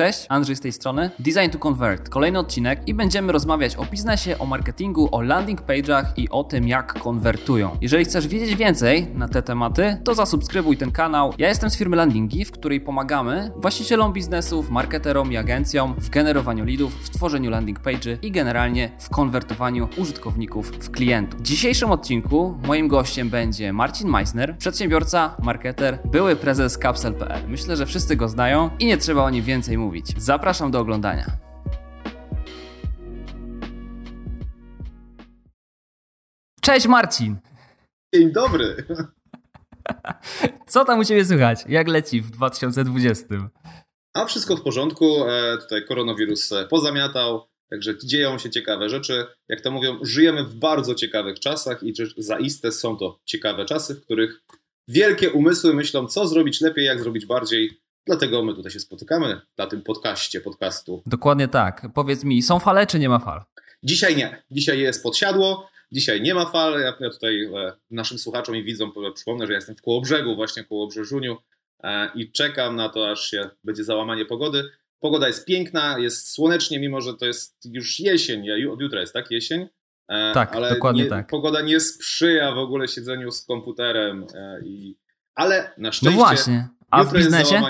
Cześć, 0.00 0.26
Andrzej 0.28 0.56
z 0.56 0.60
tej 0.60 0.72
strony. 0.72 1.10
Design 1.18 1.50
to 1.52 1.58
Convert, 1.58 2.08
kolejny 2.08 2.38
odcinek 2.38 2.88
i 2.88 2.94
będziemy 2.94 3.32
rozmawiać 3.32 3.76
o 3.76 3.84
biznesie, 3.84 4.38
o 4.38 4.46
marketingu, 4.46 5.08
o 5.12 5.22
landing 5.22 5.62
page'ach 5.62 6.04
i 6.16 6.28
o 6.28 6.44
tym, 6.44 6.68
jak 6.68 6.98
konwertują. 6.98 7.76
Jeżeli 7.80 8.04
chcesz 8.04 8.28
wiedzieć 8.28 8.56
więcej 8.56 9.06
na 9.14 9.28
te 9.28 9.42
tematy, 9.42 9.96
to 10.04 10.14
zasubskrybuj 10.14 10.76
ten 10.76 10.92
kanał. 10.92 11.34
Ja 11.38 11.48
jestem 11.48 11.70
z 11.70 11.76
firmy 11.76 11.96
Landingi, 11.96 12.44
w 12.44 12.50
której 12.50 12.80
pomagamy 12.80 13.50
właścicielom 13.56 14.12
biznesów, 14.12 14.70
marketerom 14.70 15.32
i 15.32 15.36
agencjom 15.36 15.94
w 15.98 16.10
generowaniu 16.10 16.64
leadów, 16.64 16.94
w 16.94 17.10
tworzeniu 17.10 17.50
landing 17.50 17.80
page'y 17.80 18.18
i 18.22 18.30
generalnie 18.30 18.90
w 18.98 19.10
konwertowaniu 19.10 19.88
użytkowników 19.96 20.70
w 20.70 20.90
klientów. 20.90 21.40
W 21.40 21.42
dzisiejszym 21.42 21.90
odcinku 21.90 22.58
moim 22.66 22.88
gościem 22.88 23.30
będzie 23.30 23.72
Marcin 23.72 24.08
Meissner, 24.08 24.56
przedsiębiorca, 24.58 25.36
marketer, 25.42 25.98
były 26.04 26.36
prezes 26.36 26.78
Capsel.pl. 26.78 27.48
Myślę, 27.48 27.76
że 27.76 27.86
wszyscy 27.86 28.16
go 28.16 28.28
znają 28.28 28.70
i 28.78 28.86
nie 28.86 28.96
trzeba 28.96 29.22
o 29.22 29.30
nim 29.30 29.44
więcej 29.44 29.78
mówić. 29.78 29.89
Zapraszam 30.16 30.70
do 30.70 30.80
oglądania. 30.80 31.26
Cześć 36.60 36.86
Marcin! 36.86 37.36
Dzień 38.14 38.32
dobry! 38.32 38.76
Co 40.66 40.84
tam 40.84 40.98
u 40.98 41.04
Ciebie 41.04 41.24
słychać? 41.24 41.64
Jak 41.68 41.88
leci 41.88 42.20
w 42.20 42.30
2020? 42.30 43.50
A 44.14 44.26
wszystko 44.26 44.56
w 44.56 44.62
porządku. 44.62 45.24
E, 45.28 45.58
tutaj 45.58 45.84
koronawirus 45.84 46.52
e, 46.52 46.66
pozamiatał, 46.66 47.46
także 47.70 47.98
dzieją 48.04 48.38
się 48.38 48.50
ciekawe 48.50 48.88
rzeczy. 48.88 49.26
Jak 49.48 49.60
to 49.60 49.70
mówią, 49.70 49.98
żyjemy 50.02 50.44
w 50.44 50.54
bardzo 50.54 50.94
ciekawych 50.94 51.40
czasach 51.40 51.82
i 51.82 51.94
zaiste 52.16 52.72
są 52.72 52.96
to 52.96 53.18
ciekawe 53.24 53.64
czasy, 53.64 53.94
w 53.94 54.04
których 54.04 54.40
wielkie 54.88 55.30
umysły 55.30 55.74
myślą, 55.74 56.06
co 56.06 56.26
zrobić 56.26 56.60
lepiej, 56.60 56.84
jak 56.84 57.00
zrobić 57.00 57.26
bardziej. 57.26 57.79
Dlatego 58.06 58.42
my 58.42 58.54
tutaj 58.54 58.72
się 58.72 58.80
spotykamy 58.80 59.40
na 59.58 59.66
tym 59.66 59.82
podcaście, 59.82 60.40
podcastu. 60.40 61.02
Dokładnie 61.06 61.48
tak. 61.48 61.86
Powiedz 61.94 62.24
mi, 62.24 62.42
są 62.42 62.58
fale 62.58 62.86
czy 62.86 62.98
nie 62.98 63.08
ma 63.08 63.18
fal? 63.18 63.42
Dzisiaj 63.82 64.16
nie. 64.16 64.42
Dzisiaj 64.50 64.78
jest 64.78 65.02
podsiadło, 65.02 65.68
dzisiaj 65.92 66.22
nie 66.22 66.34
ma 66.34 66.46
fal. 66.46 66.80
Ja, 66.80 67.10
tutaj 67.10 67.44
e, 67.44 67.72
naszym 67.90 68.18
słuchaczom 68.18 68.56
i 68.56 68.64
widzom 68.64 68.92
przypomnę, 69.14 69.46
że 69.46 69.52
jestem 69.52 69.76
w 69.76 69.82
Kołobrzegu, 69.82 70.36
właśnie 70.36 70.64
Kołobrzeżuniu 70.64 71.36
e, 71.82 72.10
i 72.14 72.32
czekam 72.32 72.76
na 72.76 72.88
to, 72.88 73.10
aż 73.10 73.30
się 73.30 73.50
będzie 73.64 73.84
załamanie 73.84 74.24
pogody. 74.24 74.64
Pogoda 75.00 75.26
jest 75.26 75.46
piękna, 75.46 75.98
jest 75.98 76.30
słonecznie, 76.30 76.80
mimo 76.80 77.00
że 77.00 77.14
to 77.14 77.26
jest 77.26 77.56
już 77.64 78.00
jesień. 78.00 78.50
Od 78.70 78.80
jutra 78.80 79.00
jest, 79.00 79.12
tak? 79.12 79.30
Jesień. 79.30 79.68
E, 80.08 80.32
tak, 80.34 80.56
ale 80.56 80.74
dokładnie 80.74 81.02
nie, 81.02 81.08
tak. 81.08 81.26
Pogoda 81.26 81.60
nie 81.60 81.80
sprzyja 81.80 82.52
w 82.52 82.58
ogóle 82.58 82.88
siedzeniu 82.88 83.30
z 83.30 83.44
komputerem. 83.44 84.26
I, 84.64 84.96
ale 85.34 85.72
na 85.78 85.92
szczęście. 85.92 86.18
No 86.18 86.24
właśnie. 86.24 86.68
A 86.96 87.04
w 87.04 87.12
biznesie? 87.12 87.62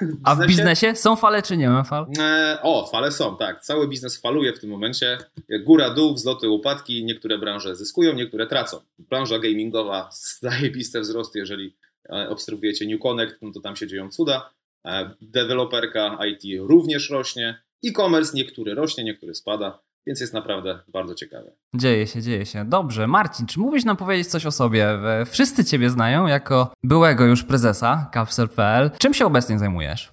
w 0.00 0.20
A 0.24 0.34
w 0.34 0.46
biznesie 0.46 0.96
są 0.96 1.16
fale 1.16 1.42
czy 1.42 1.56
nie 1.56 1.68
ma 1.68 1.84
fal? 1.84 2.06
E, 2.18 2.58
o, 2.62 2.86
fale 2.86 3.12
są, 3.12 3.36
tak. 3.36 3.60
Cały 3.60 3.88
biznes 3.88 4.16
faluje 4.20 4.52
w 4.52 4.60
tym 4.60 4.70
momencie. 4.70 5.18
Góra, 5.64 5.90
dół, 5.90 6.14
wzloty, 6.14 6.48
upadki. 6.48 7.04
Niektóre 7.04 7.38
branże 7.38 7.76
zyskują, 7.76 8.12
niektóre 8.12 8.46
tracą. 8.46 8.80
Branża 8.98 9.38
gamingowa 9.38 10.10
zajebiste 10.40 11.00
wzrost, 11.00 11.34
jeżeli 11.34 11.74
e, 12.10 12.28
obserwujecie 12.28 12.86
New 12.86 13.00
Connect, 13.00 13.42
no 13.42 13.52
to 13.52 13.60
tam 13.60 13.76
się 13.76 13.86
dzieją 13.86 14.10
cuda. 14.10 14.50
E, 14.86 15.10
deweloperka 15.20 16.18
IT 16.26 16.60
również 16.60 17.10
rośnie. 17.10 17.60
E-commerce 17.84 18.32
niektóry 18.34 18.74
rośnie, 18.74 19.04
niektóry 19.04 19.34
spada. 19.34 19.78
Więc 20.06 20.20
jest 20.20 20.34
naprawdę 20.34 20.80
bardzo 20.88 21.14
ciekawe. 21.14 21.52
Dzieje 21.74 22.06
się, 22.06 22.22
dzieje 22.22 22.46
się. 22.46 22.64
Dobrze, 22.64 23.06
Marcin, 23.06 23.46
czy 23.46 23.60
mógłbyś 23.60 23.84
nam 23.84 23.96
powiedzieć 23.96 24.28
coś 24.28 24.46
o 24.46 24.50
sobie? 24.50 24.98
Wszyscy 25.26 25.64
Ciebie 25.64 25.90
znają 25.90 26.26
jako 26.26 26.72
byłego 26.84 27.24
już 27.24 27.44
prezesa 27.44 28.10
Capsel.pl. 28.14 28.90
Czym 28.98 29.14
się 29.14 29.26
obecnie 29.26 29.58
zajmujesz? 29.58 30.12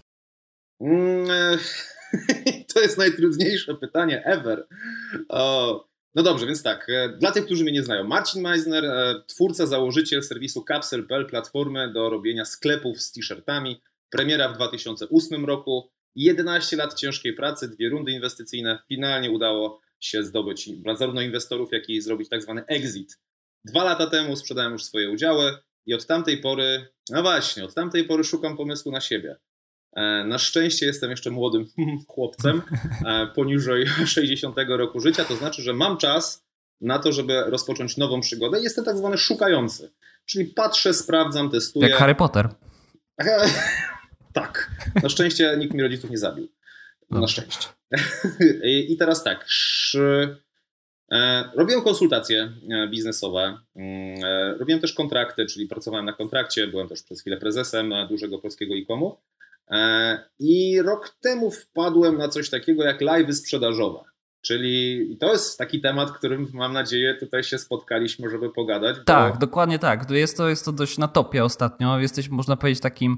Mm, 0.81 1.59
to 2.73 2.79
jest 2.79 2.97
najtrudniejsze 2.97 3.75
pytanie 3.75 4.25
ever. 4.25 4.67
O, 5.29 5.85
no 6.15 6.23
dobrze, 6.23 6.45
więc 6.45 6.63
tak. 6.63 6.89
E, 6.89 7.09
dla 7.09 7.31
tych, 7.31 7.45
którzy 7.45 7.63
mnie 7.63 7.73
nie 7.73 7.83
znają, 7.83 8.03
Marcin 8.03 8.41
Meisner, 8.41 8.85
e, 8.85 9.15
twórca, 9.27 9.65
założyciel 9.65 10.23
serwisu 10.23 10.63
Capsel.pl, 10.67 11.25
platformy 11.25 11.93
do 11.93 12.09
robienia 12.09 12.45
sklepów 12.45 13.01
z 13.01 13.11
t-shirtami. 13.11 13.81
Premiera 14.09 14.49
w 14.49 14.55
2008 14.55 15.45
roku. 15.45 15.89
11 16.15 16.77
lat 16.77 16.93
ciężkiej 16.93 17.33
pracy, 17.33 17.69
dwie 17.69 17.89
rundy 17.89 18.11
inwestycyjne. 18.11 18.79
Finalnie 18.87 19.31
udało 19.31 19.81
się 20.03 20.23
zdobyć 20.23 20.69
zarówno 20.95 21.21
inwestorów, 21.21 21.71
jak 21.71 21.89
i 21.89 22.01
zrobić 22.01 22.29
tak 22.29 22.41
zwany 22.41 22.65
exit. 22.65 23.19
Dwa 23.65 23.83
lata 23.83 24.07
temu 24.07 24.35
sprzedałem 24.35 24.71
już 24.71 24.83
swoje 24.83 25.09
udziały 25.09 25.57
i 25.85 25.93
od 25.93 26.05
tamtej 26.05 26.37
pory, 26.37 26.87
no 27.09 27.21
właśnie, 27.21 27.65
od 27.65 27.73
tamtej 27.73 28.03
pory 28.03 28.23
szukam 28.23 28.57
pomysłu 28.57 28.91
na 28.91 29.01
siebie. 29.01 29.35
E, 29.95 30.23
na 30.23 30.37
szczęście 30.37 30.85
jestem 30.85 31.09
jeszcze 31.09 31.31
młodym 31.31 31.65
chłopcem, 32.07 32.61
e, 33.05 33.27
poniżej 33.27 33.87
60 34.05 34.55
roku 34.67 34.99
życia, 34.99 35.25
to 35.25 35.35
znaczy, 35.35 35.61
że 35.61 35.73
mam 35.73 35.97
czas 35.97 36.45
na 36.81 36.99
to, 36.99 37.11
żeby 37.11 37.43
rozpocząć 37.47 37.97
nową 37.97 38.21
przygodę. 38.21 38.61
Jestem 38.61 38.85
tak 38.85 38.97
zwany 38.97 39.17
szukający, 39.17 39.91
czyli 40.25 40.45
patrzę, 40.45 40.93
sprawdzam, 40.93 41.49
testuję. 41.49 41.89
Jak 41.89 41.97
Harry 41.97 42.15
Potter. 42.15 42.49
tak. 44.33 44.71
Na 45.03 45.09
szczęście 45.09 45.55
nikt 45.57 45.73
mi 45.73 45.81
rodziców 45.81 46.09
nie 46.09 46.17
zabił. 46.17 46.47
Na 47.13 47.27
szczęście. 47.27 47.67
I 48.89 48.97
teraz 48.97 49.23
tak. 49.23 49.45
E, 51.13 51.43
robiłem 51.55 51.81
konsultacje 51.83 52.53
e, 52.69 52.87
biznesowe, 52.87 53.57
mm, 53.75 54.23
e, 54.23 54.57
robiłem 54.57 54.81
też 54.81 54.93
kontrakty, 54.93 55.45
czyli 55.45 55.67
pracowałem 55.67 56.05
na 56.05 56.13
kontrakcie, 56.13 56.67
byłem 56.67 56.87
też 56.87 57.03
przez 57.03 57.21
chwilę 57.21 57.37
prezesem 57.37 57.93
dużego 58.09 58.39
polskiego 58.39 58.73
e-comu. 58.75 59.17
I 60.39 60.81
rok 60.81 61.17
temu 61.21 61.51
wpadłem 61.51 62.17
na 62.17 62.27
coś 62.29 62.49
takiego 62.49 62.83
jak 62.83 63.01
live 63.01 63.35
sprzedażowe. 63.35 63.99
Czyli 64.43 65.17
to 65.19 65.31
jest 65.31 65.57
taki 65.57 65.81
temat, 65.81 66.11
którym 66.11 66.47
mam 66.53 66.73
nadzieję 66.73 67.15
tutaj 67.19 67.43
się 67.43 67.57
spotkaliśmy, 67.57 68.29
żeby 68.29 68.49
pogadać. 68.49 68.97
Tak, 69.05 69.33
bo... 69.33 69.39
dokładnie 69.39 69.79
tak. 69.79 70.11
Jest 70.11 70.37
to, 70.37 70.49
jest 70.49 70.65
to 70.65 70.71
dość 70.71 70.97
na 70.97 71.07
topie 71.07 71.43
ostatnio. 71.43 71.99
Jesteś, 71.99 72.29
można 72.29 72.55
powiedzieć, 72.55 72.81
takim 72.81 73.17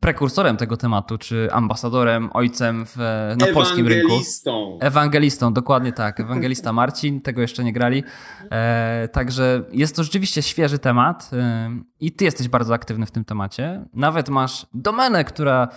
prekursorem 0.00 0.56
tego 0.56 0.76
tematu, 0.76 1.18
czy 1.18 1.48
ambasadorem, 1.52 2.30
ojcem 2.32 2.84
w, 2.86 2.96
na 3.38 3.46
polskim 3.54 3.88
rynku. 3.88 4.06
Ewangelistą. 4.06 4.78
Ewangelistą, 4.80 5.52
dokładnie 5.52 5.92
tak. 5.92 6.20
Ewangelista 6.20 6.72
Marcin, 6.82 7.20
tego 7.20 7.40
jeszcze 7.40 7.64
nie 7.64 7.72
grali. 7.72 8.04
E, 8.50 9.08
także 9.12 9.64
jest 9.72 9.96
to 9.96 10.04
rzeczywiście 10.04 10.42
świeży 10.42 10.78
temat 10.78 11.30
e, 11.32 11.70
i 12.00 12.12
ty 12.12 12.24
jesteś 12.24 12.48
bardzo 12.48 12.74
aktywny 12.74 13.06
w 13.06 13.10
tym 13.10 13.24
temacie. 13.24 13.84
Nawet 13.94 14.28
masz 14.28 14.66
domenę, 14.74 15.24
która 15.24 15.68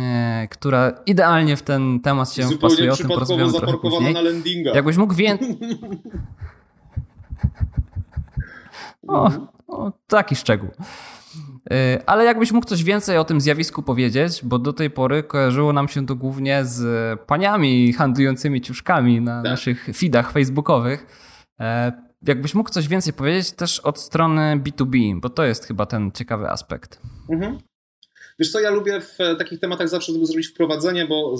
e, 0.00 0.48
która 0.50 0.92
idealnie 1.06 1.56
w 1.56 1.62
ten 1.62 2.00
temat 2.00 2.32
się 2.32 2.42
Zupełnie 2.42 2.58
wpasuje. 2.58 2.92
O 2.92 2.96
tym 2.96 3.08
porozmawiamy 3.08 3.52
trochę 3.52 3.78
później. 3.78 4.14
na 4.14 4.20
landinga. 4.20 4.70
Jakbyś 4.74 4.96
mógł 4.96 5.14
więcej... 5.14 5.58
o, 9.08 9.30
o, 9.68 9.92
taki 10.06 10.36
szczegół. 10.36 10.70
Y, 11.72 12.06
ale 12.06 12.24
jakbyś 12.24 12.52
mógł 12.52 12.66
coś 12.66 12.84
więcej 12.84 13.18
o 13.18 13.24
tym 13.24 13.40
zjawisku 13.40 13.82
powiedzieć, 13.82 14.40
bo 14.44 14.58
do 14.58 14.72
tej 14.72 14.90
pory 14.90 15.22
kojarzyło 15.22 15.72
nam 15.72 15.88
się 15.88 16.06
to 16.06 16.14
głównie 16.14 16.64
z 16.64 17.20
paniami 17.20 17.92
handlującymi 17.92 18.60
ciuszkami 18.60 19.20
na 19.20 19.42
tak. 19.42 19.50
naszych 19.50 19.88
feedach 19.96 20.32
facebookowych. 20.32 21.06
E, 21.60 21.92
jakbyś 22.26 22.54
mógł 22.54 22.70
coś 22.70 22.88
więcej 22.88 23.12
powiedzieć 23.12 23.52
też 23.52 23.80
od 23.80 23.98
strony 23.98 24.60
B2B, 24.64 25.20
bo 25.20 25.28
to 25.28 25.44
jest 25.44 25.64
chyba 25.64 25.86
ten 25.86 26.10
ciekawy 26.12 26.50
aspekt. 26.50 27.00
Mhm. 27.30 27.58
Wiesz 28.40 28.50
co, 28.50 28.60
ja 28.60 28.70
lubię 28.70 29.00
w 29.00 29.18
takich 29.38 29.60
tematach 29.60 29.88
zawsze 29.88 30.12
zrobić 30.12 30.48
wprowadzenie, 30.48 31.06
bo 31.06 31.36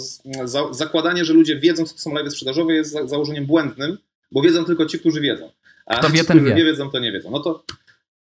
zakładanie, 0.70 1.24
że 1.24 1.32
ludzie 1.32 1.56
wiedzą, 1.56 1.84
co 1.84 1.94
to 1.94 2.00
są 2.00 2.14
live 2.14 2.32
sprzedażowe 2.32 2.74
jest 2.74 2.92
założeniem 3.04 3.46
błędnym, 3.46 3.98
bo 4.32 4.42
wiedzą 4.42 4.64
tylko 4.64 4.86
ci, 4.86 4.98
którzy 4.98 5.20
wiedzą. 5.20 5.50
A 5.86 5.98
Kto 5.98 6.06
ci, 6.06 6.12
wie, 6.12 6.24
którzy 6.24 6.40
wie. 6.40 6.54
nie 6.54 6.64
wiedzą, 6.64 6.90
to 6.90 6.98
nie 6.98 7.12
wiedzą. 7.12 7.30
No 7.30 7.40
to 7.40 7.64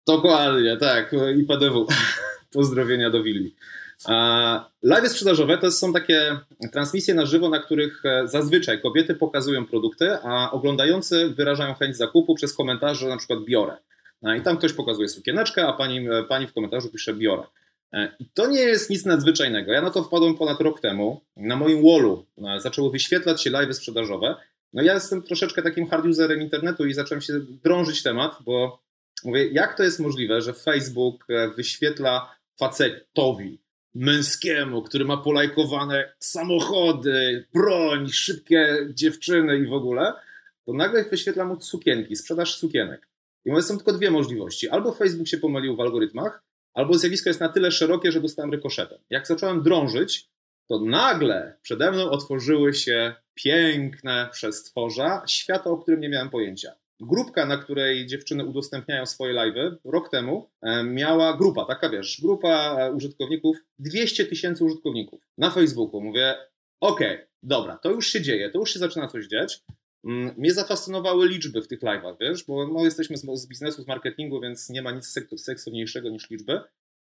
Dokładnie, 0.08 0.76
tak. 0.76 1.14
I 1.36 1.44
PDW. 1.44 1.86
Pozdrowienia 2.52 3.10
do 3.10 3.22
Willi. 3.22 3.54
Live 4.82 5.08
sprzedażowe 5.08 5.58
to 5.58 5.70
są 5.70 5.92
takie 5.92 6.38
transmisje 6.72 7.14
na 7.14 7.26
żywo, 7.26 7.48
na 7.48 7.58
których 7.58 8.04
e, 8.04 8.28
zazwyczaj 8.28 8.80
kobiety 8.80 9.14
pokazują 9.14 9.66
produkty, 9.66 10.18
a 10.22 10.50
oglądający 10.50 11.28
wyrażają 11.28 11.74
chęć 11.74 11.96
zakupu 11.96 12.34
przez 12.34 12.54
komentarze, 12.54 13.08
na 13.08 13.16
przykład 13.16 13.38
biorę. 13.44 13.76
I 14.38 14.42
tam 14.42 14.56
ktoś 14.56 14.72
pokazuje 14.72 15.08
sukieneczkę, 15.08 15.66
a 15.66 15.72
pani, 15.72 16.08
e, 16.08 16.22
pani 16.22 16.46
w 16.46 16.52
komentarzu 16.52 16.88
pisze 16.88 17.14
biorę. 17.14 17.42
E, 17.92 18.16
I 18.18 18.26
to 18.34 18.46
nie 18.46 18.60
jest 18.60 18.90
nic 18.90 19.04
nadzwyczajnego. 19.04 19.72
Ja 19.72 19.82
na 19.82 19.90
to 19.90 20.04
wpadłem 20.04 20.34
ponad 20.34 20.60
rok 20.60 20.80
temu. 20.80 21.20
Na 21.36 21.56
moim 21.56 21.82
wallu 21.82 22.26
zaczęły 22.58 22.90
wyświetlać 22.90 23.42
się 23.42 23.50
live 23.50 23.76
sprzedażowe. 23.76 24.36
No 24.72 24.82
ja 24.82 24.94
jestem 24.94 25.22
troszeczkę 25.22 25.62
takim 25.62 25.88
hard 25.88 26.04
userem 26.04 26.40
internetu 26.40 26.86
i 26.86 26.94
zacząłem 26.94 27.22
się 27.22 27.40
drążyć 27.62 28.02
temat, 28.02 28.36
bo 28.44 28.88
Mówię, 29.24 29.48
jak 29.48 29.76
to 29.76 29.82
jest 29.82 30.00
możliwe, 30.00 30.42
że 30.42 30.52
Facebook 30.52 31.24
e, 31.28 31.48
wyświetla 31.48 32.36
facetowi, 32.58 33.58
męskiemu, 33.94 34.82
który 34.82 35.04
ma 35.04 35.16
polajkowane 35.16 36.12
samochody, 36.18 37.46
broń, 37.54 38.08
szybkie 38.08 38.88
dziewczyny 38.94 39.58
i 39.58 39.66
w 39.66 39.72
ogóle, 39.72 40.12
to 40.66 40.72
nagle 40.72 41.04
wyświetla 41.04 41.44
mu 41.44 41.60
sukienki, 41.60 42.16
sprzedaż 42.16 42.56
sukienek. 42.56 43.08
I 43.44 43.50
mówię, 43.50 43.62
są 43.62 43.76
tylko 43.76 43.92
dwie 43.92 44.10
możliwości. 44.10 44.68
Albo 44.68 44.92
Facebook 44.92 45.28
się 45.28 45.38
pomylił 45.38 45.76
w 45.76 45.80
algorytmach, 45.80 46.42
albo 46.78 46.98
zjawisko 46.98 47.30
jest 47.30 47.40
na 47.40 47.48
tyle 47.48 47.70
szerokie, 47.70 48.12
że 48.12 48.20
dostałem 48.20 48.50
rykoszetem. 48.50 48.98
Jak 49.10 49.26
zacząłem 49.26 49.62
drążyć, 49.62 50.28
to 50.68 50.80
nagle 50.80 51.58
przede 51.62 51.92
mną 51.92 52.10
otworzyły 52.10 52.74
się 52.74 53.14
piękne 53.34 54.28
przestworza 54.32 55.22
świata, 55.26 55.70
o 55.70 55.78
którym 55.78 56.00
nie 56.00 56.08
miałem 56.08 56.30
pojęcia. 56.30 56.72
Grupka, 57.00 57.46
na 57.46 57.56
której 57.56 58.06
dziewczyny 58.06 58.44
udostępniają 58.44 59.06
swoje 59.06 59.34
live'y, 59.34 59.76
rok 59.84 60.10
temu 60.10 60.50
e, 60.62 60.84
miała 60.84 61.36
grupa, 61.36 61.64
taka 61.64 61.88
wiesz, 61.88 62.20
grupa 62.22 62.76
e, 62.78 62.92
użytkowników, 62.92 63.56
200 63.78 64.24
tysięcy 64.24 64.64
użytkowników 64.64 65.20
na 65.38 65.50
Facebooku. 65.50 66.00
Mówię, 66.00 66.34
okej, 66.80 67.14
okay, 67.14 67.26
dobra, 67.42 67.78
to 67.78 67.90
już 67.90 68.06
się 68.06 68.20
dzieje, 68.20 68.50
to 68.50 68.58
już 68.58 68.72
się 68.72 68.78
zaczyna 68.78 69.08
coś 69.08 69.26
dziać. 69.26 69.62
Mm, 70.08 70.34
mnie 70.36 70.54
zafascynowały 70.54 71.28
liczby 71.28 71.62
w 71.62 71.68
tych 71.68 71.80
live'ach, 71.80 72.16
wiesz, 72.20 72.44
bo 72.44 72.68
no, 72.68 72.84
jesteśmy 72.84 73.16
z, 73.16 73.22
z 73.34 73.46
biznesu, 73.48 73.82
z 73.82 73.86
marketingu, 73.86 74.40
więc 74.40 74.70
nie 74.70 74.82
ma 74.82 74.90
nic 74.90 75.06
seksowniejszego 75.36 76.10
niż 76.10 76.30
liczby. 76.30 76.60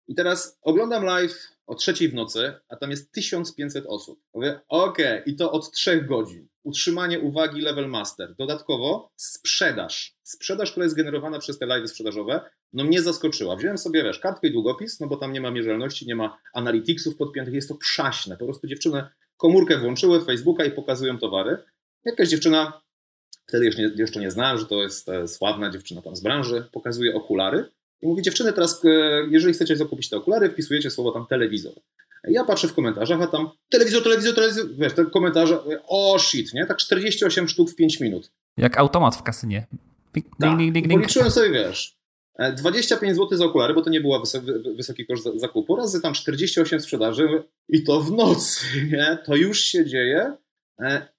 I 0.07 0.15
teraz 0.15 0.59
oglądam 0.61 1.03
live 1.03 1.51
o 1.67 1.75
trzeciej 1.75 2.09
w 2.09 2.13
nocy, 2.13 2.53
a 2.69 2.75
tam 2.75 2.91
jest 2.91 3.11
1500 3.11 3.85
osób. 3.85 4.19
Mówię, 4.33 4.59
okej, 4.67 5.19
okay, 5.19 5.33
i 5.33 5.35
to 5.35 5.51
od 5.51 5.71
trzech 5.71 6.07
godzin. 6.07 6.47
Utrzymanie 6.63 7.19
uwagi 7.19 7.61
level 7.61 7.89
master. 7.89 8.35
Dodatkowo 8.35 9.11
sprzedaż. 9.15 10.15
Sprzedaż, 10.23 10.71
która 10.71 10.83
jest 10.83 10.95
generowana 10.95 11.39
przez 11.39 11.59
te 11.59 11.65
live 11.65 11.89
sprzedażowe, 11.89 12.41
no 12.73 12.83
mnie 12.83 13.01
zaskoczyła. 13.01 13.55
Wziąłem 13.55 13.77
sobie, 13.77 14.03
wiesz, 14.03 14.19
kartkę 14.19 14.47
i 14.47 14.51
długopis, 14.51 14.99
no 14.99 15.07
bo 15.07 15.17
tam 15.17 15.33
nie 15.33 15.41
ma 15.41 15.51
mierzelności, 15.51 16.07
nie 16.07 16.15
ma 16.15 16.37
analyticsów 16.53 17.15
podpiętych, 17.15 17.53
jest 17.53 17.69
to 17.69 17.75
przaśne. 17.75 18.37
Po 18.37 18.45
prostu 18.45 18.67
dziewczyny 18.67 19.03
komórkę 19.37 19.77
włączyły, 19.77 20.25
Facebooka 20.25 20.65
i 20.65 20.71
pokazują 20.71 21.17
towary. 21.17 21.57
Jakaś 22.05 22.29
dziewczyna, 22.29 22.84
wtedy 23.47 23.65
jeszcze 23.65 23.81
nie, 23.81 23.91
jeszcze 23.95 24.19
nie 24.19 24.31
znałem, 24.31 24.57
że 24.57 24.65
to 24.65 24.81
jest 24.81 25.09
e, 25.09 25.27
sławna 25.27 25.69
dziewczyna 25.69 26.01
tam 26.01 26.15
z 26.15 26.21
branży, 26.21 26.65
pokazuje 26.71 27.15
okulary 27.15 27.65
i 28.01 28.07
mówi, 28.07 28.21
dziewczyny, 28.21 28.53
teraz 28.53 28.85
e, 28.85 28.89
jeżeli 29.29 29.53
chcecie 29.53 29.75
zakupić 29.75 30.09
te 30.09 30.17
okulary, 30.17 30.49
wpisujecie 30.49 30.91
słowo 30.91 31.11
tam 31.11 31.25
telewizor. 31.27 31.73
Ja 32.27 32.43
patrzę 32.43 32.67
w 32.67 32.73
komentarzach, 32.73 33.21
a 33.21 33.27
tam 33.27 33.49
telewizor, 33.69 34.03
telewizor, 34.03 34.35
telewizor, 34.35 34.65
wiesz, 34.77 34.93
te 34.93 35.05
komentarze, 35.05 35.59
o 35.87 36.19
shit, 36.19 36.53
nie? 36.53 36.65
Tak 36.65 36.77
48 36.77 37.47
sztuk 37.47 37.71
w 37.71 37.75
5 37.75 37.99
minut. 37.99 38.31
Jak 38.57 38.77
automat 38.77 39.15
w 39.15 39.23
kasynie. 39.23 39.67
Ding, 40.13 40.27
tak. 40.39 40.57
ding, 40.57 40.73
ding, 40.73 40.87
Policzyłem 40.87 41.31
sobie, 41.31 41.49
wiesz, 41.49 41.97
25 42.57 43.11
e, 43.11 43.15
zł 43.15 43.37
za 43.37 43.45
okulary, 43.45 43.73
bo 43.73 43.81
to 43.81 43.89
nie 43.89 44.01
był 44.01 44.19
wysoki, 44.19 44.47
wysoki 44.75 45.05
koszt 45.05 45.27
zakupu, 45.35 45.75
razy 45.75 46.01
tam 46.01 46.13
48 46.13 46.79
sprzedaży 46.79 47.43
i 47.69 47.83
to 47.83 48.01
w 48.01 48.11
nocy, 48.11 48.65
nie? 48.91 49.17
To 49.25 49.35
już 49.35 49.59
się 49.59 49.85
dzieje 49.85 50.37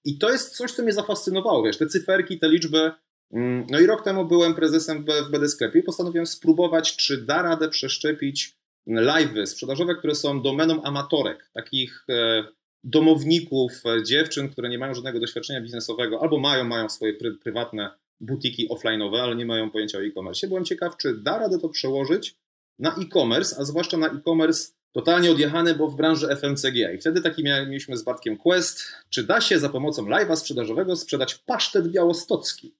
i 0.04 0.18
to 0.18 0.30
jest 0.30 0.56
coś, 0.56 0.72
co 0.72 0.82
mnie 0.82 0.92
zafascynowało, 0.92 1.62
wiesz, 1.62 1.78
te 1.78 1.86
cyferki, 1.86 2.38
te 2.38 2.48
liczby, 2.48 2.90
Mm, 3.32 3.66
no 3.70 3.80
i 3.80 3.86
rok 3.86 4.04
temu 4.04 4.24
byłem 4.24 4.54
prezesem 4.54 5.04
w 5.04 5.30
BD 5.30 5.48
Sklepie 5.48 5.78
i 5.78 5.82
postanowiłem 5.82 6.26
spróbować, 6.26 6.96
czy 6.96 7.22
da 7.22 7.42
radę 7.42 7.68
przeszczepić 7.68 8.56
live'y 8.88 9.46
sprzedażowe, 9.46 9.94
które 9.94 10.14
są 10.14 10.42
domeną 10.42 10.82
amatorek, 10.82 11.50
takich 11.52 12.04
e, 12.08 12.44
domowników, 12.84 13.72
e, 13.86 14.02
dziewczyn, 14.02 14.48
które 14.48 14.68
nie 14.68 14.78
mają 14.78 14.94
żadnego 14.94 15.20
doświadczenia 15.20 15.60
biznesowego 15.60 16.22
albo 16.22 16.38
mają, 16.38 16.64
mają 16.64 16.88
swoje 16.88 17.14
prywatne 17.44 17.90
butiki 18.20 18.68
offline'owe, 18.68 19.20
ale 19.20 19.36
nie 19.36 19.46
mają 19.46 19.70
pojęcia 19.70 19.98
o 19.98 20.04
e-commerce. 20.04 20.48
Byłem 20.48 20.64
ciekaw, 20.64 20.96
czy 20.96 21.16
da 21.22 21.38
radę 21.38 21.58
to 21.58 21.68
przełożyć 21.68 22.36
na 22.78 22.96
e-commerce, 22.96 23.56
a 23.58 23.64
zwłaszcza 23.64 23.96
na 23.96 24.06
e-commerce 24.06 24.72
totalnie 24.96 25.30
odjechany, 25.30 25.74
bo 25.74 25.88
w 25.88 25.96
branży 25.96 26.28
FMCG. 26.28 26.94
I 26.94 26.98
wtedy 26.98 27.20
taki 27.20 27.44
mieliśmy 27.44 27.96
z 27.96 28.02
Bartkiem 28.02 28.36
quest, 28.36 28.82
czy 29.10 29.24
da 29.24 29.40
się 29.40 29.58
za 29.58 29.68
pomocą 29.68 30.04
live'a 30.04 30.36
sprzedażowego 30.36 30.96
sprzedać 30.96 31.34
pasztet 31.34 31.88
białostocki. 31.88 32.74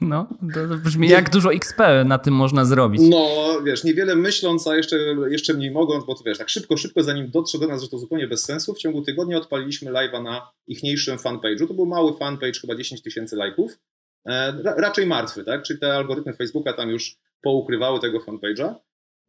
No, 0.00 0.28
to 0.54 0.60
brzmi 0.76 1.08
jak 1.08 1.30
dużo 1.30 1.52
XP 1.52 1.80
na 2.04 2.18
tym 2.18 2.34
można 2.34 2.64
zrobić. 2.64 3.02
No, 3.08 3.28
wiesz, 3.64 3.84
niewiele 3.84 4.14
myśląc, 4.16 4.66
a 4.66 4.76
jeszcze, 4.76 4.96
jeszcze 5.30 5.54
mniej 5.54 5.70
mogąc, 5.70 6.04
bo 6.04 6.14
to 6.14 6.24
wiesz, 6.24 6.38
tak 6.38 6.48
szybko, 6.48 6.76
szybko, 6.76 7.02
zanim 7.02 7.30
dotrze 7.30 7.58
do 7.58 7.66
nas, 7.66 7.82
że 7.82 7.88
to 7.88 7.98
zupełnie 7.98 8.28
bez 8.28 8.44
sensu, 8.44 8.74
w 8.74 8.78
ciągu 8.78 9.02
tygodnia 9.02 9.36
odpaliliśmy 9.36 9.92
live'a 9.92 10.22
na 10.22 10.50
ichniejszym 10.66 11.16
fanpage'u. 11.16 11.68
To 11.68 11.74
był 11.74 11.86
mały 11.86 12.16
fanpage, 12.16 12.60
chyba 12.60 12.74
10 12.74 13.02
tysięcy 13.02 13.36
lajków. 13.36 13.78
E, 14.26 14.62
raczej 14.62 15.06
martwy, 15.06 15.44
tak? 15.44 15.62
Czyli 15.62 15.78
te 15.78 15.94
algorytmy 15.94 16.32
Facebooka 16.32 16.72
tam 16.72 16.90
już 16.90 17.16
poukrywały 17.42 18.00
tego 18.00 18.18
fanpage'a. 18.18 18.74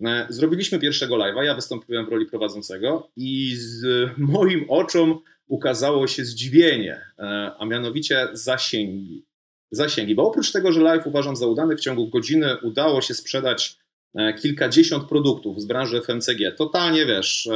E, 0.05 0.25
zrobiliśmy 0.29 0.79
pierwszego 0.79 1.15
live'a, 1.15 1.41
ja 1.41 1.55
wystąpiłem 1.55 2.05
w 2.05 2.09
roli 2.09 2.25
prowadzącego 2.25 3.09
i 3.15 3.55
z 3.55 3.85
moim 4.17 4.65
oczom 4.69 5.19
ukazało 5.47 6.07
się 6.07 6.25
zdziwienie, 6.25 7.01
e, 7.19 7.51
a 7.59 7.65
mianowicie 7.65 8.27
zasięgi 8.33 9.25
zasięgi. 9.71 10.15
Bo 10.15 10.27
oprócz 10.27 10.51
tego, 10.51 10.71
że 10.71 10.81
live 10.81 11.07
uważam 11.07 11.35
za 11.35 11.47
udany, 11.47 11.77
w 11.77 11.79
ciągu 11.79 12.07
godziny 12.07 12.57
udało 12.61 13.01
się 13.01 13.13
sprzedać 13.13 13.77
e, 14.15 14.33
kilkadziesiąt 14.33 15.03
produktów 15.09 15.61
z 15.61 15.65
branży 15.65 16.01
FMCG, 16.01 16.51
totalnie 16.57 17.05
wiesz, 17.05 17.49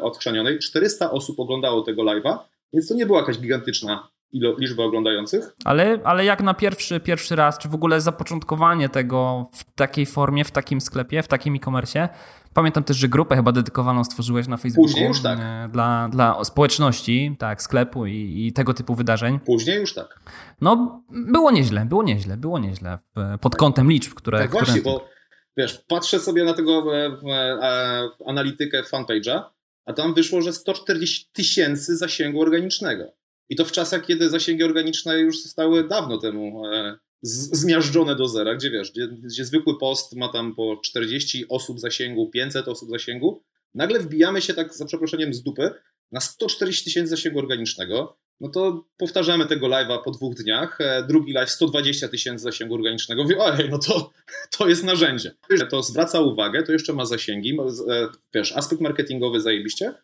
odchrzanionej. 0.00 0.58
400 0.58 1.10
osób 1.10 1.40
oglądało 1.40 1.82
tego 1.82 2.02
live'a, 2.02 2.38
więc 2.72 2.88
to 2.88 2.94
nie 2.94 3.06
była 3.06 3.18
jakaś 3.18 3.38
gigantyczna 3.38 4.08
liczba 4.58 4.84
oglądających. 4.84 5.54
Ale, 5.64 6.00
ale 6.04 6.24
jak 6.24 6.42
na 6.42 6.54
pierwszy, 6.54 7.00
pierwszy 7.00 7.36
raz, 7.36 7.58
czy 7.58 7.68
w 7.68 7.74
ogóle 7.74 8.00
zapoczątkowanie 8.00 8.88
tego 8.88 9.46
w 9.52 9.74
takiej 9.74 10.06
formie, 10.06 10.44
w 10.44 10.50
takim 10.50 10.80
sklepie, 10.80 11.22
w 11.22 11.28
takim 11.28 11.54
e-commerce, 11.54 12.08
Pamiętam 12.54 12.84
też, 12.84 12.96
że 12.96 13.08
grupę 13.08 13.36
chyba 13.36 13.52
dedykowaną 13.52 14.04
stworzyłeś 14.04 14.48
na 14.48 14.56
Facebooku. 14.56 14.84
Później 14.84 15.08
już 15.08 15.22
tak. 15.22 15.38
E, 15.42 15.68
dla, 15.72 16.08
dla 16.12 16.44
społeczności, 16.44 17.36
tak, 17.38 17.62
sklepu 17.62 18.06
i, 18.06 18.46
i 18.46 18.52
tego 18.52 18.74
typu 18.74 18.94
wydarzeń. 18.94 19.40
Później 19.40 19.80
już 19.80 19.94
tak. 19.94 20.20
No, 20.60 21.02
było 21.10 21.50
nieźle, 21.50 21.84
było 21.84 22.02
nieźle, 22.02 22.36
było 22.36 22.58
nieźle 22.58 22.98
pod 23.40 23.56
kątem 23.56 23.90
liczb, 23.90 24.14
które... 24.14 24.38
Tak 24.38 24.48
które... 24.48 24.64
właśnie, 24.64 24.82
bo 24.82 25.08
wiesz, 25.56 25.84
patrzę 25.88 26.20
sobie 26.20 26.44
na 26.44 26.54
tego 26.54 26.96
e, 26.96 27.06
e, 27.32 28.08
analitykę 28.26 28.82
fanpage'a, 28.82 29.42
a 29.84 29.92
tam 29.92 30.14
wyszło, 30.14 30.42
że 30.42 30.52
140 30.52 31.30
tysięcy 31.32 31.96
zasięgu 31.96 32.40
organicznego. 32.40 33.04
I 33.48 33.56
to 33.56 33.64
w 33.64 33.72
czasach, 33.72 34.06
kiedy 34.06 34.30
zasięgi 34.30 34.64
organiczne 34.64 35.18
już 35.18 35.42
zostały 35.42 35.88
dawno 35.88 36.18
temu 36.18 36.62
zmiażdżone 37.22 38.16
do 38.16 38.28
zera, 38.28 38.54
gdzie 38.54 38.70
wiesz, 38.70 38.90
gdzie, 38.90 39.08
gdzie 39.08 39.44
zwykły 39.44 39.78
post 39.78 40.16
ma 40.16 40.28
tam 40.28 40.54
po 40.54 40.76
40 40.84 41.48
osób 41.48 41.80
zasięgu, 41.80 42.30
500 42.30 42.68
osób 42.68 42.90
zasięgu, 42.90 43.42
nagle 43.74 44.00
wbijamy 44.00 44.42
się 44.42 44.54
tak 44.54 44.74
za 44.74 44.84
przeproszeniem 44.84 45.34
z 45.34 45.42
dupy 45.42 45.70
na 46.12 46.20
140 46.20 46.84
tysięcy 46.84 47.10
zasięgu 47.10 47.38
organicznego, 47.38 48.16
no 48.40 48.48
to 48.48 48.84
powtarzamy 48.96 49.46
tego 49.46 49.66
live'a 49.66 50.02
po 50.04 50.10
dwóch 50.10 50.34
dniach, 50.34 50.80
e, 50.80 51.04
drugi 51.08 51.32
live 51.32 51.50
120 51.50 52.08
tysięcy 52.08 52.42
zasięgu 52.44 52.74
organicznego, 52.74 53.22
mówię, 53.22 53.38
ojej, 53.38 53.70
no 53.70 53.78
to, 53.78 54.10
to 54.58 54.68
jest 54.68 54.84
narzędzie. 54.84 55.34
To 55.70 55.82
zwraca 55.82 56.20
uwagę, 56.20 56.62
to 56.62 56.72
jeszcze 56.72 56.92
ma 56.92 57.06
zasięgi, 57.06 57.58
e, 57.90 58.08
wiesz, 58.34 58.56
aspekt 58.56 58.82
marketingowy 58.82 59.40
zajebiście, 59.40 59.94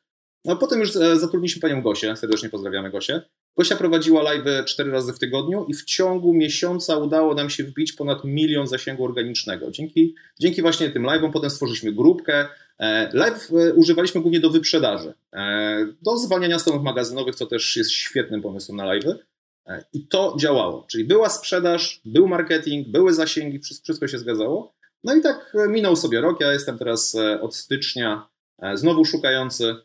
no 0.45 0.57
potem 0.57 0.81
już 0.81 0.97
e, 0.97 1.19
zatrudniliśmy 1.19 1.61
panią 1.61 1.83
Gosię, 1.83 2.17
serdecznie 2.17 2.49
pozdrawiamy 2.49 2.91
Gosię, 2.91 3.23
Gosia 3.57 3.77
prowadziła 3.77 4.23
live 4.23 4.65
cztery 4.65 4.91
razy 4.91 5.13
w 5.13 5.19
tygodniu 5.19 5.67
i 5.69 5.75
w 5.75 5.85
ciągu 5.85 6.35
miesiąca 6.35 6.97
udało 6.97 7.35
nam 7.35 7.51
się 7.51 7.65
wbić 7.65 7.93
ponad 7.93 8.25
milion 8.25 8.67
zasięgu 8.67 9.05
organicznego. 9.05 9.71
Dzięki, 9.71 10.15
dzięki 10.41 10.63
właśnie 10.63 10.91
tym 10.91 11.03
live'om 11.03 11.31
potem 11.33 11.51
stworzyliśmy 11.51 11.93
grupkę. 11.93 12.49
E, 12.79 13.11
live 13.13 13.51
e, 13.53 13.75
używaliśmy 13.75 14.21
głównie 14.21 14.41
do 14.41 14.51
wyprzedaży, 14.51 15.15
do 16.03 16.17
zwalniania 16.17 16.59
stronów 16.59 16.83
magazynowych, 16.83 17.35
co 17.35 17.47
też 17.47 17.77
jest 17.77 17.91
świetnym 17.91 18.43
pomysłem 18.43 18.77
na 18.77 18.85
live'y. 18.85 19.15
I 19.93 20.07
to 20.07 20.37
działało, 20.41 20.87
czyli 20.91 21.05
była 21.05 21.29
sprzedaż, 21.29 22.01
był 22.05 22.29
marketing, 22.29 22.89
były 22.89 23.13
zasięgi, 23.13 23.59
wszystko 23.59 24.09
się 24.09 24.19
zgadzało. 24.19 24.75
No 25.05 25.15
i 25.15 25.21
tak 25.21 25.57
minął 25.69 25.97
sobie 25.97 26.21
rok, 26.21 26.41
ja 26.41 26.53
jestem 26.53 26.79
teraz 26.79 27.17
od 27.41 27.57
stycznia 27.57 28.29
znowu 28.75 29.05
szukający 29.05 29.77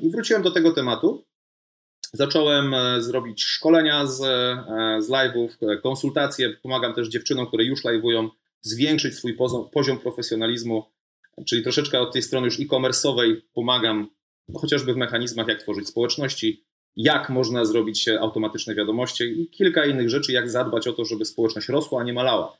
i 0.00 0.10
wróciłem 0.10 0.42
do 0.42 0.50
tego 0.50 0.72
tematu. 0.72 1.24
Zacząłem 2.12 2.74
e, 2.74 3.02
zrobić 3.02 3.42
szkolenia 3.42 4.06
z, 4.06 4.20
e, 4.20 5.02
z 5.02 5.08
live'ów, 5.08 5.48
e, 5.62 5.76
konsultacje. 5.76 6.50
Pomagam 6.62 6.94
też 6.94 7.08
dziewczynom, 7.08 7.46
które 7.46 7.64
już 7.64 7.84
live'ują, 7.84 8.28
zwiększyć 8.60 9.14
swój 9.14 9.34
poziom, 9.34 9.70
poziom 9.70 9.98
profesjonalizmu, 9.98 10.84
czyli 11.46 11.62
troszeczkę 11.62 12.00
od 12.00 12.12
tej 12.12 12.22
strony 12.22 12.44
już 12.44 12.60
e-commerce'owej 12.60 13.36
pomagam 13.54 14.08
no, 14.48 14.60
chociażby 14.60 14.94
w 14.94 14.96
mechanizmach, 14.96 15.48
jak 15.48 15.62
tworzyć 15.62 15.88
społeczności, 15.88 16.64
jak 16.96 17.30
można 17.30 17.64
zrobić 17.64 18.08
automatyczne 18.08 18.74
wiadomości 18.74 19.24
i 19.24 19.48
kilka 19.50 19.86
innych 19.86 20.10
rzeczy, 20.10 20.32
jak 20.32 20.50
zadbać 20.50 20.88
o 20.88 20.92
to, 20.92 21.04
żeby 21.04 21.24
społeczność 21.24 21.68
rosła, 21.68 22.00
a 22.00 22.04
nie 22.04 22.12
malała. 22.12 22.58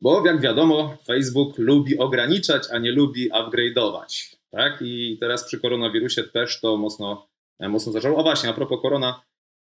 Bo 0.00 0.26
jak 0.26 0.40
wiadomo, 0.40 0.96
Facebook 1.06 1.58
lubi 1.58 1.98
ograniczać, 1.98 2.62
a 2.72 2.78
nie 2.78 2.92
lubi 2.92 3.30
upgrade'ować. 3.30 4.37
Tak? 4.50 4.78
I 4.80 5.18
teraz 5.20 5.44
przy 5.44 5.60
koronawirusie 5.60 6.24
też 6.24 6.60
to 6.60 6.76
mocno 6.76 7.28
E, 7.58 7.68
mocno 7.68 7.92
zaczęło. 7.92 8.20
A 8.20 8.22
właśnie, 8.22 8.50
a 8.50 8.52
propos 8.52 8.78
korona, 8.82 9.22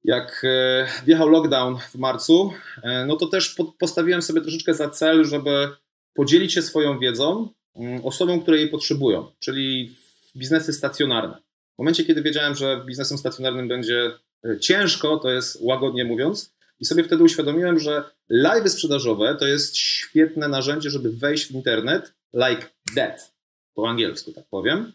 jak 0.03 0.42
e, 0.44 0.88
wjechał 1.06 1.30
lockdown 1.30 1.77
w 1.77 1.96
marcu, 1.96 2.53
e, 2.84 3.06
no 3.06 3.15
to 3.15 3.27
też 3.27 3.56
postawiłem 3.80 4.22
sobie 4.22 4.42
troszeczkę 4.42 4.74
za 4.74 4.89
cel, 4.89 5.25
żeby 5.25 5.70
podzielić 6.13 6.53
się 6.53 6.62
swoją 6.62 7.00
wiedzą 7.00 7.50
mm, 7.75 8.06
osobom, 8.06 8.42
które 8.42 8.58
jej 8.58 8.70
potrzebują, 8.70 9.32
czyli 9.39 9.96
biznesy 10.36 10.74
stacjonarne. 10.74 11.38
W 11.75 11.77
momencie, 11.77 12.06
kiedy 12.06 12.22
wiedziałem, 12.22 12.56
że 12.56 12.84
biznesem 12.86 13.18
stacjonarnym 13.18 13.68
będzie 13.68 14.12
ciężko, 14.60 15.18
to 15.18 15.30
jest 15.30 15.58
łagodnie 15.62 16.06
mówiąc, 16.06 16.53
i 16.80 16.86
sobie 16.86 17.03
wtedy 17.03 17.24
uświadomiłem, 17.24 17.80
że 17.80 18.03
live 18.30 18.72
sprzedażowe 18.72 19.36
to 19.39 19.48
jest 19.48 19.77
świetne 19.77 20.48
narzędzie, 20.48 20.89
żeby 20.89 21.12
wejść 21.12 21.48
w 21.48 21.51
internet 21.51 22.13
like 22.34 22.70
that, 22.96 23.33
po 23.74 23.89
angielsku 23.89 24.34
tak 24.34 24.46
powiem, 24.50 24.94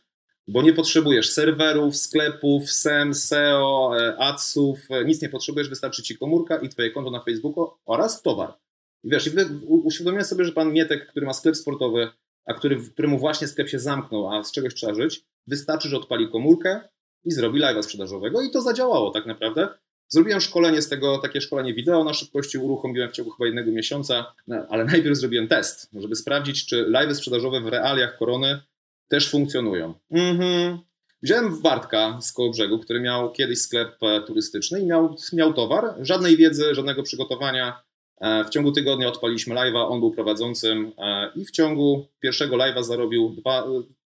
bo 0.48 0.62
nie 0.62 0.72
potrzebujesz 0.72 1.30
serwerów, 1.30 1.96
sklepów, 1.96 2.72
SEM, 2.72 3.14
SEO, 3.14 3.92
e, 3.98 4.16
adsów, 4.18 4.78
e, 4.90 5.04
nic 5.04 5.22
nie 5.22 5.28
potrzebujesz, 5.28 5.68
wystarczy 5.68 6.02
ci 6.02 6.18
komórka 6.18 6.56
i 6.56 6.68
twoje 6.68 6.90
konto 6.90 7.10
na 7.10 7.20
Facebooku 7.20 7.70
oraz 7.86 8.22
towar. 8.22 8.58
I 9.04 9.10
wiesz, 9.10 9.26
i 9.26 9.30
uświadomiłem 9.66 10.24
sobie, 10.24 10.44
że 10.44 10.52
pan 10.52 10.72
Mietek, 10.72 11.06
który 11.06 11.26
ma 11.26 11.32
sklep 11.32 11.56
sportowy, 11.56 12.08
a 12.46 12.54
który, 12.54 12.76
któremu 12.92 13.18
właśnie 13.18 13.48
sklep 13.48 13.68
się 13.68 13.78
zamknął, 13.78 14.32
a 14.32 14.44
z 14.44 14.52
czegoś 14.52 14.74
trzeba 14.74 14.94
żyć, 14.94 15.24
wystarczy, 15.46 15.88
że 15.88 15.96
odpali 15.96 16.30
komórkę 16.30 16.80
i 17.24 17.30
zrobi 17.30 17.60
live'a 17.60 17.82
sprzedażowego 17.82 18.42
i 18.42 18.50
to 18.50 18.62
zadziałało 18.62 19.10
tak 19.10 19.26
naprawdę. 19.26 19.68
Zrobiłem 20.08 20.40
szkolenie 20.40 20.82
z 20.82 20.88
tego, 20.88 21.18
takie 21.18 21.40
szkolenie 21.40 21.74
wideo 21.74 22.04
na 22.04 22.14
szybkości, 22.14 22.58
uruchomiłem 22.58 23.08
w 23.08 23.12
ciągu 23.12 23.30
chyba 23.30 23.46
jednego 23.46 23.70
miesiąca, 23.72 24.34
ale 24.68 24.84
najpierw 24.84 25.16
zrobiłem 25.16 25.48
test, 25.48 25.90
żeby 25.94 26.16
sprawdzić, 26.16 26.66
czy 26.66 26.84
live'y 26.84 27.14
sprzedażowe 27.14 27.60
w 27.60 27.66
realiach 27.66 28.18
korony 28.18 28.60
też 29.08 29.30
funkcjonują. 29.30 29.94
Mhm. 30.10 30.78
Wziąłem 31.22 31.62
Bartka 31.62 32.18
z 32.20 32.32
koło 32.32 32.50
brzegu, 32.50 32.78
który 32.78 33.00
miał 33.00 33.32
kiedyś 33.32 33.60
sklep 33.60 34.02
e, 34.02 34.20
turystyczny 34.20 34.80
i 34.80 34.86
miał, 34.86 35.16
miał 35.32 35.52
towar, 35.52 35.94
żadnej 36.00 36.36
wiedzy, 36.36 36.74
żadnego 36.74 37.02
przygotowania. 37.02 37.82
E, 38.20 38.44
w 38.44 38.48
ciągu 38.50 38.72
tygodnia 38.72 39.08
odpaliśmy 39.08 39.54
live'a, 39.54 39.88
on 39.88 40.00
był 40.00 40.10
prowadzącym 40.10 40.92
e, 40.98 41.30
i 41.36 41.44
w 41.44 41.50
ciągu 41.50 42.06
pierwszego 42.20 42.56
live'a 42.56 42.82
zarobił 42.82 43.28
dwa 43.28 43.66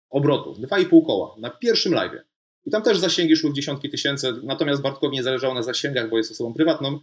obrotów, 0.10 0.60
dwa 0.60 0.80
i 0.80 0.86
pół 0.86 1.06
koła 1.06 1.36
na 1.38 1.50
pierwszym 1.50 1.94
live'ie. 1.94 2.20
I 2.66 2.72
tam 2.72 2.82
też 2.82 3.00
zasięgi 3.00 3.36
szły 3.36 3.52
w 3.52 3.54
dziesiątki 3.54 3.90
tysięcy, 3.90 4.34
natomiast 4.44 4.82
Bartkowi 4.82 5.16
nie 5.16 5.24
zależało 5.24 5.54
na 5.54 5.64
zasięgach, 5.64 6.10
bo 6.10 6.18
jest 6.18 6.32
osobą 6.32 6.54
prywatną, 6.54 7.00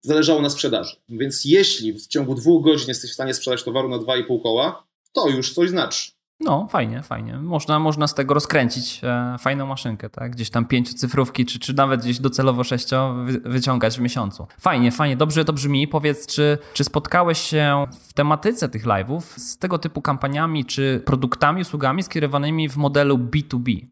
zależało 0.00 0.42
na 0.42 0.50
sprzedaży. 0.50 0.96
Więc 1.08 1.44
jeśli 1.44 1.92
w 1.92 2.06
ciągu 2.06 2.34
dwóch 2.34 2.64
godzin 2.64 2.88
jesteś 2.88 3.10
w 3.10 3.14
stanie 3.14 3.34
sprzedać 3.34 3.62
towaru 3.62 3.88
na 3.88 3.98
dwa 3.98 4.16
i 4.16 4.24
pół 4.24 4.40
koła, 4.40 4.86
to 5.12 5.28
już 5.28 5.52
coś 5.52 5.70
znaczy. 5.70 6.10
No, 6.40 6.68
fajnie, 6.70 7.02
fajnie. 7.02 7.38
Można, 7.38 7.78
można 7.78 8.06
z 8.06 8.14
tego 8.14 8.34
rozkręcić 8.34 9.00
e, 9.04 9.36
fajną 9.38 9.66
maszynkę, 9.66 10.10
tak? 10.10 10.32
Gdzieś 10.32 10.50
tam 10.50 10.64
pięciocyfrówki, 10.64 11.46
czy, 11.46 11.58
czy 11.58 11.74
nawet 11.74 12.00
gdzieś 12.00 12.18
docelowo 12.18 12.64
sześcio 12.64 13.14
wy, 13.24 13.40
wyciągać 13.40 13.98
w 13.98 14.00
miesiącu. 14.00 14.46
Fajnie, 14.60 14.92
fajnie, 14.92 15.16
dobrze 15.16 15.44
to 15.44 15.52
brzmi. 15.52 15.88
Powiedz, 15.88 16.26
czy, 16.26 16.58
czy 16.74 16.84
spotkałeś 16.84 17.38
się 17.38 17.86
w 18.08 18.12
tematyce 18.12 18.68
tych 18.68 18.84
live'ów 18.84 19.20
z 19.20 19.58
tego 19.58 19.78
typu 19.78 20.02
kampaniami, 20.02 20.64
czy 20.64 21.02
produktami, 21.04 21.62
usługami 21.62 22.02
skierowanymi 22.02 22.68
w 22.68 22.76
modelu 22.76 23.18
B2B? 23.18 23.86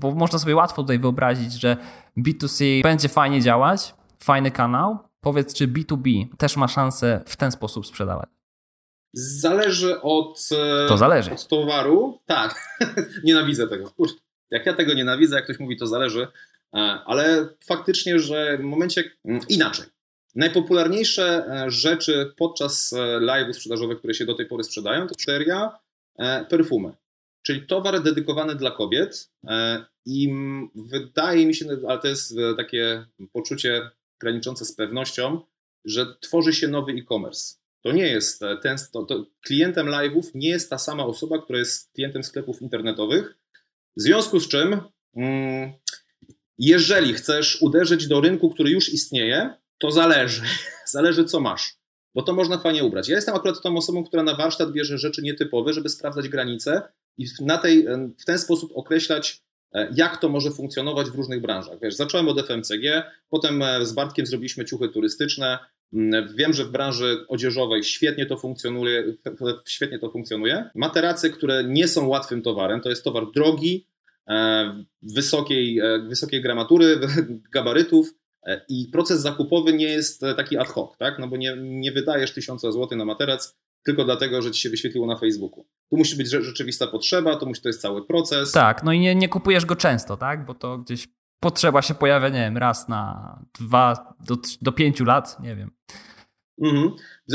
Bo 0.00 0.10
można 0.10 0.38
sobie 0.38 0.56
łatwo 0.56 0.82
tutaj 0.82 0.98
wyobrazić, 0.98 1.52
że 1.52 1.76
B2C 2.18 2.82
będzie 2.82 3.08
fajnie 3.08 3.40
działać, 3.40 3.94
fajny 4.22 4.50
kanał. 4.50 4.98
Powiedz, 5.20 5.54
czy 5.54 5.68
B2B 5.68 6.26
też 6.38 6.56
ma 6.56 6.68
szansę 6.68 7.20
w 7.26 7.36
ten 7.36 7.52
sposób 7.52 7.86
sprzedawać? 7.86 8.28
Zależy 9.12 10.00
od, 10.00 10.48
e, 10.52 10.88
to 10.88 10.96
zależy. 10.96 11.32
od 11.32 11.48
towaru. 11.48 12.18
Tak, 12.26 12.78
nienawidzę 13.24 13.68
tego. 13.68 13.92
jak 14.50 14.66
ja 14.66 14.74
tego 14.74 14.94
nienawidzę, 14.94 15.36
jak 15.36 15.44
ktoś 15.44 15.58
mówi, 15.58 15.76
to 15.76 15.86
zależy. 15.86 16.26
E, 16.74 16.78
ale 17.06 17.48
faktycznie, 17.64 18.18
że 18.18 18.58
w 18.58 18.62
momencie 18.62 19.04
mm, 19.24 19.40
inaczej. 19.48 19.86
Najpopularniejsze 20.34 21.46
e, 21.46 21.70
rzeczy 21.70 22.32
podczas 22.36 22.94
live'ów 23.20 23.52
sprzedażowych, 23.52 23.98
które 23.98 24.14
się 24.14 24.26
do 24.26 24.34
tej 24.34 24.46
pory 24.46 24.64
sprzedają, 24.64 25.06
to 25.06 25.14
seria 25.18 25.78
perfumy, 26.48 26.92
czyli 27.42 27.66
towar 27.66 28.02
dedykowany 28.02 28.54
dla 28.54 28.70
kobiet. 28.70 29.30
I 30.06 30.34
wydaje 30.74 31.46
mi 31.46 31.54
się, 31.54 31.66
ale 31.88 31.98
to 31.98 32.08
jest 32.08 32.34
takie 32.56 33.06
poczucie 33.32 33.90
graniczące 34.20 34.64
z 34.64 34.74
pewnością, 34.74 35.40
że 35.84 36.06
tworzy 36.20 36.52
się 36.52 36.68
nowy 36.68 36.92
e-commerce. 36.92 37.60
To 37.82 37.92
nie 37.92 38.06
jest 38.06 38.42
e, 38.42 38.56
ten, 38.56 38.76
to, 38.92 39.02
to 39.02 39.26
klientem 39.40 39.86
live'ów 39.86 40.22
nie 40.34 40.48
jest 40.48 40.70
ta 40.70 40.78
sama 40.78 41.06
osoba, 41.06 41.42
która 41.42 41.58
jest 41.58 41.92
klientem 41.92 42.24
sklepów 42.24 42.62
internetowych. 42.62 43.36
W 43.96 44.02
związku 44.02 44.40
z 44.40 44.48
czym, 44.48 44.80
mm, 45.16 45.72
jeżeli 46.58 47.14
chcesz 47.14 47.62
uderzyć 47.62 48.06
do 48.06 48.20
rynku, 48.20 48.50
który 48.50 48.70
już 48.70 48.88
istnieje, 48.88 49.54
to 49.78 49.90
zależy. 49.90 50.42
zależy, 50.92 51.24
co 51.24 51.40
masz. 51.40 51.80
Bo 52.14 52.22
to 52.22 52.32
można 52.32 52.58
fajnie 52.58 52.84
ubrać. 52.84 53.08
Ja 53.08 53.16
jestem 53.16 53.34
akurat 53.34 53.62
tą 53.62 53.76
osobą, 53.76 54.04
która 54.04 54.22
na 54.22 54.34
warsztat 54.34 54.72
bierze 54.72 54.98
rzeczy 54.98 55.22
nietypowe, 55.22 55.72
żeby 55.72 55.88
sprawdzać 55.88 56.28
granice 56.28 56.82
i 57.18 57.26
na 57.40 57.58
tej, 57.58 57.86
w 58.20 58.24
ten 58.24 58.38
sposób 58.38 58.72
określać, 58.74 59.42
e, 59.74 59.88
jak 59.94 60.20
to 60.20 60.28
może 60.28 60.50
funkcjonować 60.50 61.10
w 61.10 61.14
różnych 61.14 61.40
branżach. 61.40 61.78
Wiesz, 61.82 61.94
zacząłem 61.94 62.28
od 62.28 62.38
FMCG, 62.38 63.02
potem 63.30 63.62
e, 63.62 63.86
z 63.86 63.92
Bartkiem 63.92 64.26
zrobiliśmy 64.26 64.64
ciuchy 64.64 64.88
turystyczne, 64.88 65.58
Mm, 65.92 66.34
wiem, 66.36 66.52
że 66.52 66.64
w 66.64 66.70
branży 66.70 67.24
odzieżowej 67.28 67.84
świetnie 67.84 68.26
to 68.26 68.36
funkcjonuje, 68.36 69.16
świetnie 69.66 69.98
to 69.98 70.10
funkcjonuje. 70.10 70.70
Które 71.32 71.64
nie 71.64 71.88
są 71.88 72.08
łatwym 72.08 72.42
towarem, 72.42 72.80
to 72.80 72.88
jest 72.88 73.04
towar 73.04 73.24
drogi, 73.34 73.86
e, 74.28 74.84
wysokiej, 75.02 75.80
wysokiej 76.08 76.42
gramatury, 76.42 77.00
gabarytów 77.54 78.14
i 78.68 78.88
proces 78.92 79.20
zakupowy 79.20 79.72
nie 79.72 79.88
jest 79.88 80.20
taki 80.36 80.56
ad 80.56 80.68
hoc, 80.68 80.96
tak? 80.98 81.18
No 81.18 81.28
bo 81.28 81.36
nie, 81.36 81.56
nie 81.60 81.92
wydajesz 81.92 82.32
tysiąca 82.32 82.72
złotych 82.72 82.98
na 82.98 83.04
materac 83.04 83.56
tylko 83.84 84.04
dlatego, 84.04 84.42
że 84.42 84.50
ci 84.50 84.60
się 84.60 84.70
wyświetliło 84.70 85.06
na 85.06 85.16
Facebooku. 85.16 85.66
Tu 85.90 85.96
musi 85.96 86.16
być 86.16 86.28
rzeczywista 86.30 86.86
potrzeba, 86.86 87.36
to, 87.36 87.46
musi, 87.46 87.62
to 87.62 87.68
jest 87.68 87.80
cały 87.80 88.06
proces. 88.06 88.52
Tak, 88.52 88.82
no 88.82 88.92
i 88.92 89.00
nie, 89.00 89.14
nie 89.14 89.28
kupujesz 89.28 89.66
go 89.66 89.76
często, 89.76 90.16
tak? 90.16 90.46
Bo 90.46 90.54
to 90.54 90.78
gdzieś 90.78 91.08
potrzeba 91.40 91.82
się 91.82 91.94
pojawia, 91.94 92.28
nie 92.28 92.40
wiem, 92.40 92.56
raz 92.56 92.88
na 92.88 93.38
dwa 93.60 94.14
do, 94.26 94.36
do 94.62 94.72
pięciu 94.72 95.04
lat, 95.04 95.40
nie 95.42 95.56
wiem. 95.56 95.70
Mhm. 96.62 96.90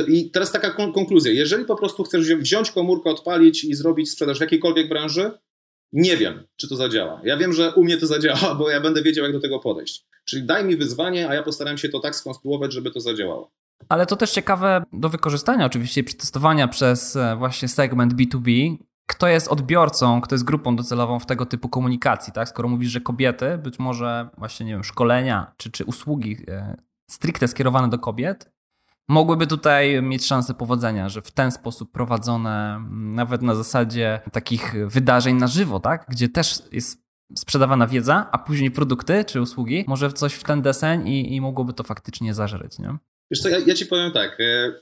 I 0.07 0.31
teraz 0.31 0.51
taka 0.51 0.71
konkluzja. 0.71 1.31
Jeżeli 1.31 1.65
po 1.65 1.75
prostu 1.75 2.03
chcesz 2.03 2.35
wziąć 2.35 2.71
komórkę, 2.71 3.09
odpalić 3.09 3.63
i 3.63 3.75
zrobić 3.75 4.11
sprzedaż 4.11 4.37
w 4.37 4.41
jakiejkolwiek 4.41 4.89
branży, 4.89 5.31
nie 5.91 6.17
wiem, 6.17 6.47
czy 6.55 6.69
to 6.69 6.75
zadziała. 6.75 7.21
Ja 7.23 7.37
wiem, 7.37 7.53
że 7.53 7.73
u 7.73 7.83
mnie 7.83 7.97
to 7.97 8.07
zadziała, 8.07 8.55
bo 8.55 8.69
ja 8.69 8.81
będę 8.81 9.01
wiedział, 9.01 9.25
jak 9.25 9.33
do 9.33 9.39
tego 9.39 9.59
podejść. 9.59 10.05
Czyli 10.25 10.43
daj 10.43 10.65
mi 10.65 10.75
wyzwanie, 10.75 11.29
a 11.29 11.33
ja 11.33 11.43
postaram 11.43 11.77
się 11.77 11.89
to 11.89 11.99
tak 11.99 12.15
skonstruować, 12.15 12.73
żeby 12.73 12.91
to 12.91 12.99
zadziałało. 12.99 13.51
Ale 13.89 14.05
to 14.05 14.15
też 14.15 14.31
ciekawe 14.31 14.83
do 14.93 15.09
wykorzystania 15.09 15.65
oczywiście 15.65 16.03
przetestowania 16.03 16.67
przez 16.67 17.15
e, 17.15 17.35
właśnie 17.35 17.67
segment 17.67 18.13
B2B, 18.13 18.77
kto 19.07 19.27
jest 19.27 19.47
odbiorcą, 19.47 20.21
kto 20.21 20.35
jest 20.35 20.45
grupą 20.45 20.75
docelową 20.75 21.19
w 21.19 21.25
tego 21.25 21.45
typu 21.45 21.69
komunikacji, 21.69 22.33
tak? 22.33 22.49
Skoro 22.49 22.69
mówisz, 22.69 22.91
że 22.91 23.01
kobiety, 23.01 23.57
być 23.57 23.79
może 23.79 24.29
właśnie, 24.37 24.65
nie 24.65 24.71
wiem, 24.71 24.83
szkolenia 24.83 25.51
czy, 25.57 25.71
czy 25.71 25.85
usługi 25.85 26.37
e, 26.47 26.77
stricte 27.09 27.47
skierowane 27.47 27.89
do 27.89 27.99
kobiet, 27.99 28.51
mogłyby 29.07 29.47
tutaj 29.47 30.01
mieć 30.01 30.25
szansę 30.25 30.53
powodzenia, 30.53 31.09
że 31.09 31.21
w 31.21 31.31
ten 31.31 31.51
sposób 31.51 31.91
prowadzone, 31.91 32.85
nawet 32.91 33.41
na 33.41 33.55
zasadzie 33.55 34.21
takich 34.31 34.73
wydarzeń 34.87 35.35
na 35.35 35.47
żywo, 35.47 35.79
tak? 35.79 36.05
Gdzie 36.09 36.29
też 36.29 36.63
jest 36.71 37.05
sprzedawana 37.35 37.87
wiedza, 37.87 38.29
a 38.31 38.37
później 38.37 38.71
produkty 38.71 39.25
czy 39.25 39.41
usługi, 39.41 39.85
może 39.87 40.13
coś 40.13 40.33
w 40.33 40.43
ten 40.43 40.61
deseń 40.61 41.07
i, 41.07 41.35
i 41.35 41.41
mogłoby 41.41 41.73
to 41.73 41.83
faktycznie 41.83 42.33
zażreć, 42.33 42.79
nie? 42.79 42.97
Wiesz 43.31 43.41
co, 43.41 43.49
ja, 43.49 43.59
ja 43.59 43.73
ci 43.73 43.85
powiem 43.85 44.11
tak, 44.11 44.39
e, 44.39 44.73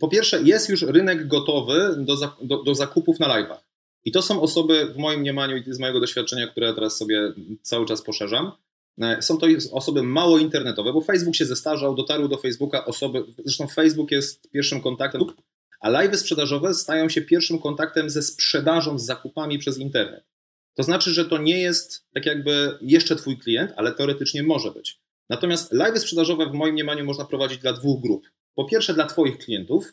po 0.00 0.08
pierwsze, 0.08 0.42
jest 0.42 0.68
już 0.68 0.82
rynek 0.82 1.26
gotowy 1.26 1.94
do, 1.98 2.16
do, 2.42 2.62
do 2.62 2.74
zakupów 2.74 3.20
na 3.20 3.26
live'ach. 3.26 3.58
I 4.04 4.12
to 4.12 4.22
są 4.22 4.40
osoby, 4.40 4.86
w 4.86 4.96
moim 4.96 5.20
mniemaniu 5.20 5.56
i 5.56 5.62
z 5.72 5.78
mojego 5.78 6.00
doświadczenia, 6.00 6.46
które 6.46 6.74
teraz 6.74 6.96
sobie 6.96 7.32
cały 7.62 7.86
czas 7.86 8.02
poszerzam, 8.02 8.52
e, 9.00 9.22
są 9.22 9.38
to 9.38 9.46
osoby 9.72 10.02
mało 10.02 10.38
internetowe, 10.38 10.92
bo 10.92 11.00
Facebook 11.00 11.36
się 11.36 11.44
zestarzał, 11.44 11.94
dotarły 11.94 12.28
do 12.28 12.38
Facebooka 12.38 12.84
osoby, 12.84 13.24
zresztą 13.44 13.68
Facebook 13.68 14.10
jest 14.10 14.50
pierwszym 14.50 14.80
kontaktem, 14.80 15.22
a 15.80 15.90
live'y 15.90 16.16
sprzedażowe 16.16 16.74
stają 16.74 17.08
się 17.08 17.22
pierwszym 17.22 17.58
kontaktem 17.58 18.10
ze 18.10 18.22
sprzedażą, 18.22 18.98
z 18.98 19.04
zakupami 19.04 19.58
przez 19.58 19.78
internet. 19.78 20.24
To 20.74 20.82
znaczy, 20.82 21.10
że 21.10 21.24
to 21.24 21.38
nie 21.38 21.60
jest 21.60 22.06
tak 22.14 22.26
jakby 22.26 22.78
jeszcze 22.80 23.16
twój 23.16 23.38
klient, 23.38 23.72
ale 23.76 23.92
teoretycznie 23.92 24.42
może 24.42 24.70
być. 24.70 25.00
Natomiast 25.30 25.72
live'y 25.72 25.98
sprzedażowe 25.98 26.46
w 26.46 26.52
moim 26.52 26.72
mniemaniu 26.72 27.04
można 27.04 27.24
prowadzić 27.24 27.58
dla 27.58 27.72
dwóch 27.72 28.02
grup. 28.02 28.26
Po 28.54 28.64
pierwsze 28.64 28.94
dla 28.94 29.06
Twoich 29.06 29.38
klientów, 29.38 29.92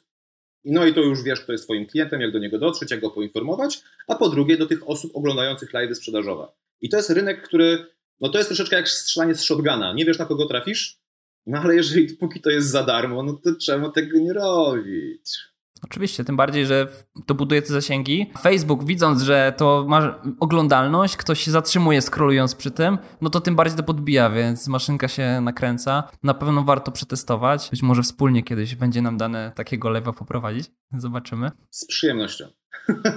no 0.65 0.85
i 0.85 0.93
to 0.93 1.01
już 1.01 1.23
wiesz, 1.23 1.41
kto 1.41 1.51
jest 1.51 1.63
Twoim 1.63 1.85
klientem, 1.85 2.21
jak 2.21 2.31
do 2.31 2.39
niego 2.39 2.59
dotrzeć, 2.59 2.91
jak 2.91 3.01
go 3.01 3.09
poinformować, 3.09 3.81
a 4.07 4.15
po 4.15 4.29
drugie 4.29 4.57
do 4.57 4.65
tych 4.65 4.89
osób 4.89 5.11
oglądających 5.15 5.73
live 5.73 5.97
sprzedażowe. 5.97 6.47
I 6.81 6.89
to 6.89 6.97
jest 6.97 7.09
rynek, 7.09 7.47
który, 7.47 7.85
no 8.21 8.29
to 8.29 8.37
jest 8.37 8.49
troszeczkę 8.49 8.75
jak 8.75 8.89
strzelanie 8.89 9.35
z 9.35 9.43
shotguna. 9.43 9.93
Nie 9.93 10.05
wiesz, 10.05 10.19
na 10.19 10.25
kogo 10.25 10.45
trafisz, 10.45 10.99
no 11.45 11.59
ale 11.59 11.75
jeżeli 11.75 12.15
póki 12.15 12.41
to 12.41 12.49
jest 12.49 12.69
za 12.69 12.83
darmo, 12.83 13.23
no 13.23 13.33
to 13.33 13.55
czemu 13.61 13.91
tego 13.91 14.19
nie 14.19 14.33
robić? 14.33 15.52
Oczywiście, 15.83 16.23
tym 16.23 16.37
bardziej, 16.37 16.65
że 16.65 16.87
to 17.25 17.35
buduje 17.35 17.61
te 17.61 17.73
zasięgi. 17.73 18.31
Facebook, 18.41 18.85
widząc, 18.85 19.21
że 19.21 19.53
to 19.57 19.85
ma 19.87 20.19
oglądalność, 20.39 21.17
ktoś 21.17 21.39
się 21.39 21.51
zatrzymuje 21.51 22.01
scrollując 22.01 22.55
przy 22.55 22.71
tym, 22.71 22.97
no 23.21 23.29
to 23.29 23.41
tym 23.41 23.55
bardziej 23.55 23.77
to 23.77 23.83
podbija, 23.83 24.29
więc 24.29 24.67
maszynka 24.67 25.07
się 25.07 25.41
nakręca. 25.41 26.03
Na 26.23 26.33
pewno 26.33 26.63
warto 26.63 26.91
przetestować. 26.91 27.69
Być 27.71 27.81
może 27.81 28.01
wspólnie 28.01 28.43
kiedyś 28.43 28.75
będzie 28.75 29.01
nam 29.01 29.17
dane 29.17 29.51
takiego 29.55 29.89
lewa 29.89 30.13
poprowadzić. 30.13 30.71
Zobaczymy. 30.97 31.51
Z 31.69 31.85
przyjemnością. 31.85 32.47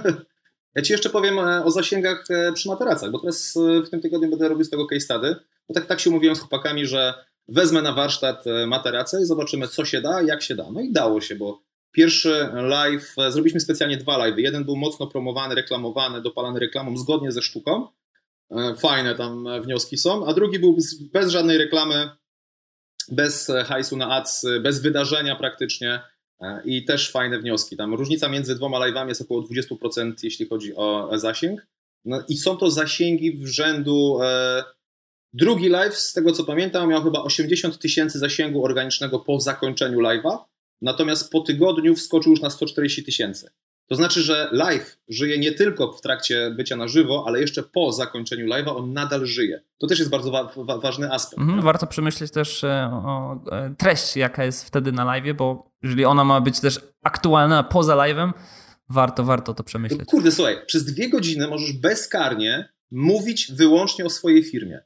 ja 0.75 0.81
Ci 0.81 0.91
jeszcze 0.91 1.09
powiem 1.09 1.39
e, 1.39 1.63
o 1.63 1.71
zasięgach 1.71 2.25
e, 2.29 2.53
przy 2.53 2.69
materacach, 2.69 3.11
bo 3.11 3.19
teraz 3.19 3.57
e, 3.57 3.81
w 3.81 3.89
tym 3.89 4.01
tygodniu 4.01 4.29
będę 4.29 4.49
robił 4.49 4.65
z 4.65 4.69
tego 4.69 4.87
case 4.87 4.99
study. 4.99 5.35
Bo 5.67 5.73
tak, 5.73 5.85
tak 5.85 5.99
się 5.99 6.09
mówiłem 6.09 6.35
z 6.35 6.39
chłopakami, 6.39 6.85
że 6.85 7.13
wezmę 7.47 7.81
na 7.81 7.93
warsztat 7.93 8.45
materacę 8.67 9.21
i 9.21 9.25
zobaczymy, 9.25 9.67
co 9.67 9.85
się 9.85 10.01
da, 10.01 10.21
jak 10.21 10.41
się 10.41 10.55
da. 10.55 10.71
No 10.71 10.81
i 10.81 10.91
dało 10.91 11.21
się, 11.21 11.35
bo 11.35 11.66
Pierwszy 11.91 12.49
live, 12.53 13.13
e, 13.17 13.31
zrobiliśmy 13.31 13.59
specjalnie 13.59 13.97
dwa 13.97 14.17
live. 14.17 14.37
Jeden 14.37 14.63
był 14.63 14.75
mocno 14.75 15.07
promowany, 15.07 15.55
reklamowany, 15.55 16.21
dopalany 16.21 16.59
reklamą 16.59 16.97
zgodnie 16.97 17.31
ze 17.31 17.41
sztuką, 17.41 17.87
fajne 18.77 19.15
tam 19.15 19.61
wnioski 19.61 19.97
są, 19.97 20.25
a 20.27 20.33
drugi 20.33 20.59
był 20.59 20.77
bez 21.13 21.29
żadnej 21.29 21.57
reklamy, 21.57 22.09
bez 23.11 23.51
hajsu 23.65 23.97
na 23.97 24.09
ads, 24.09 24.45
bez 24.61 24.81
wydarzenia 24.81 25.35
praktycznie 25.35 26.01
i 26.65 26.85
też 26.85 27.11
fajne 27.11 27.39
wnioski. 27.39 27.77
Tam 27.77 27.93
różnica 27.93 28.29
między 28.29 28.55
dwoma 28.55 28.77
live'ami 28.77 29.07
jest 29.07 29.21
około 29.21 29.41
20%, 29.41 30.13
jeśli 30.23 30.47
chodzi 30.47 30.75
o 30.75 31.09
zasięg. 31.13 31.67
No 32.05 32.23
i 32.27 32.37
są 32.37 32.57
to 32.57 32.71
zasięgi 32.71 33.31
w 33.31 33.47
rzędu. 33.47 34.19
E, 34.23 34.63
drugi 35.33 35.69
live, 35.69 35.95
z 35.95 36.13
tego 36.13 36.31
co 36.31 36.43
pamiętam, 36.43 36.89
miał 36.89 37.03
chyba 37.03 37.23
80 37.23 37.79
tysięcy 37.79 38.19
zasięgu 38.19 38.65
organicznego 38.65 39.19
po 39.19 39.39
zakończeniu 39.39 39.99
live'a, 39.99 40.37
natomiast 40.81 41.31
po 41.31 41.39
tygodniu 41.41 41.95
wskoczył 41.95 42.31
już 42.31 42.41
na 42.41 42.49
140 42.49 43.03
tysięcy. 43.03 43.49
To 43.87 43.95
znaczy, 43.95 44.21
że 44.21 44.49
live 44.51 44.97
żyje 45.09 45.39
nie 45.39 45.51
tylko 45.51 45.93
w 45.93 46.01
trakcie 46.01 46.51
bycia 46.57 46.75
na 46.75 46.87
żywo, 46.87 47.23
ale 47.27 47.41
jeszcze 47.41 47.63
po 47.63 47.91
zakończeniu 47.91 48.47
live'a 48.47 48.77
on 48.77 48.93
nadal 48.93 49.25
żyje. 49.25 49.63
To 49.77 49.87
też 49.87 49.99
jest 49.99 50.11
bardzo 50.11 50.31
wa 50.31 50.51
wa 50.55 50.77
ważny 50.77 51.13
aspekt. 51.13 51.41
Mhm, 51.41 51.61
warto 51.61 51.87
przemyśleć 51.87 52.31
też 52.31 52.63
e, 52.63 52.89
o 52.93 53.39
e, 53.51 53.75
treść, 53.77 54.17
jaka 54.17 54.43
jest 54.43 54.67
wtedy 54.67 54.91
na 54.91 55.05
live, 55.05 55.37
bo 55.37 55.71
jeżeli 55.83 56.05
ona 56.05 56.23
ma 56.23 56.41
być 56.41 56.59
też 56.59 56.81
aktualna 57.03 57.63
poza 57.63 57.95
live'em, 57.95 58.31
warto, 58.89 59.23
warto 59.23 59.53
to 59.53 59.63
przemyśleć. 59.63 60.05
Kurde, 60.05 60.31
słuchaj, 60.31 60.57
przez 60.65 60.85
dwie 60.85 61.09
godziny 61.09 61.47
możesz 61.47 61.73
bezkarnie 61.73 62.69
mówić 62.91 63.51
wyłącznie 63.51 64.05
o 64.05 64.09
swojej 64.09 64.43
firmie. 64.43 64.81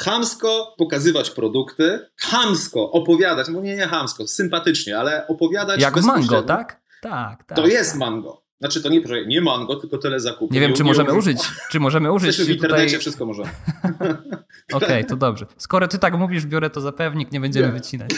Chamsko 0.00 0.74
pokazywać 0.78 1.30
produkty, 1.30 1.98
chamsko 2.16 2.90
opowiadać, 2.90 3.48
no 3.48 3.60
nie, 3.60 3.76
nie 3.76 3.86
chamsko, 3.86 4.28
sympatycznie, 4.28 4.98
ale 4.98 5.26
opowiadać 5.26 5.80
Jak 5.80 6.02
mango, 6.02 6.42
tak? 6.42 6.80
Tak, 7.02 7.44
tak. 7.44 7.56
To 7.56 7.66
jest 7.66 7.96
mango. 7.96 8.42
Znaczy 8.60 8.82
to 8.82 8.88
nie, 8.88 9.00
nie 9.26 9.40
mango, 9.40 9.76
tylko 9.76 9.98
tyle 9.98 10.20
zakupów. 10.20 10.54
Nie 10.54 10.60
wiem, 10.60 10.72
czy 10.72 10.84
możemy 10.84 11.14
użyć, 11.14 11.38
czy 11.70 11.80
możemy 11.80 12.12
użyć. 12.12 12.36
w 12.36 12.50
internecie 12.50 12.86
tutaj... 12.86 13.00
wszystko 13.00 13.26
może. 13.26 13.42
Okej, 14.72 14.88
okay, 14.88 15.04
to 15.04 15.16
dobrze. 15.16 15.46
Skoro 15.56 15.88
ty 15.88 15.98
tak 15.98 16.18
mówisz, 16.18 16.46
biorę 16.46 16.70
to 16.70 16.80
za 16.80 16.92
pewnik, 16.92 17.32
nie 17.32 17.40
będziemy 17.40 17.66
nie. 17.66 17.72
wycinać. 17.72 18.10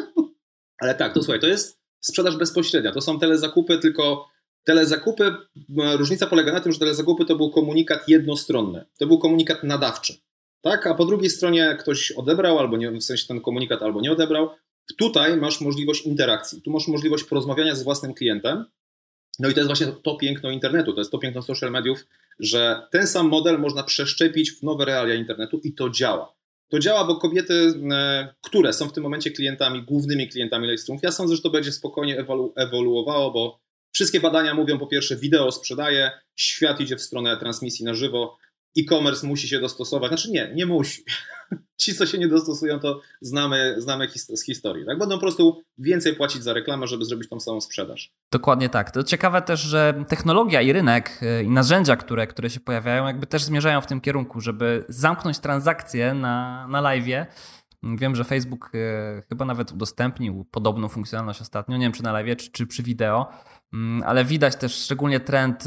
Ale 0.82 0.94
tak, 0.94 1.14
to 1.14 1.22
słuchaj, 1.22 1.40
to 1.40 1.46
jest 1.46 1.80
sprzedaż 2.00 2.36
bezpośrednia. 2.36 2.92
To 2.92 3.00
są 3.00 3.18
telezakupy, 3.18 3.78
tylko 3.78 4.28
telezakupy, 4.64 5.34
różnica 5.98 6.26
polega 6.26 6.52
na 6.52 6.60
tym, 6.60 6.72
że 6.72 6.78
telezakupy 6.78 7.24
to 7.24 7.36
był 7.36 7.50
komunikat 7.50 8.08
jednostronny. 8.08 8.84
To 8.98 9.06
był 9.06 9.18
komunikat 9.18 9.62
nadawczy. 9.62 10.25
Tak? 10.60 10.86
A 10.86 10.94
po 10.94 11.04
drugiej 11.04 11.30
stronie 11.30 11.76
ktoś 11.80 12.12
odebrał, 12.12 12.58
albo 12.58 12.76
nie, 12.76 12.90
w 12.90 13.02
sensie 13.02 13.26
ten 13.26 13.40
komunikat 13.40 13.82
albo 13.82 14.00
nie 14.00 14.12
odebrał. 14.12 14.50
Tutaj 14.98 15.36
masz 15.36 15.60
możliwość 15.60 16.06
interakcji, 16.06 16.62
tu 16.62 16.70
masz 16.70 16.88
możliwość 16.88 17.24
porozmawiania 17.24 17.74
z 17.74 17.82
własnym 17.82 18.14
klientem. 18.14 18.64
No 19.38 19.48
i 19.48 19.54
to 19.54 19.60
jest 19.60 19.68
właśnie 19.68 19.86
to 19.86 20.16
piękno 20.16 20.50
internetu, 20.50 20.92
to 20.92 21.00
jest 21.00 21.10
to 21.10 21.18
piękno 21.18 21.42
social 21.42 21.70
mediów, 21.70 22.06
że 22.38 22.86
ten 22.90 23.06
sam 23.06 23.28
model 23.28 23.58
można 23.58 23.82
przeszczepić 23.82 24.52
w 24.52 24.62
nowe 24.62 24.84
realia 24.84 25.14
internetu 25.14 25.60
i 25.64 25.74
to 25.74 25.90
działa. 25.90 26.36
To 26.68 26.78
działa, 26.78 27.04
bo 27.04 27.16
kobiety, 27.16 27.74
e, 27.92 28.34
które 28.42 28.72
są 28.72 28.88
w 28.88 28.92
tym 28.92 29.02
momencie 29.02 29.30
klientami, 29.30 29.82
głównymi 29.82 30.28
klientami 30.28 30.66
Livestreamów, 30.66 31.02
ja 31.02 31.12
sądzę, 31.12 31.36
że 31.36 31.42
to 31.42 31.50
będzie 31.50 31.72
spokojnie 31.72 32.18
ewolu 32.18 32.52
ewoluowało, 32.56 33.30
bo 33.30 33.60
wszystkie 33.92 34.20
badania 34.20 34.54
mówią 34.54 34.78
po 34.78 34.86
pierwsze, 34.86 35.16
wideo 35.16 35.52
sprzedaje, 35.52 36.10
świat 36.36 36.80
idzie 36.80 36.96
w 36.96 37.02
stronę 37.02 37.36
transmisji 37.36 37.84
na 37.84 37.94
żywo, 37.94 38.38
e-commerce 38.78 39.26
musi 39.26 39.48
się 39.48 39.60
dostosować. 39.60 40.08
Znaczy 40.08 40.30
nie, 40.30 40.52
nie 40.54 40.66
musi. 40.66 41.04
Ci, 41.80 41.94
co 41.94 42.06
się 42.06 42.18
nie 42.18 42.28
dostosują, 42.28 42.80
to 42.80 43.00
znamy, 43.20 43.74
znamy 43.78 44.08
z 44.14 44.44
historii. 44.44 44.86
Tak? 44.86 44.98
Będą 44.98 45.14
po 45.14 45.20
prostu 45.20 45.62
więcej 45.78 46.14
płacić 46.16 46.42
za 46.42 46.52
reklamę, 46.52 46.86
żeby 46.86 47.04
zrobić 47.04 47.28
tą 47.28 47.40
samą 47.40 47.60
sprzedaż. 47.60 48.12
Dokładnie 48.32 48.68
tak. 48.68 48.90
To 48.90 49.02
ciekawe 49.02 49.42
też, 49.42 49.60
że 49.60 50.04
technologia 50.08 50.62
i 50.62 50.72
rynek 50.72 51.20
y, 51.22 51.44
i 51.44 51.50
narzędzia, 51.50 51.96
które, 51.96 52.26
które 52.26 52.50
się 52.50 52.60
pojawiają, 52.60 53.06
jakby 53.06 53.26
też 53.26 53.44
zmierzają 53.44 53.80
w 53.80 53.86
tym 53.86 54.00
kierunku, 54.00 54.40
żeby 54.40 54.84
zamknąć 54.88 55.38
transakcje 55.38 56.14
na, 56.14 56.66
na 56.68 56.80
live. 56.80 57.26
Wiem, 57.82 58.16
że 58.16 58.24
Facebook 58.24 58.70
y, 58.74 59.22
chyba 59.28 59.44
nawet 59.44 59.72
udostępnił 59.72 60.44
podobną 60.44 60.88
funkcjonalność 60.88 61.40
ostatnio, 61.40 61.76
nie 61.76 61.84
wiem 61.84 61.92
czy 61.92 62.02
na 62.02 62.12
live, 62.12 62.36
czy, 62.36 62.50
czy 62.50 62.66
przy 62.66 62.82
wideo, 62.82 63.30
mm, 63.72 64.02
ale 64.06 64.24
widać 64.24 64.56
też 64.56 64.74
szczególnie 64.74 65.20
trend 65.20 65.62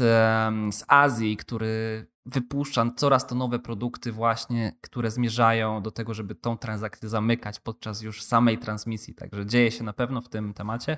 z 0.70 0.84
Azji, 0.88 1.36
który 1.36 2.06
wypuszcza 2.32 2.90
coraz 2.96 3.26
to 3.26 3.34
nowe 3.34 3.58
produkty 3.58 4.12
właśnie, 4.12 4.72
które 4.80 5.10
zmierzają 5.10 5.82
do 5.82 5.90
tego, 5.90 6.14
żeby 6.14 6.34
tą 6.34 6.58
transakcję 6.58 7.08
zamykać 7.08 7.60
podczas 7.60 8.02
już 8.02 8.22
samej 8.22 8.58
transmisji. 8.58 9.14
Także 9.14 9.46
dzieje 9.46 9.70
się 9.70 9.84
na 9.84 9.92
pewno 9.92 10.20
w 10.20 10.28
tym 10.28 10.54
temacie. 10.54 10.96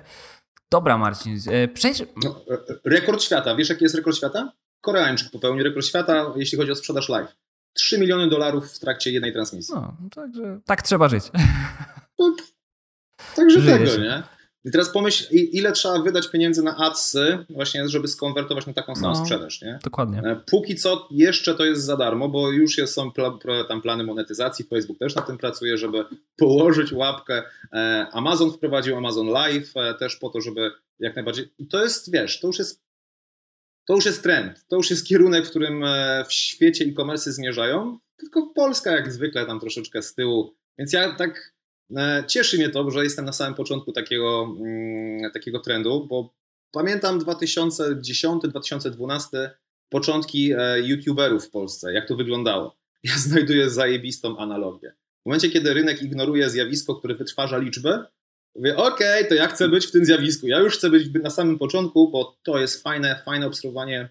Dobra, 0.71 0.97
Marcin, 0.97 1.39
e, 1.47 1.67
przejdź... 1.67 2.03
No, 2.23 2.41
e, 2.51 2.57
rekord 2.85 3.21
świata. 3.21 3.55
Wiesz, 3.55 3.69
jaki 3.69 3.83
jest 3.83 3.95
rekord 3.95 4.17
świata? 4.17 4.51
Koreańczyk 4.81 5.31
popełnił 5.31 5.63
rekord 5.63 5.85
świata, 5.85 6.33
jeśli 6.35 6.57
chodzi 6.57 6.71
o 6.71 6.75
sprzedaż 6.75 7.09
live. 7.09 7.35
3 7.73 7.99
miliony 7.99 8.29
dolarów 8.29 8.71
w 8.71 8.79
trakcie 8.79 9.11
jednej 9.11 9.33
transmisji. 9.33 9.75
No, 9.75 9.97
także 10.15 10.59
tak 10.65 10.81
trzeba 10.81 11.09
żyć. 11.09 11.23
No, 12.19 12.35
także 13.35 13.61
tego, 13.61 13.97
nie? 13.97 14.23
I 14.65 14.71
teraz 14.71 14.89
pomyśl, 14.89 15.27
ile 15.31 15.71
trzeba 15.71 15.99
wydać 15.99 16.27
pieniędzy 16.27 16.63
na 16.63 16.77
adsy, 16.77 17.45
właśnie, 17.49 17.89
żeby 17.89 18.07
skonwertować 18.07 18.67
na 18.67 18.73
taką 18.73 18.95
samą 18.95 19.13
no, 19.13 19.25
sprzedaż, 19.25 19.61
nie? 19.61 19.79
Dokładnie. 19.83 20.19
E, 20.19 20.41
póki 20.45 20.75
co 20.75 21.07
jeszcze 21.11 21.55
to 21.55 21.65
jest 21.65 21.81
za 21.81 21.97
darmo, 21.97 22.29
bo 22.29 22.51
już 22.51 22.77
jest, 22.77 22.93
są 22.93 23.11
pla, 23.11 23.37
tam 23.67 23.81
plany 23.81 24.03
monetyzacji, 24.03 24.65
Facebook 24.65 24.99
też 24.99 25.15
na 25.15 25.21
tym 25.21 25.37
pracuje, 25.37 25.77
żeby 25.77 26.05
położyć 26.37 26.93
łapkę. 26.93 27.43
E, 27.73 28.07
Amazon 28.11 28.51
wprowadził 28.51 28.97
Amazon 28.97 29.27
Live 29.27 29.77
e, 29.77 29.93
też 29.93 30.15
po 30.15 30.29
to, 30.29 30.41
żeby 30.41 30.71
jak 30.99 31.15
najbardziej... 31.15 31.53
I 31.59 31.67
to 31.67 31.83
jest, 31.83 32.11
wiesz, 32.11 32.39
to 32.39 32.47
już 32.47 32.59
jest 32.59 32.83
to 33.87 33.95
już 33.95 34.05
jest 34.05 34.23
trend, 34.23 34.65
to 34.67 34.75
już 34.75 34.89
jest 34.89 35.07
kierunek, 35.07 35.45
w 35.45 35.49
którym 35.49 35.83
w 36.27 36.33
świecie 36.33 36.85
e-commerce 36.85 37.31
zmierzają, 37.31 37.99
tylko 38.17 38.47
Polska 38.55 38.91
jak 38.91 39.13
zwykle 39.13 39.45
tam 39.45 39.59
troszeczkę 39.59 40.01
z 40.01 40.15
tyłu. 40.15 40.53
Więc 40.77 40.93
ja 40.93 41.15
tak 41.15 41.53
cieszy 42.27 42.57
mnie 42.57 42.69
to, 42.69 42.91
że 42.91 43.03
jestem 43.03 43.25
na 43.25 43.33
samym 43.33 43.55
początku 43.55 43.91
takiego, 43.91 44.55
mm, 44.59 45.31
takiego 45.31 45.59
trendu, 45.59 46.07
bo 46.09 46.33
pamiętam 46.71 47.19
2010-2012 47.19 49.49
początki 49.89 50.51
e, 50.51 50.79
youtuberów 50.79 51.45
w 51.45 51.49
Polsce, 51.49 51.93
jak 51.93 52.07
to 52.07 52.15
wyglądało. 52.15 52.75
Ja 53.03 53.17
znajduję 53.17 53.69
zajebistą 53.69 54.37
analogię. 54.37 54.93
W 55.21 55.25
momencie, 55.25 55.49
kiedy 55.49 55.73
rynek 55.73 56.01
ignoruje 56.01 56.49
zjawisko, 56.49 56.95
które 56.95 57.15
wytwarza 57.15 57.57
liczby, 57.57 57.99
mówię, 58.55 58.77
okej, 58.77 59.17
okay, 59.17 59.29
to 59.29 59.35
ja 59.35 59.47
chcę 59.47 59.69
być 59.69 59.85
w 59.85 59.91
tym 59.91 60.05
zjawisku. 60.05 60.47
Ja 60.47 60.59
już 60.59 60.77
chcę 60.77 60.89
być 60.89 61.09
na 61.23 61.29
samym 61.29 61.59
początku, 61.59 62.11
bo 62.11 62.37
to 62.43 62.59
jest 62.59 62.83
fajne, 62.83 63.21
fajne 63.25 63.47
obserwowanie 63.47 64.09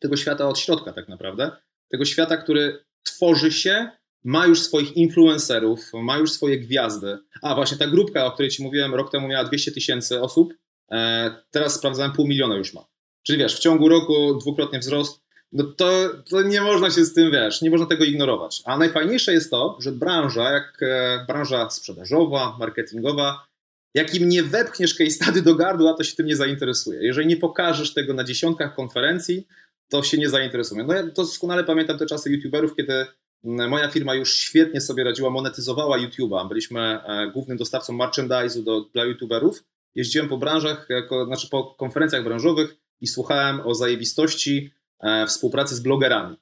tego 0.00 0.16
świata 0.16 0.48
od 0.48 0.58
środka 0.58 0.92
tak 0.92 1.08
naprawdę. 1.08 1.50
Tego 1.88 2.04
świata, 2.04 2.36
który 2.36 2.84
tworzy 3.02 3.52
się 3.52 3.90
ma 4.24 4.46
już 4.46 4.62
swoich 4.62 4.96
influencerów, 4.96 5.92
ma 5.92 6.18
już 6.18 6.32
swoje 6.32 6.58
gwiazdy. 6.58 7.18
A 7.42 7.54
właśnie 7.54 7.76
ta 7.76 7.86
grupka, 7.86 8.26
o 8.26 8.32
której 8.32 8.50
ci 8.50 8.62
mówiłem, 8.62 8.94
rok 8.94 9.12
temu 9.12 9.28
miała 9.28 9.44
200 9.44 9.72
tysięcy 9.72 10.20
osób, 10.20 10.54
e, 10.90 11.34
teraz 11.50 11.74
sprawdzałem, 11.74 12.12
pół 12.12 12.26
miliona 12.26 12.56
już 12.56 12.74
ma. 12.74 12.86
Czyli 13.22 13.38
wiesz, 13.38 13.56
w 13.56 13.60
ciągu 13.60 13.88
roku 13.88 14.34
dwukrotnie 14.34 14.78
wzrost, 14.78 15.24
no 15.52 15.64
to, 15.64 15.90
to 16.30 16.42
nie 16.42 16.60
można 16.60 16.90
się 16.90 17.04
z 17.04 17.14
tym, 17.14 17.32
wiesz, 17.32 17.62
nie 17.62 17.70
można 17.70 17.86
tego 17.86 18.04
ignorować. 18.04 18.62
A 18.64 18.78
najfajniejsze 18.78 19.32
jest 19.32 19.50
to, 19.50 19.78
że 19.80 19.92
branża, 19.92 20.52
jak 20.52 20.78
e, 20.82 21.24
branża 21.28 21.70
sprzedażowa, 21.70 22.56
marketingowa, 22.58 23.46
jak 23.94 24.14
im 24.14 24.28
nie 24.28 24.42
wepchniesz 24.42 24.94
case 24.94 25.10
study 25.10 25.42
do 25.42 25.54
gardła, 25.54 25.94
to 25.94 26.04
się 26.04 26.16
tym 26.16 26.26
nie 26.26 26.36
zainteresuje. 26.36 27.02
Jeżeli 27.02 27.26
nie 27.26 27.36
pokażesz 27.36 27.94
tego 27.94 28.14
na 28.14 28.24
dziesiątkach 28.24 28.74
konferencji, 28.74 29.46
to 29.88 30.02
się 30.02 30.18
nie 30.18 30.28
zainteresuje. 30.28 30.84
No 30.84 30.94
ja 30.94 31.02
doskonale 31.02 31.64
pamiętam 31.64 31.98
te 31.98 32.06
czasy 32.06 32.30
youtuberów, 32.30 32.76
kiedy 32.76 33.06
Moja 33.44 33.88
firma 33.88 34.14
już 34.14 34.36
świetnie 34.36 34.80
sobie 34.80 35.04
radziła, 35.04 35.30
monetyzowała 35.30 35.98
YouTube'a. 35.98 36.48
Byliśmy 36.48 36.80
e, 36.80 37.30
głównym 37.32 37.56
dostawcą 37.56 37.92
merchandise'u 37.92 38.62
do, 38.62 38.80
dla 38.80 39.04
YouTuberów. 39.04 39.64
Jeździłem 39.94 40.28
po 40.28 40.38
branżach, 40.38 40.86
jako, 40.88 41.26
znaczy 41.26 41.48
po 41.50 41.64
konferencjach 41.64 42.24
branżowych 42.24 42.76
i 43.00 43.06
słuchałem 43.06 43.60
o 43.60 43.74
zajebistości 43.74 44.70
e, 45.00 45.26
współpracy 45.26 45.74
z 45.74 45.80
blogerami. 45.80 46.36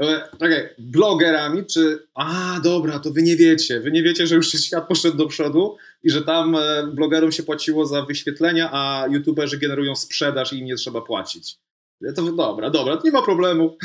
E, 0.00 0.30
okay, 0.32 0.74
blogerami, 0.78 1.66
czy 1.66 2.06
a 2.14 2.60
dobra, 2.64 2.98
to 2.98 3.10
wy 3.10 3.22
nie 3.22 3.36
wiecie, 3.36 3.80
wy 3.80 3.90
nie 3.90 4.02
wiecie, 4.02 4.26
że 4.26 4.34
już 4.34 4.52
świat 4.52 4.88
poszedł 4.88 5.16
do 5.16 5.26
przodu 5.26 5.76
i 6.02 6.10
że 6.10 6.22
tam 6.22 6.56
e, 6.56 6.86
blogerom 6.86 7.32
się 7.32 7.42
płaciło 7.42 7.86
za 7.86 8.02
wyświetlenia, 8.02 8.70
a 8.72 9.06
youtuberzy 9.10 9.58
generują 9.58 9.96
sprzedaż 9.96 10.52
i 10.52 10.58
im 10.58 10.64
nie 10.64 10.76
trzeba 10.76 11.00
płacić. 11.00 11.58
To 12.16 12.32
dobra, 12.32 12.70
dobra, 12.70 12.96
to 12.96 13.02
nie 13.04 13.12
ma 13.12 13.22
problemu. 13.22 13.76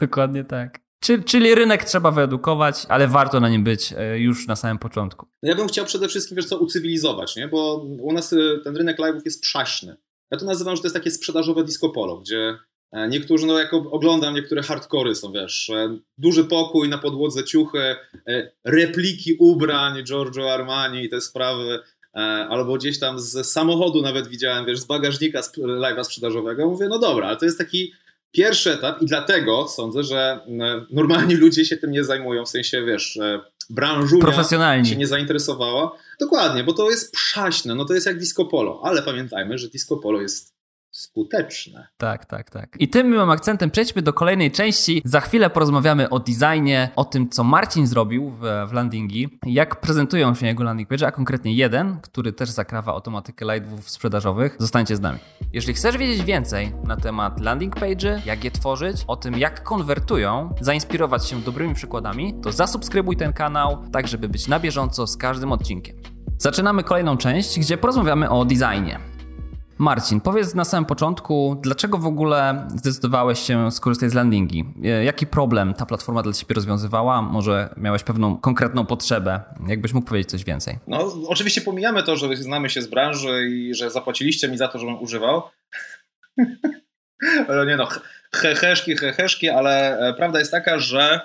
Dokładnie 0.00 0.44
tak. 0.44 0.87
Czyli, 1.00 1.24
czyli 1.24 1.54
rynek 1.54 1.84
trzeba 1.84 2.10
wyedukować, 2.10 2.86
ale 2.88 3.08
warto 3.08 3.40
na 3.40 3.48
nim 3.48 3.64
być 3.64 3.94
e, 3.96 4.18
już 4.18 4.46
na 4.46 4.56
samym 4.56 4.78
początku. 4.78 5.26
Ja 5.42 5.54
bym 5.54 5.68
chciał 5.68 5.84
przede 5.86 6.08
wszystkim, 6.08 6.36
wiesz 6.36 6.46
co, 6.46 6.58
ucywilizować, 6.58 7.36
nie? 7.36 7.48
bo 7.48 7.76
u 8.00 8.12
nas 8.12 8.32
e, 8.32 8.36
ten 8.64 8.76
rynek 8.76 8.98
live'ów 8.98 9.20
jest 9.24 9.42
przaśny. 9.42 9.96
Ja 10.30 10.38
to 10.38 10.46
nazywam, 10.46 10.76
że 10.76 10.82
to 10.82 10.86
jest 10.86 10.96
takie 10.96 11.10
sprzedażowe 11.10 11.64
disco 11.64 11.88
polo, 11.88 12.16
gdzie 12.16 12.58
e, 12.92 13.08
niektórzy, 13.08 13.46
no 13.46 13.58
jak 13.58 13.74
oglądam, 13.74 14.34
niektóre 14.34 14.62
hardkory 14.62 15.14
są, 15.14 15.32
wiesz, 15.32 15.70
duży 16.18 16.44
pokój, 16.44 16.88
na 16.88 16.98
podłodze 16.98 17.44
ciuchy, 17.44 17.96
repliki 18.64 19.34
ubrań 19.38 20.04
Giorgio 20.04 20.52
Armani 20.52 21.04
i 21.04 21.08
te 21.08 21.20
sprawy, 21.20 21.80
albo 22.48 22.76
gdzieś 22.76 22.98
tam 22.98 23.18
z 23.18 23.46
samochodu 23.46 24.02
nawet 24.02 24.28
widziałem, 24.28 24.66
wiesz, 24.66 24.78
z 24.78 24.84
bagażnika 24.84 25.40
live'a 25.58 26.04
sprzedażowego. 26.04 26.70
Mówię, 26.70 26.88
no 26.88 26.98
dobra, 26.98 27.26
ale 27.26 27.36
to 27.36 27.44
jest 27.44 27.58
taki 27.58 27.92
pierwszy 28.32 28.72
etap 28.72 29.02
i 29.02 29.06
dlatego 29.06 29.68
sądzę, 29.68 30.02
że 30.02 30.40
normalni 30.90 31.34
ludzie 31.34 31.64
się 31.64 31.76
tym 31.76 31.90
nie 31.90 32.04
zajmują, 32.04 32.44
w 32.44 32.48
sensie, 32.48 32.84
wiesz, 32.84 33.18
branżunia 33.70 34.44
się 34.84 34.96
nie 34.96 35.06
zainteresowała. 35.06 35.92
Dokładnie, 36.20 36.64
bo 36.64 36.72
to 36.72 36.90
jest 36.90 37.12
przaśne, 37.12 37.74
no 37.74 37.84
to 37.84 37.94
jest 37.94 38.06
jak 38.06 38.18
disco 38.18 38.44
polo, 38.44 38.80
ale 38.84 39.02
pamiętajmy, 39.02 39.58
że 39.58 39.68
disco 39.68 39.96
polo 39.96 40.20
jest 40.20 40.57
skuteczne. 40.98 41.88
Tak, 41.96 42.24
tak, 42.24 42.50
tak. 42.50 42.76
I 42.78 42.88
tym 42.88 43.10
miłym 43.10 43.30
akcentem 43.30 43.70
przejdźmy 43.70 44.02
do 44.02 44.12
kolejnej 44.12 44.50
części. 44.50 45.02
Za 45.04 45.20
chwilę 45.20 45.50
porozmawiamy 45.50 46.10
o 46.10 46.18
designie, 46.18 46.90
o 46.96 47.04
tym, 47.04 47.30
co 47.30 47.44
Marcin 47.44 47.86
zrobił 47.86 48.30
w, 48.30 48.40
w 48.68 48.72
landingi, 48.72 49.38
jak 49.46 49.80
prezentują 49.80 50.34
się 50.34 50.46
jego 50.46 50.64
landing 50.64 50.88
page, 50.88 51.06
a 51.06 51.12
konkretnie 51.12 51.54
jeden, 51.54 52.00
który 52.00 52.32
też 52.32 52.50
zakrawa 52.50 52.92
automatykę 52.92 53.44
live'ów 53.44 53.80
sprzedażowych. 53.80 54.56
Zostańcie 54.58 54.96
z 54.96 55.00
nami. 55.00 55.18
Jeżeli 55.52 55.74
chcesz 55.74 55.98
wiedzieć 55.98 56.24
więcej 56.24 56.72
na 56.84 56.96
temat 56.96 57.40
landing 57.40 57.74
page, 57.74 58.22
jak 58.26 58.44
je 58.44 58.50
tworzyć, 58.50 59.04
o 59.06 59.16
tym, 59.16 59.38
jak 59.38 59.62
konwertują, 59.62 60.54
zainspirować 60.60 61.28
się 61.28 61.40
dobrymi 61.40 61.74
przykładami, 61.74 62.34
to 62.42 62.52
zasubskrybuj 62.52 63.16
ten 63.16 63.32
kanał, 63.32 63.84
tak 63.92 64.08
żeby 64.08 64.28
być 64.28 64.48
na 64.48 64.60
bieżąco 64.60 65.06
z 65.06 65.16
każdym 65.16 65.52
odcinkiem. 65.52 65.96
Zaczynamy 66.38 66.82
kolejną 66.82 67.16
część, 67.16 67.58
gdzie 67.58 67.78
porozmawiamy 67.78 68.30
o 68.30 68.44
designie. 68.44 69.17
Marcin, 69.78 70.20
powiedz 70.20 70.54
na 70.54 70.64
samym 70.64 70.84
początku, 70.84 71.60
dlaczego 71.62 71.98
w 71.98 72.06
ogóle 72.06 72.68
zdecydowałeś 72.76 73.38
się 73.38 73.72
skorzystać 73.72 74.10
z 74.10 74.14
landingi? 74.14 74.64
E, 74.84 75.04
jaki 75.04 75.26
problem 75.26 75.74
ta 75.74 75.86
platforma 75.86 76.22
dla 76.22 76.32
Ciebie 76.32 76.54
rozwiązywała? 76.54 77.22
Może 77.22 77.74
miałeś 77.76 78.02
pewną 78.02 78.36
konkretną 78.36 78.86
potrzebę? 78.86 79.40
Jakbyś 79.66 79.92
mógł 79.92 80.06
powiedzieć 80.06 80.30
coś 80.30 80.44
więcej? 80.44 80.78
No, 80.86 81.12
oczywiście 81.28 81.60
pomijamy 81.60 82.02
to, 82.02 82.16
że 82.16 82.36
znamy 82.36 82.70
się 82.70 82.82
z 82.82 82.86
branży 82.86 83.48
i 83.50 83.74
że 83.74 83.90
zapłaciliście 83.90 84.48
mi 84.48 84.58
za 84.58 84.68
to, 84.68 84.78
żebym 84.78 85.02
używał. 85.02 85.42
ale 87.48 87.66
nie 87.70 87.76
no, 87.76 87.88
heheszki, 88.34 88.96
heheszki, 88.96 89.48
ale 89.48 89.98
e, 89.98 90.14
prawda 90.14 90.38
jest 90.38 90.50
taka, 90.50 90.78
że 90.78 91.20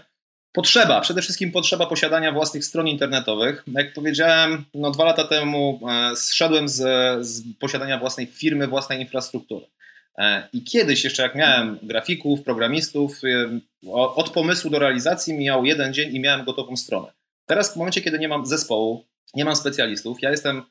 Potrzeba, 0.54 1.02
przede 1.02 1.22
wszystkim 1.22 1.52
potrzeba 1.52 1.86
posiadania 1.86 2.32
własnych 2.32 2.66
stron 2.66 2.88
internetowych. 2.88 3.64
Jak 3.68 3.94
powiedziałem, 3.94 4.66
no 4.74 4.92
dwa 4.92 5.04
lata 5.04 5.28
temu 5.28 5.80
e, 5.90 6.16
zszedłem 6.16 6.70
z, 6.70 6.78
z 7.26 7.42
posiadania 7.60 8.00
własnej 8.00 8.28
firmy, 8.28 8.68
własnej 8.68 9.02
infrastruktury. 9.02 9.66
E, 10.18 10.48
I 10.54 10.64
kiedyś, 10.64 11.04
jeszcze 11.04 11.24
jak 11.24 11.36
miałem 11.36 11.80
grafików, 11.84 12.44
programistów, 12.44 13.22
e, 13.24 13.60
od 13.94 14.30
pomysłu 14.30 14.72
do 14.72 14.80
realizacji 14.80 15.34
mijał 15.34 15.66
jeden 15.66 15.94
dzień 15.94 16.16
i 16.16 16.20
miałem 16.20 16.46
gotową 16.46 16.78
stronę. 16.78 17.12
Teraz 17.46 17.74
w 17.74 17.76
momencie, 17.76 18.02
kiedy 18.02 18.20
nie 18.20 18.28
mam 18.28 18.46
zespołu, 18.46 19.06
nie 19.36 19.46
mam 19.46 19.56
specjalistów, 19.56 20.22
ja 20.22 20.32
jestem 20.32 20.64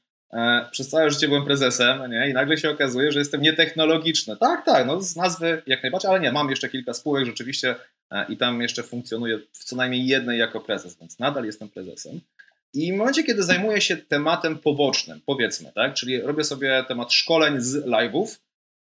przez 0.70 0.88
całe 0.88 1.10
życie 1.10 1.28
byłem 1.28 1.44
prezesem 1.44 2.10
nie? 2.10 2.30
i 2.30 2.32
nagle 2.32 2.58
się 2.58 2.70
okazuje, 2.70 3.12
że 3.12 3.18
jestem 3.18 3.42
nietechnologiczny. 3.42 4.36
Tak, 4.36 4.64
tak, 4.64 4.86
no 4.86 5.00
z 5.00 5.16
nazwy 5.16 5.62
jak 5.66 5.82
najbardziej, 5.82 6.10
ale 6.10 6.20
nie, 6.20 6.32
mam 6.32 6.50
jeszcze 6.50 6.68
kilka 6.68 6.94
spółek, 6.94 7.26
rzeczywiście 7.26 7.74
E, 8.12 8.26
i 8.28 8.36
tam 8.36 8.62
jeszcze 8.62 8.82
funkcjonuję 8.82 9.38
w 9.52 9.64
co 9.64 9.76
najmniej 9.76 10.06
jednej 10.06 10.38
jako 10.38 10.60
prezes, 10.60 10.96
więc 11.00 11.18
nadal 11.18 11.44
jestem 11.44 11.68
prezesem. 11.68 12.20
I 12.74 12.92
w 12.92 12.96
momencie, 12.96 13.24
kiedy 13.24 13.42
zajmuję 13.42 13.80
się 13.80 13.96
tematem 13.96 14.58
pobocznym, 14.58 15.20
powiedzmy, 15.26 15.72
tak, 15.74 15.94
czyli 15.94 16.20
robię 16.20 16.44
sobie 16.44 16.84
temat 16.88 17.12
szkoleń 17.12 17.60
z 17.60 17.86
live'ów 17.86 18.38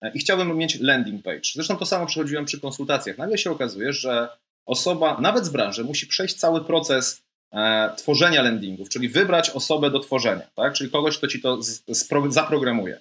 e, 0.02 0.12
i 0.14 0.20
chciałbym 0.20 0.58
mieć 0.58 0.80
landing 0.80 1.24
page. 1.24 1.42
Zresztą 1.54 1.78
to 1.78 1.86
samo 1.86 2.06
przechodziłem 2.06 2.46
przy 2.46 2.60
konsultacjach. 2.60 3.18
Nagle 3.18 3.38
się 3.38 3.52
okazuje, 3.52 3.94
że 3.94 4.28
osoba, 4.66 5.22
nawet 5.22 5.46
z 5.46 5.50
branży, 5.50 5.84
musi 5.84 6.08
przejść 6.08 6.36
cały 6.36 6.66
proces 6.66 7.22
e, 7.22 7.25
tworzenia 7.98 8.42
landingów, 8.42 8.90
czyli 8.90 9.10
wybrać 9.10 9.50
osobę 9.50 9.92
do 9.92 10.00
tworzenia, 10.00 10.48
tak, 10.56 10.74
czyli 10.74 10.90
kogoś, 10.90 11.18
kto 11.18 11.28
ci 11.28 11.42
to 11.42 11.60
zaprogramuje 12.28 13.00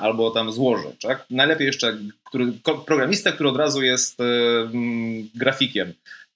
albo 0.00 0.30
tam 0.30 0.52
złoży. 0.52 0.88
Tak? 1.02 1.24
Najlepiej 1.30 1.66
jeszcze 1.66 1.96
który, 2.28 2.52
programistę, 2.62 3.32
który 3.32 3.48
od 3.48 3.56
razu 3.56 3.82
jest 3.82 4.20
y, 4.20 4.24
grafikiem. 5.34 5.92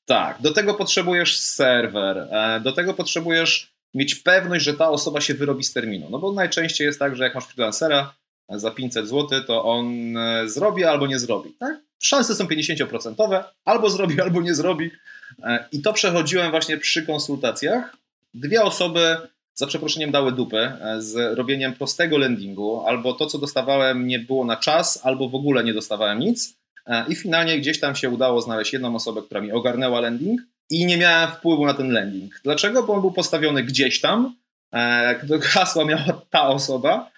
Tak, 0.07 0.43
do 0.43 0.53
tego 0.53 0.75
potrzebujesz 0.75 1.41
serwer, 1.41 2.19
e, 2.19 2.61
do 2.61 2.73
tego 2.73 2.95
potrzebujesz 2.95 3.71
mieć 3.95 4.15
pewność, 4.15 4.65
że 4.65 4.75
ta 4.75 4.89
osoba 4.89 5.21
się 5.21 5.35
wyrobi 5.35 5.65
z 5.65 5.73
terminu. 5.73 6.07
No 6.11 6.19
bo 6.19 6.33
najczęściej 6.33 6.87
jest 6.87 6.99
tak, 6.99 7.17
że 7.17 7.25
jak 7.25 7.35
masz 7.35 7.47
freelancera 7.47 7.99
e, 8.01 8.26
za 8.49 8.71
500 8.71 9.09
zł, 9.09 9.41
to 9.47 9.65
on 9.65 10.17
e, 10.17 10.49
zrobi 10.49 10.85
albo 10.85 11.07
nie 11.07 11.19
zrobi. 11.19 11.53
Tak? 11.59 11.81
Szanse 11.99 12.35
są 12.35 12.45
50%, 12.45 13.43
albo 13.65 13.91
zrobi, 13.91 14.21
albo 14.25 14.41
nie 14.41 14.55
zrobi. 14.55 14.91
I 15.73 15.83
to 15.83 15.93
przechodziłem 15.93 16.51
właśnie 16.51 16.79
przy 16.79 17.07
konsultacjach. 17.07 17.97
Dwie 18.35 18.63
osoby 18.63 19.17
za 19.57 19.67
przeproszeniem 19.67 20.11
dały 20.11 20.33
dupy 20.33 20.57
e, 20.57 21.03
z 21.03 21.39
robieniem 21.39 21.73
prostego 21.75 22.19
landingu, 22.19 22.87
albo 22.87 23.13
to, 23.13 23.27
co 23.27 23.39
dostawałem, 23.39 24.07
nie 24.07 24.19
było 24.19 24.45
na 24.45 24.57
czas, 24.57 25.01
albo 25.03 25.29
w 25.29 25.35
ogóle 25.35 25.65
nie 25.65 25.75
dostawałem 25.75 26.19
nic. 26.19 26.55
E, 26.87 27.05
I 27.09 27.17
finalnie 27.17 27.59
gdzieś 27.59 27.81
tam 27.81 27.97
się 27.97 28.11
udało 28.11 28.41
znaleźć 28.41 28.73
jedną 28.73 28.95
osobę, 28.95 29.23
która 29.23 29.41
mi 29.41 29.53
ogarnęła 29.53 30.01
landing 30.01 30.41
i 30.71 30.87
nie 30.87 30.97
miałem 30.97 31.31
wpływu 31.31 31.67
na 31.67 31.75
ten 31.75 31.93
landing. 31.93 32.41
Dlaczego? 32.45 32.83
Bo 32.83 32.95
on 32.95 33.01
był 33.01 33.13
postawiony 33.13 33.63
gdzieś 33.63 34.01
tam, 34.01 34.37
e, 34.73 35.41
hasła 35.43 35.85
miała 35.85 36.23
ta 36.31 36.49
osoba 36.49 37.11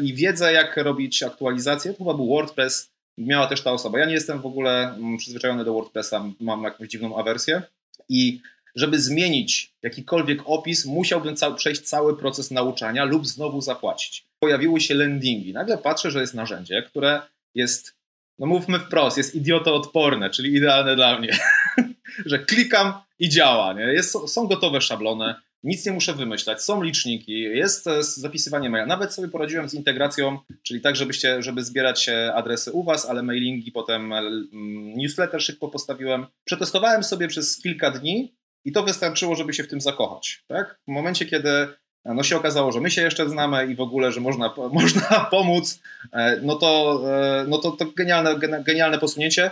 i 0.00 0.14
wiedzę, 0.14 0.52
jak 0.52 0.76
robić 0.76 1.22
aktualizację, 1.22 1.94
chyba 1.94 2.14
był 2.14 2.28
WordPress, 2.28 2.90
miała 3.18 3.46
też 3.46 3.62
ta 3.62 3.72
osoba. 3.72 3.98
Ja 3.98 4.06
nie 4.06 4.14
jestem 4.14 4.40
w 4.40 4.46
ogóle 4.46 4.94
mm, 4.94 5.16
przyzwyczajony 5.16 5.64
do 5.64 5.72
WordPressa, 5.72 6.24
mam 6.40 6.62
jakąś 6.62 6.88
dziwną 6.88 7.18
awersję 7.18 7.62
i 8.08 8.40
żeby 8.74 8.98
zmienić 8.98 9.72
jakikolwiek 9.82 10.40
opis, 10.44 10.86
musiałbym 10.86 11.36
ca 11.36 11.50
przejść 11.50 11.80
cały 11.80 12.16
proces 12.16 12.50
nauczania 12.50 13.04
lub 13.04 13.26
znowu 13.26 13.60
zapłacić. 13.60 14.26
Pojawiły 14.38 14.80
się 14.80 14.94
landingi. 14.94 15.52
Nagle 15.52 15.78
patrzę, 15.78 16.10
że 16.10 16.20
jest 16.20 16.34
narzędzie, 16.34 16.82
które 16.82 17.22
jest, 17.54 17.94
no 18.38 18.46
mówmy 18.46 18.78
wprost, 18.78 19.18
jest 19.18 19.34
idiotoodporne, 19.34 20.30
czyli 20.30 20.54
idealne 20.56 20.96
dla 20.96 21.18
mnie. 21.18 21.38
że 22.26 22.38
klikam 22.38 22.92
i 23.18 23.28
działa. 23.28 23.72
Nie? 23.72 23.82
Jest, 23.82 24.16
są 24.28 24.46
gotowe 24.46 24.80
szablony, 24.80 25.34
nic 25.62 25.86
nie 25.86 25.92
muszę 25.92 26.14
wymyślać, 26.14 26.62
są 26.62 26.82
liczniki, 26.82 27.40
jest 27.40 27.86
e, 27.86 28.02
zapisywanie 28.02 28.70
maila. 28.70 28.86
Nawet 28.86 29.14
sobie 29.14 29.28
poradziłem 29.28 29.68
z 29.68 29.74
integracją, 29.74 30.38
czyli 30.62 30.80
tak, 30.80 30.96
żebyście, 30.96 31.42
żeby 31.42 31.64
zbierać 31.64 32.08
adresy 32.34 32.72
u 32.72 32.84
Was, 32.84 33.06
ale 33.06 33.22
mailingi 33.22 33.72
potem 33.72 34.12
mm, 34.12 34.48
newsletter 34.96 35.42
szybko 35.42 35.68
postawiłem. 35.68 36.26
Przetestowałem 36.44 37.02
sobie 37.02 37.28
przez 37.28 37.62
kilka 37.62 37.90
dni 37.90 38.34
i 38.64 38.72
to 38.72 38.82
wystarczyło, 38.82 39.36
żeby 39.36 39.52
się 39.52 39.62
w 39.62 39.68
tym 39.68 39.80
zakochać. 39.80 40.44
Tak? 40.48 40.78
W 40.88 40.92
momencie, 40.92 41.26
kiedy 41.26 41.68
no 42.04 42.22
się 42.22 42.36
okazało, 42.36 42.72
że 42.72 42.80
my 42.80 42.90
się 42.90 43.02
jeszcze 43.02 43.28
znamy 43.28 43.66
i 43.66 43.74
w 43.74 43.80
ogóle, 43.80 44.12
że 44.12 44.20
można, 44.20 44.54
można 44.72 45.28
pomóc, 45.30 45.80
e, 46.12 46.40
no 46.42 46.54
to, 46.54 47.02
e, 47.06 47.44
no 47.48 47.58
to, 47.58 47.70
to 47.70 47.86
genialne, 47.86 48.38
genialne 48.64 48.98
posunięcie. 48.98 49.50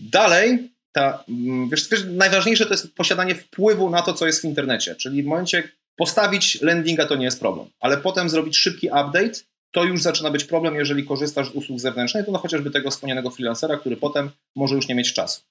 Dalej, 0.00 0.73
ta, 0.94 1.24
wiesz, 1.70 1.88
wiesz, 1.88 2.04
najważniejsze 2.10 2.66
to 2.66 2.74
jest 2.74 2.94
posiadanie 2.94 3.34
wpływu 3.34 3.90
na 3.90 4.02
to, 4.02 4.14
co 4.14 4.26
jest 4.26 4.40
w 4.40 4.44
internecie, 4.44 4.94
czyli 4.94 5.22
w 5.22 5.26
momencie 5.26 5.68
postawić 5.96 6.62
landinga 6.62 7.06
to 7.06 7.16
nie 7.16 7.24
jest 7.24 7.40
problem, 7.40 7.66
ale 7.80 7.96
potem 7.96 8.28
zrobić 8.28 8.56
szybki 8.56 8.86
update, 8.86 9.40
to 9.72 9.84
już 9.84 10.02
zaczyna 10.02 10.30
być 10.30 10.44
problem, 10.44 10.74
jeżeli 10.74 11.06
korzystasz 11.06 11.48
z 11.48 11.54
usług 11.54 11.80
zewnętrznych, 11.80 12.26
to 12.26 12.32
no 12.32 12.38
chociażby 12.38 12.70
tego 12.70 12.90
wspomnianego 12.90 13.30
freelancera, 13.30 13.76
który 13.76 13.96
potem 13.96 14.30
może 14.56 14.74
już 14.74 14.88
nie 14.88 14.94
mieć 14.94 15.12
czasu. 15.12 15.42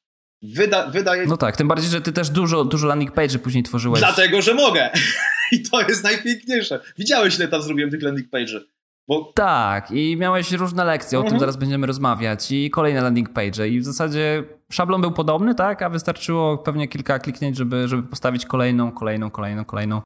Wyda, 0.41 0.88
wydaje... 0.88 1.25
No 1.25 1.38
tak, 1.38 1.58
tym 1.58 1.67
bardziej, 1.67 1.89
że 1.89 2.01
ty 2.01 2.12
też 2.12 2.29
dużo, 2.29 2.65
dużo 2.65 2.88
landing 2.88 3.12
page 3.12 3.39
później 3.39 3.63
tworzyłeś. 3.63 3.99
Dlatego, 3.99 4.41
że 4.41 4.53
mogę. 4.53 4.89
I 5.51 5.62
to 5.62 5.82
jest 5.82 6.03
najpiękniejsze. 6.03 6.79
Widziałeś, 6.97 7.36
ile 7.36 7.47
tam 7.47 7.62
zrobiłem 7.62 7.91
tych 7.91 8.03
landing 8.03 8.29
page'y. 8.29 8.60
Bo... 9.07 9.31
Tak, 9.35 9.91
i 9.91 10.17
miałeś 10.17 10.51
różne 10.51 10.83
lekcje, 10.83 11.17
mhm. 11.17 11.19
o 11.19 11.29
tym 11.29 11.35
mhm. 11.35 11.39
zaraz 11.39 11.57
będziemy 11.57 11.87
rozmawiać, 11.87 12.51
i 12.51 12.69
kolejne 12.69 13.01
landing 13.01 13.33
page. 13.33 13.67
I 13.67 13.79
w 13.79 13.85
zasadzie 13.85 14.43
szablon 14.71 15.01
był 15.01 15.11
podobny, 15.11 15.55
tak? 15.55 15.81
A 15.81 15.89
wystarczyło 15.89 16.57
pewnie 16.57 16.87
kilka 16.87 17.19
kliknięć, 17.19 17.57
żeby, 17.57 17.87
żeby 17.87 18.03
postawić 18.03 18.45
kolejną, 18.45 18.91
kolejną, 18.91 19.31
kolejną, 19.31 19.65
kolejną. 19.65 20.01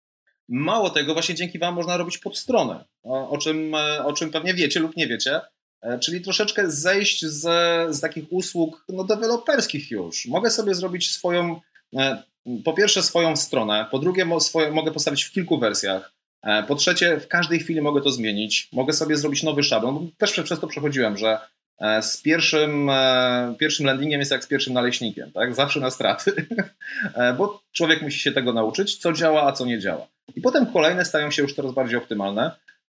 Mało 0.49 0.89
tego, 0.89 1.13
właśnie 1.13 1.35
dzięki 1.35 1.59
Wam 1.59 1.75
można 1.75 1.97
robić 1.97 2.17
podstronę, 2.17 2.85
o, 3.03 3.29
o, 3.29 3.37
czym, 3.37 3.73
o 4.05 4.13
czym 4.13 4.31
pewnie 4.31 4.53
wiecie 4.53 4.79
lub 4.79 4.97
nie 4.97 5.07
wiecie. 5.07 5.41
E, 5.81 5.99
czyli 5.99 6.21
troszeczkę 6.21 6.71
zejść 6.71 7.25
z, 7.25 7.41
z 7.95 7.99
takich 7.99 8.25
usług 8.29 8.85
no, 8.89 9.03
deweloperskich 9.03 9.91
już. 9.91 10.25
Mogę 10.25 10.49
sobie 10.49 10.75
zrobić 10.75 11.11
swoją, 11.11 11.61
e, 11.95 12.23
po 12.65 12.73
pierwsze 12.73 13.03
swoją 13.03 13.35
stronę, 13.35 13.85
po 13.91 13.99
drugie 13.99 14.39
swoje, 14.39 14.71
mogę 14.71 14.91
postawić 14.91 15.23
w 15.23 15.31
kilku 15.31 15.59
wersjach, 15.59 16.01
e, 16.03 16.16
po 16.67 16.75
trzecie 16.75 17.19
w 17.19 17.27
każdej 17.27 17.59
chwili 17.59 17.81
mogę 17.81 18.01
to 18.01 18.11
zmienić, 18.11 18.69
mogę 18.73 18.93
sobie 18.93 19.17
zrobić 19.17 19.43
nowy 19.43 19.63
szablon. 19.63 20.11
Też 20.17 20.31
przez 20.43 20.59
to 20.59 20.67
przechodziłem, 20.67 21.17
że 21.17 21.39
z 22.01 22.21
pierwszym, 22.21 22.91
pierwszym 23.59 23.85
landingiem 23.85 24.19
jest 24.19 24.31
jak 24.31 24.43
z 24.43 24.47
pierwszym 24.47 24.73
naleśnikiem, 24.73 25.31
tak? 25.31 25.55
zawsze 25.55 25.79
na 25.79 25.91
straty, 25.91 26.47
bo 27.37 27.61
człowiek 27.71 28.01
musi 28.01 28.19
się 28.19 28.31
tego 28.31 28.53
nauczyć, 28.53 28.97
co 28.97 29.13
działa, 29.13 29.47
a 29.47 29.51
co 29.51 29.65
nie 29.65 29.79
działa. 29.79 30.07
I 30.35 30.41
potem 30.41 30.65
kolejne 30.65 31.05
stają 31.05 31.31
się 31.31 31.41
już 31.41 31.53
coraz 31.53 31.73
bardziej 31.73 31.97
optymalne. 31.97 32.51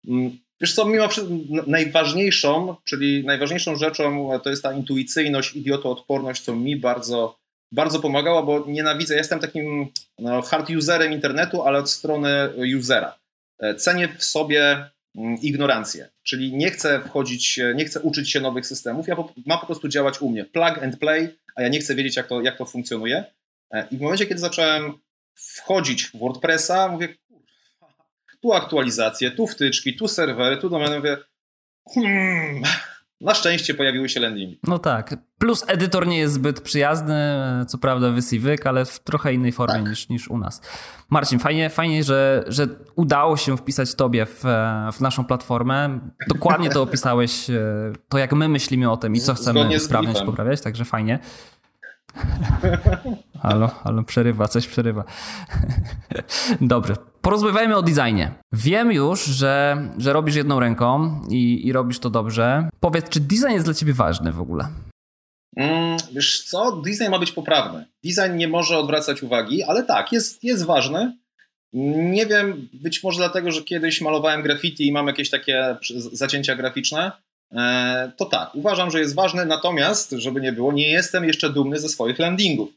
Mm, 0.08 0.38
Wiesz 0.63 0.73
co, 0.73 0.86
mimo 0.86 1.08
wszystko 1.08 1.34
najważniejszą, 1.67 2.75
czyli 2.84 3.25
najważniejszą 3.25 3.75
rzeczą 3.75 4.29
to 4.43 4.49
jest 4.49 4.63
ta 4.63 4.73
intuicyjność, 4.73 5.56
idiotoodporność, 5.56 6.41
co 6.41 6.56
mi 6.56 6.75
bardzo, 6.75 7.38
bardzo 7.71 7.99
pomagała, 7.99 8.43
bo 8.43 8.65
nienawidzę, 8.67 9.15
jestem 9.15 9.39
takim 9.39 9.88
no, 10.19 10.41
hard 10.41 10.69
userem 10.69 11.13
internetu, 11.13 11.63
ale 11.63 11.79
od 11.79 11.89
strony 11.89 12.29
usera. 12.79 13.15
E, 13.63 13.76
cenię 13.76 14.08
w 14.17 14.23
sobie 14.23 14.89
mm, 15.15 15.38
ignorancję, 15.41 16.10
czyli 16.23 16.54
nie 16.54 16.71
chcę 16.71 17.02
wchodzić, 17.02 17.60
nie 17.76 17.86
chcę 17.86 17.99
uczyć 17.99 18.32
się 18.32 18.41
nowych 18.41 18.67
systemów, 18.67 19.08
ja 19.08 19.15
po, 19.15 19.34
ma 19.45 19.58
po 19.58 19.65
prostu 19.65 19.88
działać 19.88 20.21
u 20.21 20.30
mnie, 20.30 20.45
plug 20.45 20.84
and 20.84 20.99
play, 20.99 21.39
a 21.56 21.62
ja 21.62 21.67
nie 21.67 21.80
chcę 21.80 21.95
wiedzieć, 21.95 22.15
jak 22.15 22.28
to, 22.28 22.41
jak 22.41 22.58
to 22.58 22.65
funkcjonuje. 22.65 23.23
E, 23.71 23.88
I 23.91 23.97
w 23.97 24.02
momencie, 24.02 24.26
kiedy 24.26 24.39
zacząłem 24.39 24.93
wchodzić 25.36 26.04
w 26.04 26.17
WordPressa, 26.17 26.88
mówię, 26.88 27.15
tu 28.41 28.54
aktualizacje, 28.54 29.32
tu 29.32 29.47
wtyczki, 29.47 29.95
tu 29.95 30.08
serwery, 30.08 30.58
tu 30.58 30.69
domeny, 30.69 30.97
mówię, 30.97 31.17
hmm, 31.93 32.63
na 33.23 33.33
szczęście 33.33 33.73
pojawiły 33.73 34.09
się 34.09 34.19
landingi. 34.19 34.59
No 34.63 34.79
tak. 34.79 35.15
Plus 35.38 35.65
edytor 35.67 36.07
nie 36.07 36.17
jest 36.17 36.33
zbyt 36.33 36.62
przyjazny, 36.62 37.15
co 37.67 37.77
prawda 37.77 38.12
wysywyk, 38.12 38.67
ale 38.67 38.86
w 38.86 38.99
trochę 38.99 39.33
innej 39.33 39.51
formie 39.51 39.75
tak. 39.75 39.89
niż, 39.89 40.09
niż 40.09 40.27
u 40.27 40.38
nas. 40.38 40.62
Marcin, 41.09 41.39
fajnie, 41.39 41.69
fajnie 41.69 42.03
że, 42.03 42.43
że 42.47 42.67
udało 42.95 43.38
się 43.38 43.57
wpisać 43.57 43.95
tobie 43.95 44.25
w, 44.25 44.43
w 44.93 45.01
naszą 45.01 45.25
platformę. 45.25 45.99
Dokładnie 46.27 46.69
to 46.69 46.81
opisałeś, 46.81 47.49
e, 47.49 47.93
to 48.09 48.17
jak 48.17 48.33
my 48.33 48.47
myślimy 48.47 48.91
o 48.91 48.97
tym 48.97 49.15
i 49.15 49.19
co 49.19 49.33
chcemy 49.33 49.79
sprawniać, 49.79 50.21
poprawiać, 50.21 50.62
także 50.62 50.86
fajnie. 50.86 51.19
Halo, 53.43 53.67
halo, 53.67 54.03
przerywa, 54.03 54.47
coś 54.47 54.67
przerywa. 54.67 55.03
Dobrze, 56.62 56.95
porozmawiajmy 57.23 57.75
o 57.75 57.81
designie. 57.81 58.31
Wiem 58.51 58.91
już, 58.91 59.25
że, 59.25 59.77
że 59.97 60.13
robisz 60.13 60.36
jedną 60.36 60.59
ręką 60.59 61.21
i, 61.29 61.67
i 61.67 61.73
robisz 61.73 61.99
to 61.99 62.09
dobrze. 62.09 62.69
Powiedz, 62.79 63.09
czy 63.09 63.19
design 63.19 63.51
jest 63.53 63.65
dla 63.65 63.73
ciebie 63.73 63.93
ważny 63.93 64.31
w 64.31 64.41
ogóle? 64.41 64.67
Mm, 65.57 65.97
wiesz 66.12 66.43
co, 66.43 66.81
design 66.81 67.09
ma 67.12 67.19
być 67.19 67.31
poprawny. 67.31 67.86
Design 68.03 68.38
nie 68.38 68.47
może 68.47 68.77
odwracać 68.77 69.23
uwagi, 69.23 69.63
ale 69.63 69.83
tak, 69.83 70.12
jest, 70.12 70.43
jest 70.43 70.65
ważny. 70.65 71.17
Nie 72.13 72.25
wiem, 72.25 72.69
być 72.73 73.03
może 73.03 73.17
dlatego, 73.17 73.51
że 73.51 73.62
kiedyś 73.62 74.01
malowałem 74.01 74.41
graffiti 74.41 74.88
i 74.88 74.91
mam 74.91 75.07
jakieś 75.07 75.29
takie 75.29 75.77
zacięcia 76.12 76.55
graficzne, 76.55 77.12
E, 77.53 78.12
to 78.17 78.25
tak, 78.25 78.55
uważam, 78.55 78.91
że 78.91 78.99
jest 78.99 79.15
ważne, 79.15 79.45
natomiast, 79.45 80.12
żeby 80.12 80.41
nie 80.41 80.51
było, 80.51 80.73
nie 80.73 80.89
jestem 80.89 81.25
jeszcze 81.25 81.49
dumny 81.49 81.79
ze 81.79 81.89
swoich 81.89 82.19
landingów, 82.19 82.69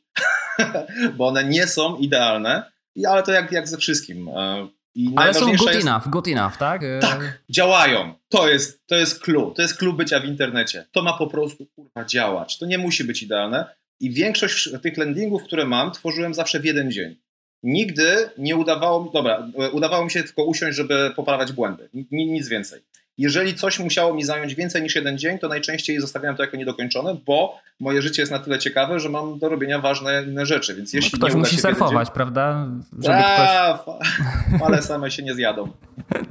bo 1.17 1.27
one 1.27 1.45
nie 1.45 1.67
są 1.67 1.97
idealne, 1.97 2.73
ale 3.05 3.23
to 3.23 3.33
jak, 3.33 3.53
jak 3.53 3.69
ze 3.69 3.77
wszystkim. 3.77 4.29
E, 4.29 4.69
I 4.95 5.13
ale 5.17 5.35
są 5.35 5.47
good 5.47 5.75
jest... 5.75 5.87
enough, 5.87 6.09
good 6.09 6.29
enough, 6.29 6.57
tak? 6.57 6.83
E, 6.83 6.99
tak, 6.99 7.43
działają. 7.51 8.15
To 8.29 8.49
jest, 8.49 8.87
to 8.87 8.97
jest 8.97 9.21
clue, 9.21 9.53
to 9.57 9.63
jest 9.63 9.77
clue 9.77 9.93
bycia 9.93 10.21
w 10.21 10.25
internecie. 10.25 10.87
To 10.93 11.03
ma 11.03 11.19
po 11.19 11.27
prostu 11.27 11.67
kurwa 11.67 12.05
działać. 12.05 12.59
To 12.59 12.67
nie 12.67 12.79
musi 12.79 13.05
być 13.05 13.23
idealne. 13.23 13.77
I 14.01 14.11
większość 14.11 14.71
tych 14.83 14.97
landingów, 14.97 15.43
które 15.43 15.65
mam, 15.65 15.93
tworzyłem 15.93 16.35
zawsze 16.35 16.61
w 16.61 16.65
jeden 16.65 16.91
dzień. 16.93 17.17
Nigdy 17.63 18.31
nie 18.39 18.57
udawało 18.57 19.05
mi, 19.05 19.11
dobra, 19.13 19.49
udawało 19.73 20.05
mi 20.05 20.11
się 20.11 20.23
tylko 20.23 20.45
usiąść, 20.45 20.77
żeby 20.77 21.13
poprawiać 21.17 21.53
błędy. 21.53 21.89
Nic 22.11 22.49
więcej. 22.49 22.81
Jeżeli 23.19 23.55
coś 23.55 23.79
musiało 23.79 24.15
mi 24.15 24.25
zająć 24.25 24.55
więcej 24.55 24.83
niż 24.83 24.95
jeden 24.95 25.19
dzień, 25.19 25.39
to 25.39 25.49
najczęściej 25.49 26.01
zostawiam 26.01 26.37
to 26.37 26.43
jako 26.43 26.57
niedokończone, 26.57 27.17
bo 27.27 27.59
moje 27.81 28.03
życie 28.03 28.23
jest 28.23 28.33
na 28.33 28.39
tyle 28.39 28.59
ciekawe, 28.59 29.01
że 29.01 29.09
mam 29.09 29.39
do 29.39 29.49
robienia 29.49 29.79
ważne 29.79 30.25
inne 30.29 30.47
rzeczy. 30.47 30.75
Więc 30.75 30.93
jeśli 30.93 31.11
no, 31.13 31.19
ktoś 31.19 31.35
nie 31.35 31.41
musi 31.41 31.57
surfować, 31.57 32.09
dzień... 32.09 32.15
prawda? 32.15 32.69
Żeby 32.99 33.17
A, 33.17 33.79
ktoś... 33.79 33.97
ale 34.67 34.83
same 34.83 35.11
się 35.11 35.23
nie 35.23 35.35
zjadą. 35.35 35.69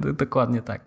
Dokładnie 0.00 0.62
tak. 0.62 0.86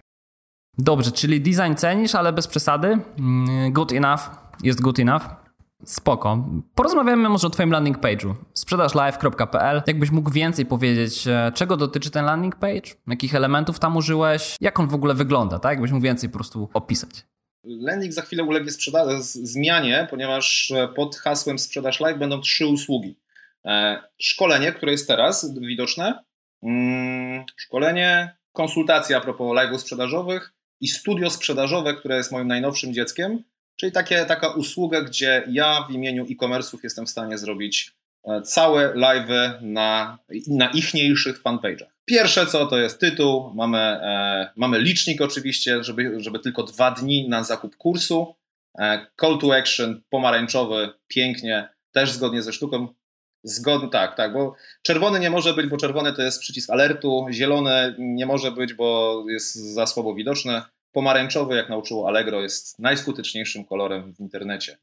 Dobrze, 0.77 1.11
czyli 1.11 1.41
design 1.41 1.75
cenisz, 1.75 2.15
ale 2.15 2.33
bez 2.33 2.47
przesady. 2.47 2.87
Mm, 3.19 3.73
good 3.73 3.93
enough 3.93 4.21
jest 4.63 4.81
good 4.81 4.99
enough. 4.99 5.23
Spoko. 5.85 6.47
Porozmawiamy 6.75 7.29
może 7.29 7.47
o 7.47 7.49
Twoim 7.49 7.71
landing 7.71 7.99
page'u. 7.99 8.33
Sprzedażlive.pl. 8.53 9.81
Jakbyś 9.87 10.11
mógł 10.11 10.31
więcej 10.31 10.65
powiedzieć, 10.65 11.27
e, 11.27 11.51
czego 11.55 11.77
dotyczy 11.77 12.11
ten 12.11 12.25
landing 12.25 12.55
page? 12.55 12.91
Jakich 13.07 13.35
elementów 13.35 13.79
tam 13.79 13.97
użyłeś? 13.97 14.55
Jak 14.61 14.79
on 14.79 14.87
w 14.87 14.93
ogóle 14.93 15.13
wygląda, 15.13 15.59
tak? 15.59 15.71
Jakbyś 15.71 15.91
mógł 15.91 16.03
więcej 16.03 16.29
po 16.29 16.35
prostu 16.35 16.69
opisać. 16.73 17.09
Landing 17.63 18.13
za 18.13 18.21
chwilę 18.21 18.43
ulegnie 18.43 18.71
zmianie, 19.21 20.07
ponieważ 20.09 20.71
e, 20.71 20.87
pod 20.87 21.15
hasłem 21.15 21.59
Sprzedaż 21.59 21.99
Live 21.99 22.19
będą 22.19 22.41
trzy 22.41 22.67
usługi. 22.67 23.19
E, 23.65 24.03
szkolenie, 24.17 24.71
które 24.71 24.91
jest 24.91 25.07
teraz 25.07 25.57
widoczne, 25.57 26.23
mm, 26.63 27.45
szkolenie, 27.57 28.35
konsultacja 28.53 29.17
a 29.17 29.21
propos 29.21 29.57
live'ów 29.57 29.77
sprzedażowych 29.77 30.53
i 30.81 30.87
studio 30.87 31.29
sprzedażowe, 31.29 31.93
które 31.93 32.17
jest 32.17 32.31
moim 32.31 32.47
najnowszym 32.47 32.93
dzieckiem, 32.93 33.43
Czyli 33.79 33.91
takie, 33.91 34.25
taka 34.25 34.47
usługa, 34.47 35.01
gdzie 35.01 35.43
ja 35.49 35.85
w 35.89 35.91
imieniu 35.91 36.25
e-commerce'ów 36.25 36.79
jestem 36.83 37.05
w 37.05 37.09
stanie 37.09 37.37
zrobić 37.37 37.91
e, 38.27 38.41
całe 38.41 38.93
live'y 38.93 39.61
na, 39.61 40.17
na 40.47 40.69
ichniejszych 40.69 41.43
fanpage'ach. 41.43 41.89
Pierwsze 42.05 42.45
co 42.45 42.65
to 42.65 42.77
jest 42.77 42.99
tytuł, 42.99 43.53
mamy, 43.53 43.77
e, 43.77 44.51
mamy 44.55 44.79
licznik 44.79 45.21
oczywiście, 45.21 45.83
żeby, 45.83 46.13
żeby 46.17 46.39
tylko 46.39 46.63
dwa 46.63 46.91
dni 46.91 47.29
na 47.29 47.43
zakup 47.43 47.75
kursu. 47.75 48.35
E, 48.79 49.07
call 49.21 49.37
to 49.37 49.55
action 49.55 50.01
pomarańczowy, 50.09 50.89
pięknie, 51.07 51.69
też 51.91 52.11
zgodnie 52.11 52.41
ze 52.41 52.53
sztuką. 52.53 52.87
Zgodnie, 53.43 53.89
tak, 53.89 54.17
tak, 54.17 54.33
bo 54.33 54.55
czerwony 54.83 55.19
nie 55.19 55.29
może 55.29 55.53
być, 55.53 55.67
bo 55.67 55.77
czerwony 55.77 56.13
to 56.13 56.21
jest 56.21 56.39
przycisk 56.39 56.69
alertu, 56.69 57.27
zielony 57.31 57.95
nie 57.99 58.25
może 58.25 58.51
być, 58.51 58.73
bo 58.73 59.23
jest 59.29 59.55
za 59.55 59.87
słabo 59.87 60.15
widoczny. 60.15 60.61
Pomarańczowy, 60.91 61.55
jak 61.55 61.69
nauczyło 61.69 62.07
Allegro, 62.07 62.41
jest 62.41 62.79
najskuteczniejszym 62.79 63.65
kolorem 63.65 64.13
w 64.13 64.19
internecie. 64.19 64.77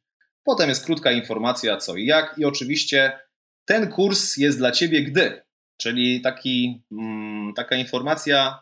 Potem 0.45 0.69
jest 0.69 0.85
krótka 0.85 1.13
informacja 1.13 1.77
co 1.77 1.97
i 1.97 2.07
jak 2.07 2.35
i 2.39 2.45
oczywiście 2.45 3.19
ten 3.65 3.93
kurs 3.93 4.37
jest 4.37 4.59
dla 4.59 4.73
Ciebie 4.73 5.03
gdy, 5.03 5.43
czyli 5.77 6.21
taki, 6.21 6.83
mm, 6.93 7.55
taka 7.55 7.77
informacja, 7.77 8.59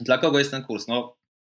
dla 0.00 0.18
kogo 0.18 0.38
jest 0.38 0.50
ten 0.50 0.62
kurs. 0.62 0.88
No, 0.88 1.15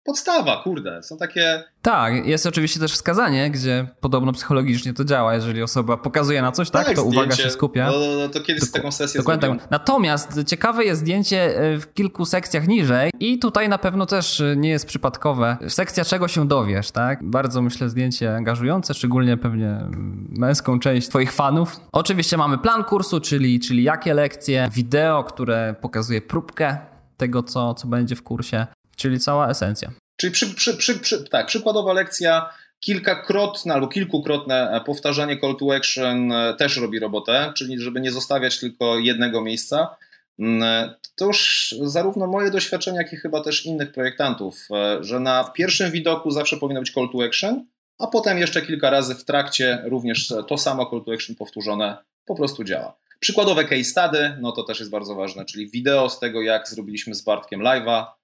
podstawa, 0.09 0.61
kurde, 0.63 1.03
są 1.03 1.17
takie... 1.17 1.63
Tak, 1.81 2.25
jest 2.25 2.45
oczywiście 2.45 2.79
też 2.79 2.93
wskazanie, 2.93 3.51
gdzie 3.51 3.87
podobno 3.99 4.33
psychologicznie 4.33 4.93
to 4.93 5.05
działa, 5.05 5.33
jeżeli 5.33 5.63
osoba 5.63 5.97
pokazuje 5.97 6.41
na 6.41 6.51
coś, 6.51 6.69
tak, 6.69 6.85
tak 6.85 6.95
to 6.95 7.01
zdjęcie, 7.01 7.19
uwaga 7.19 7.35
się 7.35 7.49
skupia. 7.49 7.85
No, 7.85 7.99
no, 7.99 8.15
no 8.19 8.29
to 8.29 8.41
kiedyś 8.41 8.61
Dok 8.61 8.69
taką 8.69 8.91
sesję 8.91 9.17
Dokładnie 9.17 9.49
tak. 9.49 9.71
Natomiast 9.71 10.43
ciekawe 10.43 10.85
jest 10.85 11.01
zdjęcie 11.01 11.57
e, 11.57 11.77
w 11.77 11.93
kilku 11.93 12.25
sekcjach 12.25 12.67
niżej 12.67 13.11
i 13.19 13.39
tutaj 13.39 13.69
na 13.69 13.77
pewno 13.77 14.05
też 14.05 14.41
e, 14.41 14.55
nie 14.55 14.69
jest 14.69 14.85
przypadkowe. 14.85 15.57
Sekcja 15.67 16.05
czego 16.05 16.27
się 16.27 16.47
dowiesz, 16.47 16.91
tak? 16.91 17.23
Bardzo 17.23 17.61
myślę 17.61 17.89
zdjęcie 17.89 18.35
angażujące, 18.35 18.93
szczególnie 18.93 19.37
pewnie 19.37 19.85
męską 20.29 20.79
część 20.79 21.09
twoich 21.09 21.31
fanów. 21.31 21.75
Oczywiście 21.91 22.37
mamy 22.37 22.57
plan 22.57 22.83
kursu, 22.83 23.19
czyli, 23.19 23.59
czyli 23.59 23.83
jakie 23.83 24.13
lekcje, 24.13 24.69
wideo, 24.71 25.23
które 25.23 25.75
pokazuje 25.81 26.21
próbkę 26.21 26.77
tego, 27.17 27.43
co, 27.43 27.73
co 27.73 27.87
będzie 27.87 28.15
w 28.15 28.23
kursie. 28.23 28.67
Czyli 28.99 29.19
cała 29.19 29.49
esencja. 29.49 29.91
Czyli 30.17 30.33
przy, 30.33 30.55
przy, 30.55 30.77
przy, 30.77 30.99
przy, 30.99 31.23
tak, 31.23 31.47
przykładowa 31.47 31.93
lekcja, 31.93 32.49
kilkakrotne 32.79 33.73
albo 33.73 33.87
kilkukrotne 33.87 34.81
powtarzanie 34.85 35.39
call 35.39 35.55
to 35.55 35.75
action 35.75 36.31
e, 36.31 36.53
też 36.53 36.77
robi 36.77 36.99
robotę, 36.99 37.53
czyli 37.55 37.79
żeby 37.79 38.01
nie 38.01 38.11
zostawiać 38.11 38.59
tylko 38.59 38.97
jednego 38.97 39.41
miejsca. 39.41 39.95
Mm, 40.39 40.93
to 41.15 41.25
już 41.25 41.75
zarówno 41.81 42.27
moje 42.27 42.51
doświadczenia, 42.51 43.01
jak 43.01 43.13
i 43.13 43.17
chyba 43.17 43.41
też 43.41 43.65
innych 43.65 43.91
projektantów, 43.91 44.67
e, 44.71 45.03
że 45.03 45.19
na 45.19 45.43
pierwszym 45.43 45.91
widoku 45.91 46.31
zawsze 46.31 46.57
powinno 46.57 46.79
być 46.81 46.93
call 46.93 47.09
to 47.11 47.25
action, 47.25 47.65
a 47.99 48.07
potem 48.07 48.37
jeszcze 48.37 48.61
kilka 48.61 48.89
razy 48.89 49.15
w 49.15 49.25
trakcie 49.25 49.81
również 49.83 50.33
to 50.47 50.57
samo 50.57 50.89
call 50.89 51.03
to 51.05 51.13
action 51.13 51.35
powtórzone 51.35 51.97
po 52.25 52.35
prostu 52.35 52.63
działa. 52.63 52.95
Przykładowe 53.19 53.63
case 53.63 53.83
study, 53.83 54.37
no 54.41 54.51
to 54.51 54.63
też 54.63 54.79
jest 54.79 54.91
bardzo 54.91 55.15
ważne, 55.15 55.45
czyli 55.45 55.69
wideo 55.69 56.09
z 56.09 56.19
tego, 56.19 56.41
jak 56.41 56.69
zrobiliśmy 56.69 57.15
z 57.15 57.21
Bartkiem 57.21 57.59
live'a, 57.59 58.05
E, 58.05 58.18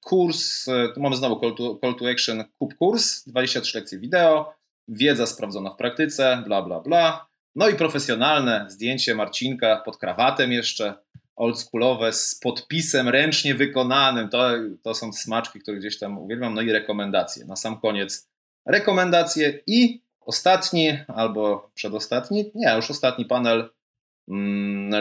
kurs, 0.00 0.68
e, 0.68 0.88
tu 0.94 1.00
mamy 1.00 1.16
znowu 1.16 1.40
call 1.40 1.54
to, 1.54 1.78
call 1.80 1.94
to 1.94 2.10
action, 2.10 2.44
kup 2.58 2.74
kurs, 2.74 3.24
23 3.26 3.78
lekcje 3.78 3.98
wideo, 3.98 4.54
wiedza 4.88 5.26
sprawdzona 5.26 5.70
w 5.70 5.76
praktyce, 5.76 6.42
bla, 6.46 6.62
bla, 6.62 6.80
bla. 6.80 7.26
No 7.54 7.68
i 7.68 7.74
profesjonalne 7.74 8.66
zdjęcie 8.68 9.14
Marcinka 9.14 9.82
pod 9.84 9.96
krawatem 9.96 10.52
jeszcze, 10.52 10.94
oldschoolowe, 11.36 12.12
z 12.12 12.34
podpisem 12.34 13.08
ręcznie 13.08 13.54
wykonanym. 13.54 14.28
To, 14.28 14.50
to 14.82 14.94
są 14.94 15.12
smaczki, 15.12 15.60
które 15.60 15.76
gdzieś 15.76 15.98
tam 15.98 16.18
uwielbiam. 16.18 16.54
No 16.54 16.62
i 16.62 16.72
rekomendacje. 16.72 17.44
Na 17.44 17.56
sam 17.56 17.80
koniec 17.80 18.28
rekomendacje 18.66 19.60
i 19.66 20.02
ostatni 20.20 20.98
albo 21.08 21.70
przedostatni, 21.74 22.50
nie, 22.54 22.74
już 22.76 22.90
ostatni 22.90 23.24
panel 23.24 23.70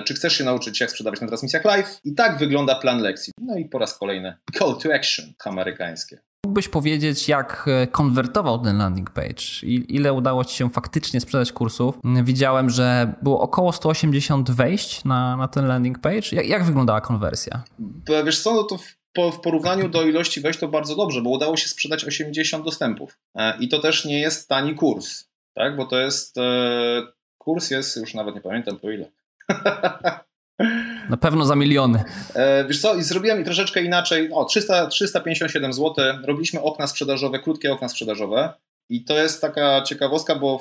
czy 0.06 0.14
chcesz 0.14 0.38
się 0.38 0.44
nauczyć, 0.44 0.82
jak 0.82 0.92
sprzedawać 0.92 1.22
na 1.22 1.28
transmisjach 1.28 1.66
live? 1.66 2.00
I 2.04 2.14
tak 2.14 2.38
wygląda 2.38 2.76
plan 2.76 3.02
lekcji. 3.02 3.34
No 3.42 3.58
i 3.58 3.66
po 3.66 3.80
raz 3.80 3.98
kolejny 3.98 4.38
call 4.58 4.76
to 4.84 4.94
action 4.94 5.34
amerykańskie. 5.46 6.20
Mógłbyś 6.46 6.68
powiedzieć, 6.68 7.28
jak 7.28 7.66
e, 7.68 7.88
konwertował 7.88 8.60
ten 8.60 8.78
landing 8.78 9.10
page? 9.10 9.44
Ile 9.68 10.14
udało 10.14 10.46
Ci 10.46 10.56
się 10.56 10.70
faktycznie 10.70 11.22
sprzedać 11.22 11.52
kursów? 11.52 11.96
Widziałem, 12.24 12.70
że 12.70 13.14
było 13.22 13.42
około 13.42 13.72
180 13.72 14.52
wejść 14.52 15.06
na, 15.06 15.38
na 15.38 15.48
ten 15.48 15.68
landing 15.68 16.00
page. 16.00 16.28
Jak, 16.32 16.48
jak 16.48 16.64
wyglądała 16.64 17.02
konwersja? 17.02 17.64
Wiesz 18.26 18.42
co, 18.42 18.54
no 18.54 18.64
to 18.64 18.78
w, 18.78 18.96
w 19.34 19.40
porównaniu 19.40 19.90
do 19.90 20.04
ilości 20.04 20.42
wejść 20.42 20.60
to 20.60 20.68
bardzo 20.68 20.96
dobrze, 20.96 21.22
bo 21.22 21.30
udało 21.30 21.58
się 21.58 21.68
sprzedać 21.68 22.06
80 22.06 22.66
dostępów. 22.66 23.18
E, 23.36 23.58
I 23.60 23.70
to 23.70 23.80
też 23.80 24.06
nie 24.06 24.20
jest 24.20 24.50
tani 24.50 24.76
kurs, 24.76 25.30
tak? 25.54 25.76
bo 25.76 25.86
to 25.86 26.00
jest... 26.00 26.38
E, 26.38 27.02
kurs 27.38 27.72
jest, 27.72 27.98
już 27.98 28.14
nawet 28.14 28.36
nie 28.36 28.42
pamiętam 28.42 28.80
po 28.80 28.92
ile. 28.92 29.12
Na 31.10 31.18
pewno 31.18 31.46
za 31.46 31.56
miliony. 31.56 32.04
E, 32.36 32.66
wiesz 32.66 32.82
co, 32.82 32.96
i 32.96 33.04
zrobiłem 33.04 33.44
troszeczkę 33.44 33.82
inaczej. 33.82 34.30
O, 34.34 34.46
300, 34.46 34.88
357 34.88 35.74
zł. 35.74 35.94
Robiliśmy 36.24 36.62
okna 36.62 36.88
sprzedażowe, 36.88 37.40
krótkie 37.40 37.74
okna 37.74 37.90
sprzedażowe. 37.90 38.54
I 38.90 39.04
to 39.04 39.18
jest 39.18 39.42
taka 39.42 39.82
ciekawostka, 39.82 40.36
bo 40.36 40.60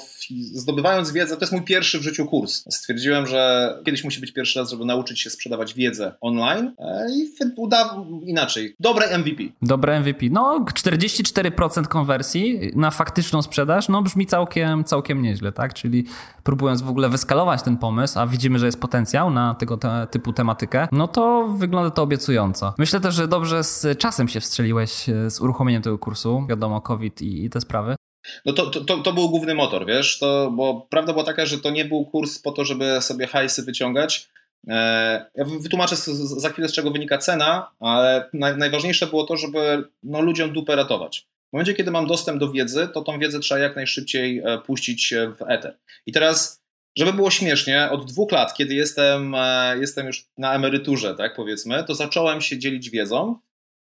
zdobywając 0.53 1.13
wiedzę, 1.13 1.37
to 1.37 1.41
jest 1.41 1.53
mój 1.53 1.63
pierwszy 1.63 1.99
w 1.99 2.03
życiu 2.03 2.27
kurs. 2.27 2.65
Stwierdziłem, 2.71 3.27
że 3.27 3.75
kiedyś 3.85 4.05
musi 4.05 4.21
być 4.21 4.33
pierwszy 4.33 4.59
raz, 4.59 4.71
żeby 4.71 4.85
nauczyć 4.85 5.21
się 5.21 5.31
sprzedawać 5.31 5.75
wiedzę 5.75 6.15
online 6.21 6.75
e, 6.79 7.07
i 7.11 7.29
uda 7.57 7.97
inaczej. 8.23 8.77
Dobre 8.81 9.19
MVP. 9.19 9.43
Dobre 9.63 10.01
MVP. 10.01 10.27
No, 10.31 10.65
44% 10.75 11.87
konwersji 11.87 12.61
na 12.75 12.91
faktyczną 12.91 13.43
sprzedaż, 13.43 13.89
no 13.89 14.03
brzmi 14.03 14.27
całkiem, 14.27 14.85
całkiem 14.85 15.23
nieźle, 15.23 15.53
tak? 15.53 15.75
Czyli 15.75 16.05
próbując 16.43 16.83
w 16.83 16.89
ogóle 16.89 17.09
wyskalować 17.09 17.63
ten 17.63 17.77
pomysł, 17.77 18.19
a 18.19 18.27
widzimy, 18.27 18.59
że 18.59 18.67
jest 18.67 18.81
potencjał 18.81 19.31
na 19.31 19.55
tego 19.55 19.77
te, 19.77 20.07
typu 20.11 20.33
tematykę, 20.33 20.89
no 20.93 21.09
to 21.09 21.49
wygląda 21.59 21.91
to 21.91 22.03
obiecująco. 22.03 22.75
Myślę 22.79 23.01
też, 23.01 23.15
że 23.15 23.29
dobrze 23.29 23.65
z 23.65 23.99
czasem 23.99 24.29
się 24.29 24.41
wstrzeliłeś 24.41 25.09
e, 25.09 25.31
z 25.31 25.41
uruchomieniem 25.41 25.83
tego 25.83 25.99
kursu, 25.99 26.47
wiadomo, 26.49 26.81
COVID 26.81 27.23
i, 27.23 27.45
i 27.45 27.51
te 27.51 27.61
sprawy. 27.61 27.97
No 28.45 28.53
to, 28.53 28.71
to, 28.71 28.99
to 28.99 29.13
był 29.13 29.29
główny 29.31 29.55
motor, 29.55 29.87
wiesz, 29.87 30.19
to, 30.19 30.51
bo 30.51 30.87
prawda 30.91 31.13
była 31.13 31.25
taka, 31.25 31.47
że 31.47 31.59
to 31.59 31.71
nie 31.71 31.85
był 31.85 32.05
kurs 32.05 32.39
po 32.39 32.53
to, 32.53 32.65
żeby 32.65 33.01
sobie 33.01 33.27
hajsy 33.27 33.63
wyciągać. 33.63 34.29
E, 34.69 35.31
ja 35.35 35.45
wytłumaczę 35.45 35.97
za 36.37 36.51
chwilę, 36.51 36.69
z 36.69 36.73
czego 36.73 36.91
wynika 36.91 37.19
cena, 37.19 37.71
ale 37.81 38.29
naj, 38.33 38.57
najważniejsze 38.57 39.07
było 39.07 39.25
to, 39.25 39.37
żeby 39.37 39.85
no, 40.03 40.21
ludziom 40.21 40.53
dupę 40.53 40.77
ratować. 40.77 41.27
W 41.51 41.53
momencie, 41.53 41.75
kiedy 41.75 41.91
mam 41.91 42.07
dostęp 42.07 42.41
do 42.41 42.51
wiedzy, 42.53 42.89
to 42.95 43.03
tą 43.03 43.19
wiedzę 43.19 43.41
trzeba 43.41 43.61
jak 43.61 43.77
najszybciej 43.77 44.39
e, 44.39 44.59
puścić 44.59 45.15
w 45.39 45.43
eter. 45.49 45.79
I 46.07 46.13
teraz, 46.13 46.63
żeby 46.99 47.13
było 47.13 47.31
śmiesznie, 47.31 47.89
od 47.91 48.13
dwóch 48.13 48.33
lat, 48.33 48.55
kiedy 48.55 48.75
jestem, 48.75 49.35
e, 49.35 49.77
jestem 49.81 50.07
już 50.07 50.27
na 50.39 50.55
emeryturze, 50.55 51.15
tak 51.15 51.37
powiedzmy, 51.37 51.85
to 51.85 51.95
zacząłem 51.95 52.41
się 52.41 52.59
dzielić 52.59 52.91
wiedzą 52.91 53.39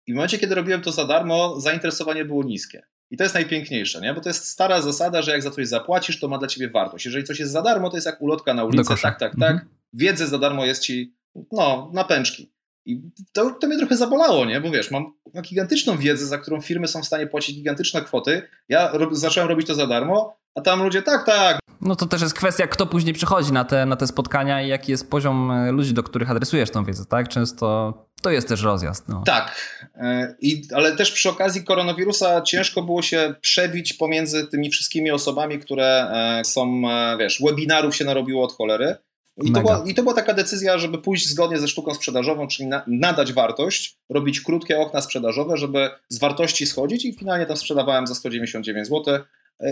i 0.06 0.12
w 0.12 0.16
momencie, 0.16 0.38
kiedy 0.38 0.54
robiłem 0.54 0.82
to 0.82 0.92
za 0.92 1.04
darmo, 1.04 1.60
zainteresowanie 1.60 2.24
było 2.24 2.44
niskie. 2.44 2.82
I 3.10 3.16
to 3.16 3.24
jest 3.24 3.34
najpiękniejsze, 3.34 4.00
nie? 4.00 4.14
bo 4.14 4.20
to 4.20 4.28
jest 4.28 4.48
stara 4.48 4.82
zasada, 4.82 5.22
że 5.22 5.30
jak 5.30 5.42
za 5.42 5.50
coś 5.50 5.68
zapłacisz, 5.68 6.20
to 6.20 6.28
ma 6.28 6.38
dla 6.38 6.48
ciebie 6.48 6.70
wartość. 6.70 7.04
Jeżeli 7.04 7.24
coś 7.24 7.38
jest 7.38 7.52
za 7.52 7.62
darmo, 7.62 7.90
to 7.90 7.96
jest 7.96 8.06
jak 8.06 8.22
ulotka 8.22 8.54
na 8.54 8.64
ulicy, 8.64 8.94
tak, 9.02 9.18
tak, 9.18 9.18
tak. 9.18 9.50
Mhm. 9.50 9.68
Wiedzę 9.92 10.26
za 10.26 10.38
darmo 10.38 10.66
jest 10.66 10.82
ci, 10.82 11.14
no, 11.52 11.90
na 11.94 12.04
pęczki. 12.04 12.52
I 12.86 13.00
to, 13.32 13.50
to 13.50 13.66
mnie 13.66 13.78
trochę 13.78 13.96
zabolało, 13.96 14.44
nie? 14.44 14.60
Bo 14.60 14.70
wiesz, 14.70 14.90
mam, 14.90 15.12
mam 15.34 15.42
gigantyczną 15.42 15.98
wiedzę, 15.98 16.26
za 16.26 16.38
którą 16.38 16.60
firmy 16.60 16.88
są 16.88 17.02
w 17.02 17.06
stanie 17.06 17.26
płacić 17.26 17.56
gigantyczne 17.56 18.02
kwoty. 18.02 18.42
Ja 18.68 18.90
ro 18.92 19.14
zacząłem 19.14 19.48
robić 19.48 19.66
to 19.66 19.74
za 19.74 19.86
darmo, 19.86 20.36
a 20.54 20.60
tam 20.60 20.82
ludzie 20.82 21.02
tak, 21.02 21.26
tak. 21.26 21.58
No 21.80 21.96
to 21.96 22.06
też 22.06 22.22
jest 22.22 22.34
kwestia, 22.34 22.66
kto 22.66 22.86
później 22.86 23.14
przychodzi 23.14 23.52
na 23.52 23.64
te, 23.64 23.86
na 23.86 23.96
te 23.96 24.06
spotkania 24.06 24.62
i 24.62 24.68
jaki 24.68 24.92
jest 24.92 25.10
poziom 25.10 25.50
e, 25.50 25.72
ludzi, 25.72 25.94
do 25.94 26.02
których 26.02 26.30
adresujesz 26.30 26.70
tą 26.70 26.84
wiedzę, 26.84 27.04
tak? 27.04 27.28
Często 27.28 27.94
to 28.22 28.30
jest 28.30 28.48
też 28.48 28.62
rozjazd. 28.62 29.08
No. 29.08 29.22
Tak, 29.26 29.78
e, 29.94 30.34
I, 30.40 30.62
ale 30.74 30.96
też 30.96 31.12
przy 31.12 31.28
okazji 31.28 31.64
koronawirusa 31.64 32.42
ciężko 32.42 32.82
było 32.82 33.02
się 33.02 33.34
przebić 33.40 33.92
pomiędzy 33.92 34.46
tymi 34.46 34.70
wszystkimi 34.70 35.10
osobami, 35.10 35.58
które 35.58 36.10
e, 36.12 36.44
są, 36.44 36.82
wiesz, 37.18 37.42
webinarów 37.46 37.96
się 37.96 38.04
narobiło 38.04 38.44
od 38.44 38.52
cholery. 38.56 38.96
I 39.44 39.52
to, 39.52 39.60
była, 39.60 39.82
I 39.86 39.94
to 39.94 40.02
była 40.02 40.14
taka 40.14 40.34
decyzja, 40.34 40.78
żeby 40.78 40.98
pójść 40.98 41.28
zgodnie 41.28 41.58
ze 41.58 41.68
sztuką 41.68 41.94
sprzedażową, 41.94 42.48
czyli 42.48 42.68
na, 42.68 42.82
nadać 42.86 43.32
wartość, 43.32 43.96
robić 44.08 44.40
krótkie 44.40 44.78
okna 44.78 45.00
sprzedażowe, 45.00 45.56
żeby 45.56 45.90
z 46.08 46.18
wartości 46.18 46.66
schodzić 46.66 47.04
i 47.04 47.12
finalnie 47.12 47.46
tam 47.46 47.56
sprzedawałem 47.56 48.06
za 48.06 48.14
199 48.14 48.88
zł. 48.88 49.18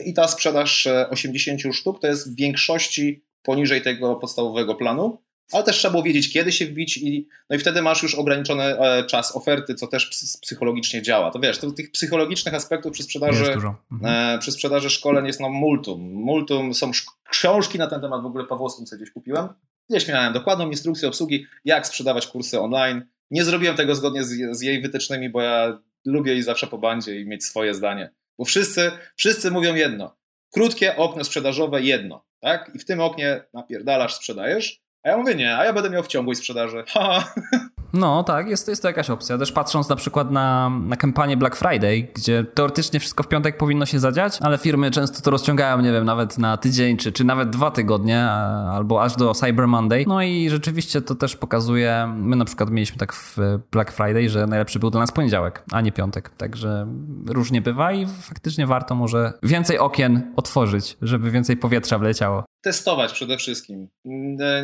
I 0.05 0.14
ta 0.14 0.29
sprzedaż 0.29 0.88
80 1.11 1.66
e, 1.66 1.72
sztuk 1.72 2.01
to 2.01 2.07
jest 2.07 2.33
w 2.33 2.37
większości 2.37 3.24
poniżej 3.42 3.83
tego 3.83 4.16
podstawowego 4.16 4.74
planu, 4.74 5.22
ale 5.53 5.64
też 5.64 5.77
trzeba 5.77 5.92
było 5.92 6.03
wiedzieć, 6.03 6.33
kiedy 6.33 6.53
się 6.53 6.66
wbić 6.66 6.96
i, 6.96 7.29
no 7.51 7.57
i 7.57 7.59
wtedy 7.59 7.83
masz 7.83 8.03
już 8.03 8.14
ograniczony 8.14 8.64
e, 8.64 9.05
czas 9.05 9.37
oferty, 9.37 9.74
co 9.74 9.87
też 9.87 10.11
psychologicznie 10.42 11.03
działa. 11.03 11.31
To 11.31 11.40
wiesz, 11.40 11.59
to 11.59 11.70
tych 11.70 11.90
psychologicznych 11.92 12.55
aspektów 12.55 12.92
przy 12.92 13.03
sprzedaży, 13.03 13.53
mhm. 13.53 13.74
E, 14.05 14.38
przy 14.38 14.53
sprzedaży 14.53 14.90
szkoleń 14.90 15.27
jest 15.27 15.40
no 15.40 15.48
multum. 15.48 16.12
Multum, 16.12 16.74
są 16.74 16.90
książki 17.31 17.79
na 17.79 17.87
ten 17.87 18.01
temat, 18.01 18.22
w 18.22 18.27
ogóle 18.27 18.44
Pawłowskim 18.44 18.87
co 18.87 18.96
gdzieś 18.96 19.11
kupiłem. 19.11 19.48
Gdzieś 19.90 20.09
miałem 20.09 20.33
dokładną 20.33 20.70
instrukcję 20.70 21.09
obsługi, 21.09 21.46
jak 21.64 21.87
sprzedawać 21.87 22.27
kursy 22.27 22.61
online. 22.61 23.03
Nie 23.31 23.44
zrobiłem 23.44 23.77
tego 23.77 23.94
zgodnie 23.94 24.24
z, 24.24 24.57
z 24.57 24.61
jej 24.61 24.83
wytycznymi, 24.83 25.31
bo 25.31 25.40
ja 25.40 25.79
lubię 26.05 26.35
i 26.35 26.42
zawsze 26.42 26.66
po 26.66 26.79
bandzie 26.79 27.20
i 27.20 27.27
mieć 27.27 27.44
swoje 27.44 27.74
zdanie. 27.74 28.11
Bo 28.38 28.44
wszyscy, 28.44 28.90
wszyscy 29.16 29.51
mówią 29.51 29.74
jedno. 29.74 30.16
Krótkie 30.53 30.96
okno 30.96 31.24
sprzedażowe 31.24 31.83
jedno, 31.83 32.24
tak? 32.40 32.70
I 32.74 32.79
w 32.79 32.85
tym 32.85 33.01
oknie 33.01 33.44
napierdalasz, 33.55 34.14
sprzedajesz, 34.14 34.81
a 35.03 35.09
ja 35.09 35.16
mówię 35.16 35.35
nie, 35.35 35.57
a 35.57 35.64
ja 35.64 35.72
będę 35.72 35.90
miał 35.90 36.03
w 36.03 36.09
ciągłej 36.09 36.37
sprzedaży. 36.37 36.85
Ha. 36.88 37.35
No 37.92 38.22
tak, 38.24 38.48
jest, 38.48 38.68
jest 38.68 38.83
to 38.83 38.88
jakaś 38.88 39.11
opcja. 39.11 39.38
Też 39.38 39.53
patrząc 39.53 39.88
na 39.88 39.96
przykład 39.96 40.31
na, 40.31 40.70
na 40.70 40.96
kampanię 40.96 41.37
Black 41.37 41.57
Friday, 41.57 42.09
gdzie 42.14 42.44
teoretycznie 42.44 43.01
wszystko 43.01 43.22
w 43.22 43.29
piątek 43.29 43.57
powinno 43.57 43.87
się 43.87 43.98
zadziać, 43.98 44.38
ale 44.40 44.59
firmy 44.59 44.90
często 44.90 45.22
to 45.22 45.31
rozciągają, 45.31 45.81
nie 45.81 45.92
wiem, 45.92 46.05
nawet 46.05 46.38
na 46.38 46.57
tydzień, 46.57 46.96
czy, 46.96 47.12
czy 47.12 47.24
nawet 47.24 47.51
dwa 47.51 47.70
tygodnie, 47.70 48.24
albo 48.72 49.03
aż 49.03 49.16
do 49.16 49.35
Cyber 49.35 49.68
Monday. 49.68 50.05
No 50.07 50.22
i 50.22 50.51
rzeczywiście 50.51 51.03
to 51.03 51.14
też 51.14 51.37
pokazuje, 51.37 52.14
my 52.16 52.37
na 52.37 52.44
przykład 52.44 52.70
mieliśmy 52.70 52.98
tak 52.98 53.12
w 53.12 53.38
Black 53.72 53.92
Friday, 53.92 54.29
że 54.29 54.46
najlepszy 54.46 54.79
był 54.79 54.90
dla 54.90 55.01
nas 55.01 55.12
poniedziałek, 55.12 55.64
a 55.72 55.81
nie 55.81 55.92
piątek. 55.92 56.31
Także 56.37 56.87
różnie 57.27 57.62
bywa 57.62 57.92
i 57.92 58.07
faktycznie 58.07 58.66
warto 58.66 58.94
może 58.94 59.33
więcej 59.42 59.79
okien 59.79 60.33
otworzyć, 60.37 60.96
żeby 61.03 61.31
więcej 61.31 61.57
powietrza 61.57 61.98
wleciało 61.98 62.44
testować 62.61 63.12
przede 63.12 63.37
wszystkim. 63.37 63.88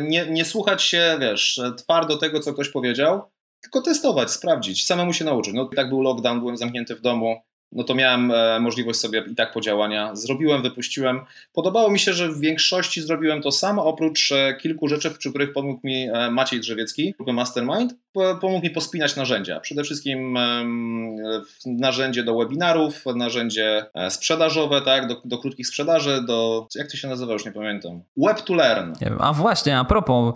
Nie, 0.01 0.25
nie 0.29 0.45
słuchać 0.45 0.83
się, 0.83 1.17
wiesz, 1.21 1.61
twardo 1.77 2.17
tego, 2.17 2.39
co 2.39 2.53
ktoś 2.53 2.69
powiedział, 2.69 3.21
tylko 3.61 3.81
testować, 3.81 4.31
sprawdzić, 4.31 4.85
samemu 4.85 5.13
się 5.13 5.25
nauczyć. 5.25 5.53
No 5.53 5.69
tak 5.75 5.89
był 5.89 6.01
lockdown, 6.01 6.39
byłem 6.39 6.57
zamknięty 6.57 6.95
w 6.95 7.01
domu, 7.01 7.41
no 7.75 7.83
to 7.83 7.95
miałem 7.95 8.31
e, 8.31 8.59
możliwość 8.59 8.99
sobie 8.99 9.23
i 9.31 9.35
tak 9.35 9.53
podziałania. 9.53 10.15
Zrobiłem, 10.15 10.61
wypuściłem. 10.61 11.19
Podobało 11.53 11.89
mi 11.89 11.99
się, 11.99 12.13
że 12.13 12.29
w 12.29 12.39
większości 12.39 13.01
zrobiłem 13.01 13.41
to 13.41 13.51
sam, 13.51 13.79
oprócz 13.79 14.31
e, 14.31 14.55
kilku 14.61 14.87
rzeczy, 14.87 15.11
przy 15.11 15.29
których 15.29 15.53
pomógł 15.53 15.79
mi 15.83 16.09
e, 16.13 16.31
Maciej 16.31 16.59
Drzewiecki, 16.59 17.13
grupy 17.17 17.33
Mastermind, 17.33 17.95
pomógł 18.41 18.63
mi 18.63 18.69
pospinać 18.69 19.15
narzędzia. 19.15 19.59
Przede 19.59 19.83
wszystkim 19.83 20.37
narzędzie 21.65 22.23
do 22.23 22.37
webinarów, 22.37 23.03
narzędzie 23.15 23.85
sprzedażowe, 24.09 24.81
tak, 24.81 25.07
do, 25.07 25.21
do 25.25 25.37
krótkich 25.37 25.67
sprzedaży, 25.67 26.23
do, 26.27 26.67
jak 26.75 26.91
to 26.91 26.97
się 26.97 27.07
nazywa, 27.07 27.33
już 27.33 27.45
nie 27.45 27.51
pamiętam. 27.51 28.01
Web 28.17 28.41
to 28.41 28.53
learn. 28.53 28.93
A 29.19 29.33
właśnie, 29.33 29.79
a 29.79 29.83
propos, 29.83 30.33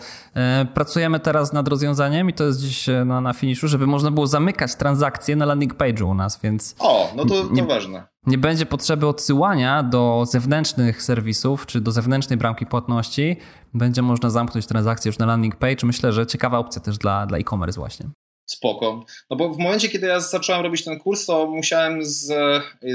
pracujemy 0.73 1.19
teraz 1.19 1.53
nad 1.53 1.67
rozwiązaniem 1.67 2.29
i 2.29 2.33
to 2.33 2.43
jest 2.43 2.61
dziś 2.61 2.87
na, 3.05 3.21
na 3.21 3.33
finiszu, 3.33 3.67
żeby 3.67 3.87
można 3.87 4.11
było 4.11 4.27
zamykać 4.27 4.75
transakcje 4.75 5.35
na 5.35 5.45
landing 5.45 5.75
page'u 5.75 6.03
u 6.03 6.13
nas, 6.13 6.39
więc... 6.43 6.75
O, 6.79 7.11
no 7.15 7.25
to, 7.29 7.43
to 7.43 7.53
nie, 7.53 7.63
ważne. 7.63 8.07
Nie 8.25 8.37
będzie 8.37 8.65
potrzeby 8.65 9.07
odsyłania 9.07 9.83
do 9.83 10.23
zewnętrznych 10.27 11.03
serwisów 11.03 11.65
czy 11.65 11.81
do 11.81 11.91
zewnętrznej 11.91 12.37
bramki 12.37 12.65
płatności. 12.65 13.37
Będzie 13.73 14.01
można 14.01 14.29
zamknąć 14.29 14.67
transakcję 14.67 15.09
już 15.09 15.17
na 15.17 15.25
landing 15.25 15.55
page. 15.55 15.77
Myślę, 15.83 16.13
że 16.13 16.27
ciekawa 16.27 16.57
opcja 16.57 16.81
też 16.81 16.97
dla, 16.97 17.25
dla 17.25 17.37
e-commerce 17.37 17.79
właśnie. 17.79 18.09
Spoko. 18.45 19.05
No 19.29 19.37
bo 19.37 19.49
w 19.49 19.57
momencie, 19.57 19.89
kiedy 19.89 20.07
ja 20.07 20.19
zacząłem 20.19 20.63
robić 20.63 20.83
ten 20.83 20.99
kurs, 20.99 21.25
to 21.25 21.47
musiałem 21.47 22.05
z, 22.05 22.31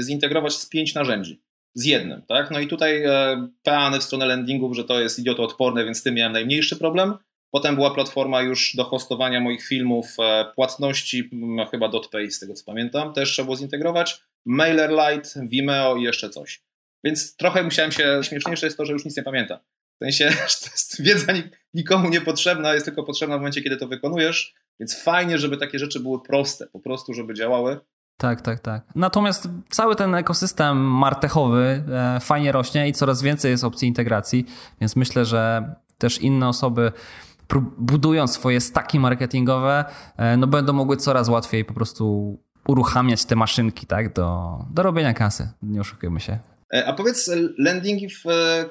zintegrować 0.01 0.53
z 0.53 0.69
pięć 0.69 0.95
narzędzi. 0.95 1.41
Z 1.73 1.85
jednym, 1.85 2.21
tak? 2.27 2.51
No 2.51 2.59
i 2.59 2.67
tutaj 2.67 3.03
e, 3.03 3.47
peany 3.63 3.99
w 3.99 4.03
stronę 4.03 4.25
landingów, 4.25 4.75
że 4.75 4.83
to 4.83 4.99
jest 4.99 5.19
idiotoodporne, 5.19 5.85
więc 5.85 5.97
z 5.97 6.03
tym 6.03 6.15
miałem 6.15 6.33
najmniejszy 6.33 6.75
problem. 6.75 7.17
Potem 7.51 7.75
była 7.75 7.91
platforma 7.91 8.41
już 8.41 8.75
do 8.75 8.83
hostowania 8.83 9.39
moich 9.39 9.65
filmów, 9.65 10.07
e, 10.19 10.45
płatności, 10.55 11.29
no 11.31 11.65
chyba 11.65 11.89
DotPay 11.89 12.31
z 12.31 12.39
tego 12.39 12.53
co 12.53 12.65
pamiętam, 12.65 13.13
też 13.13 13.31
trzeba 13.31 13.45
było 13.45 13.57
zintegrować. 13.57 14.21
MailerLite, 14.45 15.29
Vimeo 15.47 15.95
i 15.95 16.03
jeszcze 16.03 16.29
coś. 16.29 16.61
Więc 17.03 17.35
trochę 17.35 17.63
musiałem 17.63 17.91
się, 17.91 18.19
śmieszniejsze 18.23 18.67
jest 18.67 18.77
to, 18.77 18.85
że 18.85 18.93
już 18.93 19.05
nic 19.05 19.17
nie 19.17 19.23
pamiętam. 19.23 19.59
W 19.95 20.05
sensie, 20.05 20.29
że 20.51 20.69
jest 20.71 21.01
wiedza 21.01 21.33
nikomu 21.73 22.09
niepotrzebna, 22.09 22.73
jest 22.73 22.85
tylko 22.85 23.03
potrzebna 23.03 23.35
w 23.35 23.39
momencie, 23.39 23.61
kiedy 23.61 23.77
to 23.77 23.87
wykonujesz, 23.87 24.53
więc 24.79 25.03
fajnie, 25.03 25.37
żeby 25.37 25.57
takie 25.57 25.79
rzeczy 25.79 25.99
były 25.99 26.21
proste, 26.23 26.67
po 26.67 26.79
prostu, 26.79 27.13
żeby 27.13 27.33
działały. 27.33 27.79
Tak, 28.17 28.41
tak, 28.41 28.59
tak. 28.59 28.83
Natomiast 28.95 29.49
cały 29.69 29.95
ten 29.95 30.15
ekosystem 30.15 30.77
martechowy 30.77 31.83
e, 31.91 32.19
fajnie 32.19 32.51
rośnie 32.51 32.89
i 32.89 32.93
coraz 32.93 33.21
więcej 33.21 33.51
jest 33.51 33.63
opcji 33.63 33.87
integracji, 33.87 34.45
więc 34.81 34.95
myślę, 34.95 35.25
że 35.25 35.75
też 35.97 36.21
inne 36.21 36.47
osoby 36.47 36.91
budując 37.77 38.31
swoje 38.31 38.61
staki 38.61 38.99
marketingowe, 38.99 39.85
e, 40.17 40.37
no 40.37 40.47
będą 40.47 40.73
mogły 40.73 40.97
coraz 40.97 41.29
łatwiej 41.29 41.65
po 41.65 41.73
prostu 41.73 42.37
uruchamiać 42.67 43.25
te 43.25 43.35
maszynki, 43.35 43.87
tak, 43.87 44.13
do, 44.13 44.57
do 44.69 44.83
robienia 44.83 45.13
kasy. 45.13 45.49
Nie 45.63 45.81
oszukujmy 45.81 46.19
się. 46.19 46.39
E, 46.75 46.85
a 46.85 46.93
powiedz, 46.93 47.31
landingi, 47.57 48.09
w, 48.09 48.23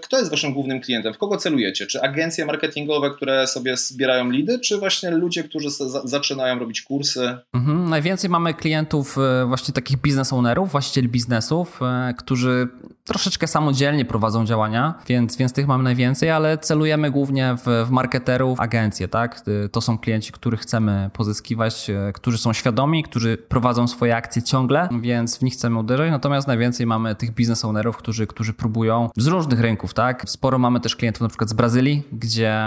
kto 0.02 0.18
jest 0.18 0.30
waszym 0.30 0.52
głównym 0.52 0.80
klientem? 0.80 1.14
W 1.14 1.18
kogo 1.18 1.36
celujecie? 1.36 1.86
Czy 1.86 2.02
agencje 2.02 2.46
marketingowe, 2.46 3.10
które 3.10 3.46
sobie 3.46 3.76
zbierają 3.76 4.30
lidy, 4.30 4.58
czy 4.58 4.78
właśnie 4.78 5.10
ludzie, 5.10 5.44
którzy 5.44 5.68
zaczynają 6.04 6.58
robić 6.58 6.82
kursy? 6.82 7.38
Mhm, 7.54 7.88
najwięcej 7.88 8.30
mamy 8.30 8.54
klientów 8.54 9.18
e, 9.18 9.46
właśnie 9.46 9.74
takich 9.74 9.96
biznes 9.96 10.32
ownerów, 10.32 10.70
właścicieli 10.70 11.08
biznesów, 11.08 11.80
którzy 12.18 12.68
troszeczkę 13.04 13.46
samodzielnie 13.46 14.04
prowadzą 14.04 14.46
działania, 14.46 14.94
więc, 15.08 15.36
więc 15.36 15.52
tych 15.52 15.66
mamy 15.66 15.84
najwięcej, 15.84 16.30
ale 16.30 16.58
celujemy 16.58 17.10
głównie 17.10 17.56
w, 17.64 17.86
w 17.86 17.90
marketerów, 17.90 18.60
agencje, 18.60 19.08
tak? 19.08 19.42
To 19.72 19.80
są 19.80 19.98
klienci, 19.98 20.32
których 20.32 20.60
chcemy 20.60 21.10
pozyskiwać, 21.12 21.90
e, 21.90 22.12
którzy 22.12 22.38
są 22.38 22.52
świadomi, 22.52 23.02
którzy 23.02 23.36
prowadzą 23.36 23.88
swoje 23.88 24.16
akcje 24.16 24.42
ciągle, 24.42 24.88
więc 25.00 25.38
w 25.38 25.42
nich 25.42 25.52
chcemy 25.52 25.78
uderzać, 25.78 26.10
natomiast 26.10 26.48
najwięcej 26.48 26.86
mamy 26.86 27.14
tych 27.14 27.34
biznes 27.34 27.64
ownerów, 27.64 27.93
którzy, 27.96 28.26
którzy 28.26 28.52
próbują 28.52 29.10
z 29.16 29.26
różnych 29.26 29.60
rynków, 29.60 29.94
tak? 29.94 30.30
Sporo 30.30 30.58
mamy 30.58 30.80
też 30.80 30.96
klientów 30.96 31.22
na 31.22 31.28
przykład 31.28 31.50
z 31.50 31.52
Brazylii, 31.52 32.02
gdzie 32.12 32.60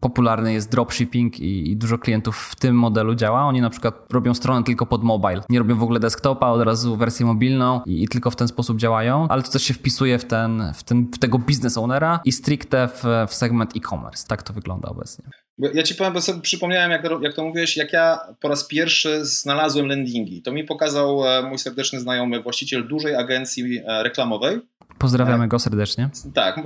popularny 0.00 0.52
jest 0.52 0.70
dropshipping 0.70 1.40
i, 1.40 1.70
i 1.70 1.76
dużo 1.76 1.98
klientów 1.98 2.36
w 2.36 2.56
tym 2.56 2.76
modelu 2.78 3.14
działa. 3.14 3.44
Oni 3.44 3.60
na 3.60 3.70
przykład 3.70 4.12
robią 4.12 4.34
stronę 4.34 4.64
tylko 4.64 4.86
pod 4.86 5.02
mobile, 5.04 5.42
nie 5.50 5.58
robią 5.58 5.76
w 5.76 5.82
ogóle 5.82 6.00
desktopa, 6.00 6.46
od 6.46 6.62
razu 6.62 6.96
wersję 6.96 7.26
mobilną 7.26 7.80
i, 7.86 8.02
i 8.02 8.08
tylko 8.08 8.30
w 8.30 8.36
ten 8.36 8.48
sposób 8.48 8.78
działają, 8.78 9.26
ale 9.28 9.42
to 9.42 9.50
też 9.50 9.62
się 9.62 9.74
wpisuje 9.74 10.18
w, 10.18 10.24
ten, 10.24 10.72
w, 10.74 10.82
ten, 10.82 11.06
w 11.14 11.18
tego 11.18 11.38
business 11.38 11.78
ownera 11.78 12.20
i 12.24 12.32
stricte 12.32 12.88
w, 12.88 13.04
w 13.28 13.34
segment 13.34 13.76
e-commerce. 13.76 14.26
Tak 14.26 14.42
to 14.42 14.52
wygląda 14.52 14.88
obecnie. 14.88 15.41
Ja 15.58 15.82
ci 15.82 15.94
powiem, 15.94 16.12
bo 16.12 16.20
sobie 16.20 16.40
przypomniałem, 16.40 16.90
jak 16.90 17.02
to, 17.02 17.20
jak 17.20 17.34
to 17.34 17.44
mówiłeś, 17.44 17.76
jak 17.76 17.92
ja 17.92 18.18
po 18.40 18.48
raz 18.48 18.64
pierwszy 18.64 19.24
znalazłem 19.24 19.86
landingi. 19.86 20.42
To 20.42 20.52
mi 20.52 20.64
pokazał 20.64 21.26
e, 21.26 21.42
mój 21.42 21.58
serdeczny 21.58 22.00
znajomy, 22.00 22.42
właściciel 22.42 22.88
dużej 22.88 23.16
agencji 23.16 23.78
e, 23.86 24.02
reklamowej. 24.02 24.60
Pozdrawiamy 24.98 25.48
go 25.48 25.58
serdecznie. 25.58 26.10
Tak, 26.34 26.60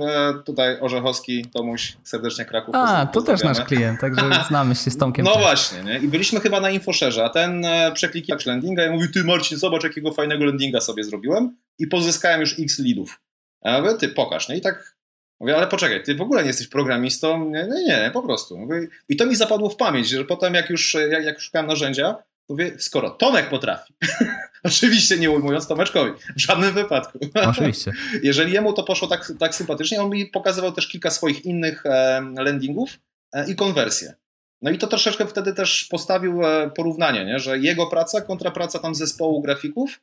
tutaj 0.45 0.79
Orzechowski, 0.81 1.45
Tomuś, 1.45 1.97
serdecznie 2.03 2.45
Kraków. 2.45 2.75
A, 2.75 3.05
to 3.05 3.21
też 3.21 3.43
nasz 3.43 3.61
klient, 3.61 3.99
także 3.99 4.29
znamy 4.47 4.75
się 4.75 4.91
z 4.91 4.97
Tomkiem. 4.97 5.25
No 5.25 5.33
też. 5.33 5.41
właśnie, 5.41 5.83
nie? 5.83 5.99
i 5.99 6.07
byliśmy 6.07 6.39
chyba 6.39 6.59
na 6.59 6.69
Infoszerze, 6.69 7.25
a 7.25 7.29
ten 7.29 7.65
e, 7.65 7.91
przeklikiwał 7.91 8.39
landinga 8.45 8.85
i 8.85 8.89
mówi, 8.89 9.11
ty 9.13 9.23
Marcin, 9.23 9.57
zobacz 9.57 9.83
jakiego 9.83 10.13
fajnego 10.13 10.45
landinga 10.45 10.81
sobie 10.81 11.03
zrobiłem 11.03 11.57
i 11.79 11.87
pozyskałem 11.87 12.41
już 12.41 12.59
x 12.59 12.79
leadów. 12.79 13.19
A 13.61 13.69
ja 13.69 13.81
mówię, 13.81 13.93
ty 13.93 14.09
pokaż, 14.09 14.49
nie? 14.49 14.57
I 14.57 14.61
tak 14.61 14.96
Mówię, 15.39 15.57
ale 15.57 15.67
poczekaj, 15.67 16.03
ty 16.03 16.15
w 16.15 16.21
ogóle 16.21 16.41
nie 16.41 16.47
jesteś 16.47 16.67
programistą? 16.67 17.49
Nie, 17.49 17.63
nie, 17.63 17.83
nie 17.83 18.11
po 18.13 18.23
prostu. 18.23 18.57
Mówię, 18.57 18.87
I 19.09 19.15
to 19.15 19.25
mi 19.25 19.35
zapadło 19.35 19.69
w 19.69 19.75
pamięć, 19.75 20.09
że 20.09 20.25
potem 20.25 20.53
jak 20.53 20.69
już, 20.69 20.93
jak, 21.09 21.25
jak 21.25 21.39
szukałem 21.39 21.67
narzędzia, 21.67 22.15
mówię, 22.49 22.71
skoro 22.77 23.09
Tomek 23.09 23.49
potrafi, 23.49 23.93
oczywiście 24.63 25.17
nie 25.17 25.31
ujmując 25.31 25.67
Tomeczkowi, 25.67 26.11
w 26.35 26.41
żadnym 26.41 26.73
wypadku. 26.73 27.19
Oczywiście. 27.33 27.91
Jeżeli 28.23 28.53
jemu 28.53 28.73
to 28.73 28.83
poszło 28.83 29.07
tak, 29.07 29.33
tak 29.39 29.55
sympatycznie, 29.55 30.01
on 30.01 30.09
mi 30.09 30.25
pokazywał 30.25 30.71
też 30.71 30.87
kilka 30.87 31.09
swoich 31.09 31.45
innych 31.45 31.85
e, 31.85 32.21
landingów 32.37 32.99
e, 33.33 33.49
i 33.51 33.55
konwersję. 33.55 34.13
No 34.61 34.71
i 34.71 34.77
to 34.77 34.87
troszeczkę 34.87 35.27
wtedy 35.27 35.53
też 35.53 35.87
postawił 35.91 36.45
e, 36.45 36.71
porównanie, 36.75 37.25
nie? 37.25 37.39
że 37.39 37.57
jego 37.57 37.87
praca 37.87 38.21
kontra 38.21 38.51
praca 38.51 38.79
tam 38.79 38.95
zespołu 38.95 39.41
grafików, 39.41 39.99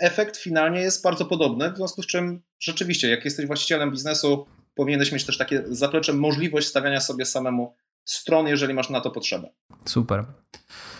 efekt 0.00 0.36
finalnie 0.36 0.80
jest 0.80 1.02
bardzo 1.02 1.24
podobny, 1.24 1.72
w 1.72 1.76
związku 1.76 2.02
z 2.02 2.06
czym 2.06 2.42
rzeczywiście, 2.60 3.10
jak 3.10 3.24
jesteś 3.24 3.46
właścicielem 3.46 3.90
biznesu, 3.90 4.46
powinieneś 4.74 5.12
mieć 5.12 5.26
też 5.26 5.38
takie 5.38 5.62
zaplecze, 5.66 6.12
możliwość 6.12 6.68
stawiania 6.68 7.00
sobie 7.00 7.24
samemu 7.26 7.74
stron, 8.04 8.46
jeżeli 8.46 8.74
masz 8.74 8.90
na 8.90 9.00
to 9.00 9.10
potrzebę. 9.10 9.48
Super. 9.84 10.24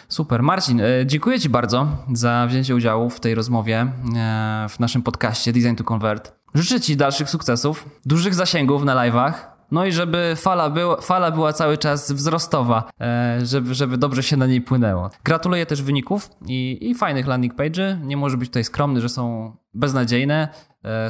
Super. 0.09 0.43
Marcin, 0.43 0.81
e, 0.81 1.07
dziękuję 1.07 1.41
Ci 1.41 1.49
bardzo 1.49 1.87
za 2.12 2.47
wzięcie 2.47 2.75
udziału 2.75 3.11
w 3.11 3.20
tej 3.20 3.35
rozmowie 3.35 3.93
e, 4.16 4.66
w 4.68 4.81
naszym 4.81 5.03
podcaście 5.03 5.53
Design 5.53 5.75
to 5.75 5.85
Convert. 5.85 6.33
Życzę 6.55 6.81
Ci 6.81 6.97
dalszych 6.97 7.31
sukcesów, 7.31 7.89
dużych 8.07 8.35
zasięgów 8.35 8.85
na 8.85 8.95
live'ach, 8.95 9.33
no 9.70 9.87
i 9.87 9.93
żeby 9.93 10.35
fala, 10.37 10.70
był, 10.70 10.97
fala 10.97 11.31
była 11.31 11.53
cały 11.53 11.79
czas 11.79 12.12
wzrostowa, 12.12 12.91
e, 13.01 13.39
żeby, 13.43 13.75
żeby 13.75 13.99
dobrze 13.99 14.23
się 14.23 14.37
na 14.37 14.47
niej 14.47 14.61
płynęło. 14.61 15.11
Gratuluję 15.25 15.66
też 15.66 15.83
wyników 15.83 16.31
i, 16.47 16.79
i 16.91 16.95
fajnych 16.95 17.27
landing 17.27 17.55
page'y. 17.55 18.05
Nie 18.05 18.16
może 18.16 18.37
być 18.37 18.49
tutaj 18.49 18.64
skromny, 18.64 19.01
że 19.01 19.09
są 19.09 19.57
beznadziejne, 19.75 20.49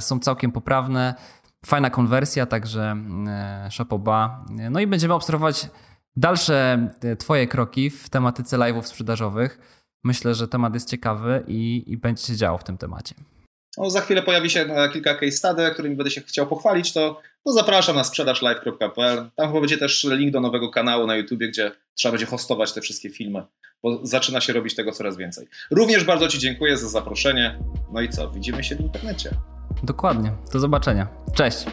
są 0.01 0.19
całkiem 0.19 0.53
poprawne. 0.53 1.15
Fajna 1.67 1.91
konwersja, 1.91 2.47
także 2.47 2.97
szapoba. 3.71 4.45
No 4.71 4.81
i 4.81 4.87
będziemy 4.87 5.15
obserwować 5.15 5.69
dalsze 6.17 6.89
e, 7.03 7.17
Twoje 7.17 7.47
kroki 7.47 7.91
w 7.91 8.09
tematyce 8.09 8.57
live'ów 8.57 8.83
sprzedażowych. 8.83 9.59
Myślę, 10.05 10.35
że 10.35 10.49
temat 10.49 10.75
jest 10.75 10.91
ciekawy 10.91 11.45
i, 11.49 11.85
i 11.87 11.97
będzie 11.97 12.27
się 12.27 12.37
działo 12.37 12.59
w 12.59 12.65
tym 12.65 12.79
temacie. 12.79 13.15
No, 13.79 13.91
za 13.91 14.01
chwilę 14.01 14.23
pojawi 14.23 14.51
się 14.51 14.61
e, 14.61 14.89
kilka 14.89 15.15
case 15.15 15.33
study, 15.33 15.71
którymi 15.73 15.97
będę 15.97 16.11
się 16.11 16.21
chciał 16.21 16.47
pochwalić, 16.47 16.93
to, 16.93 17.21
to 17.45 17.53
zapraszam 17.53 17.97
na 17.97 18.05
sprzedażlive.pl. 18.05 19.31
Tam 19.37 19.49
chyba 19.49 19.61
będzie 19.61 19.79
też 19.79 20.05
link 20.05 20.33
do 20.33 20.41
nowego 20.41 20.71
kanału 20.71 21.07
na 21.07 21.17
YouTube, 21.17 21.41
gdzie 21.41 21.73
trzeba 21.95 22.13
będzie 22.13 22.27
hostować 22.27 22.73
te 22.73 22.81
wszystkie 22.81 23.11
filmy, 23.11 23.43
bo 23.83 24.01
zaczyna 24.03 24.41
się 24.41 24.53
robić 24.53 24.75
tego 24.75 24.93
coraz 24.93 25.17
więcej. 25.17 25.47
Również 25.71 26.05
bardzo 26.05 26.29
Ci 26.29 26.39
dziękuję 26.39 26.77
za 26.77 26.89
zaproszenie. 26.89 27.59
No 27.93 28.01
i 28.01 28.09
co, 28.09 28.31
widzimy 28.31 28.65
się 28.65 28.77
w 28.77 28.81
internecie. 28.81 29.31
Dokładnie. 29.83 30.33
Do 30.53 30.61
zobaczenia. 30.61 31.07
Cześć. 31.33 31.67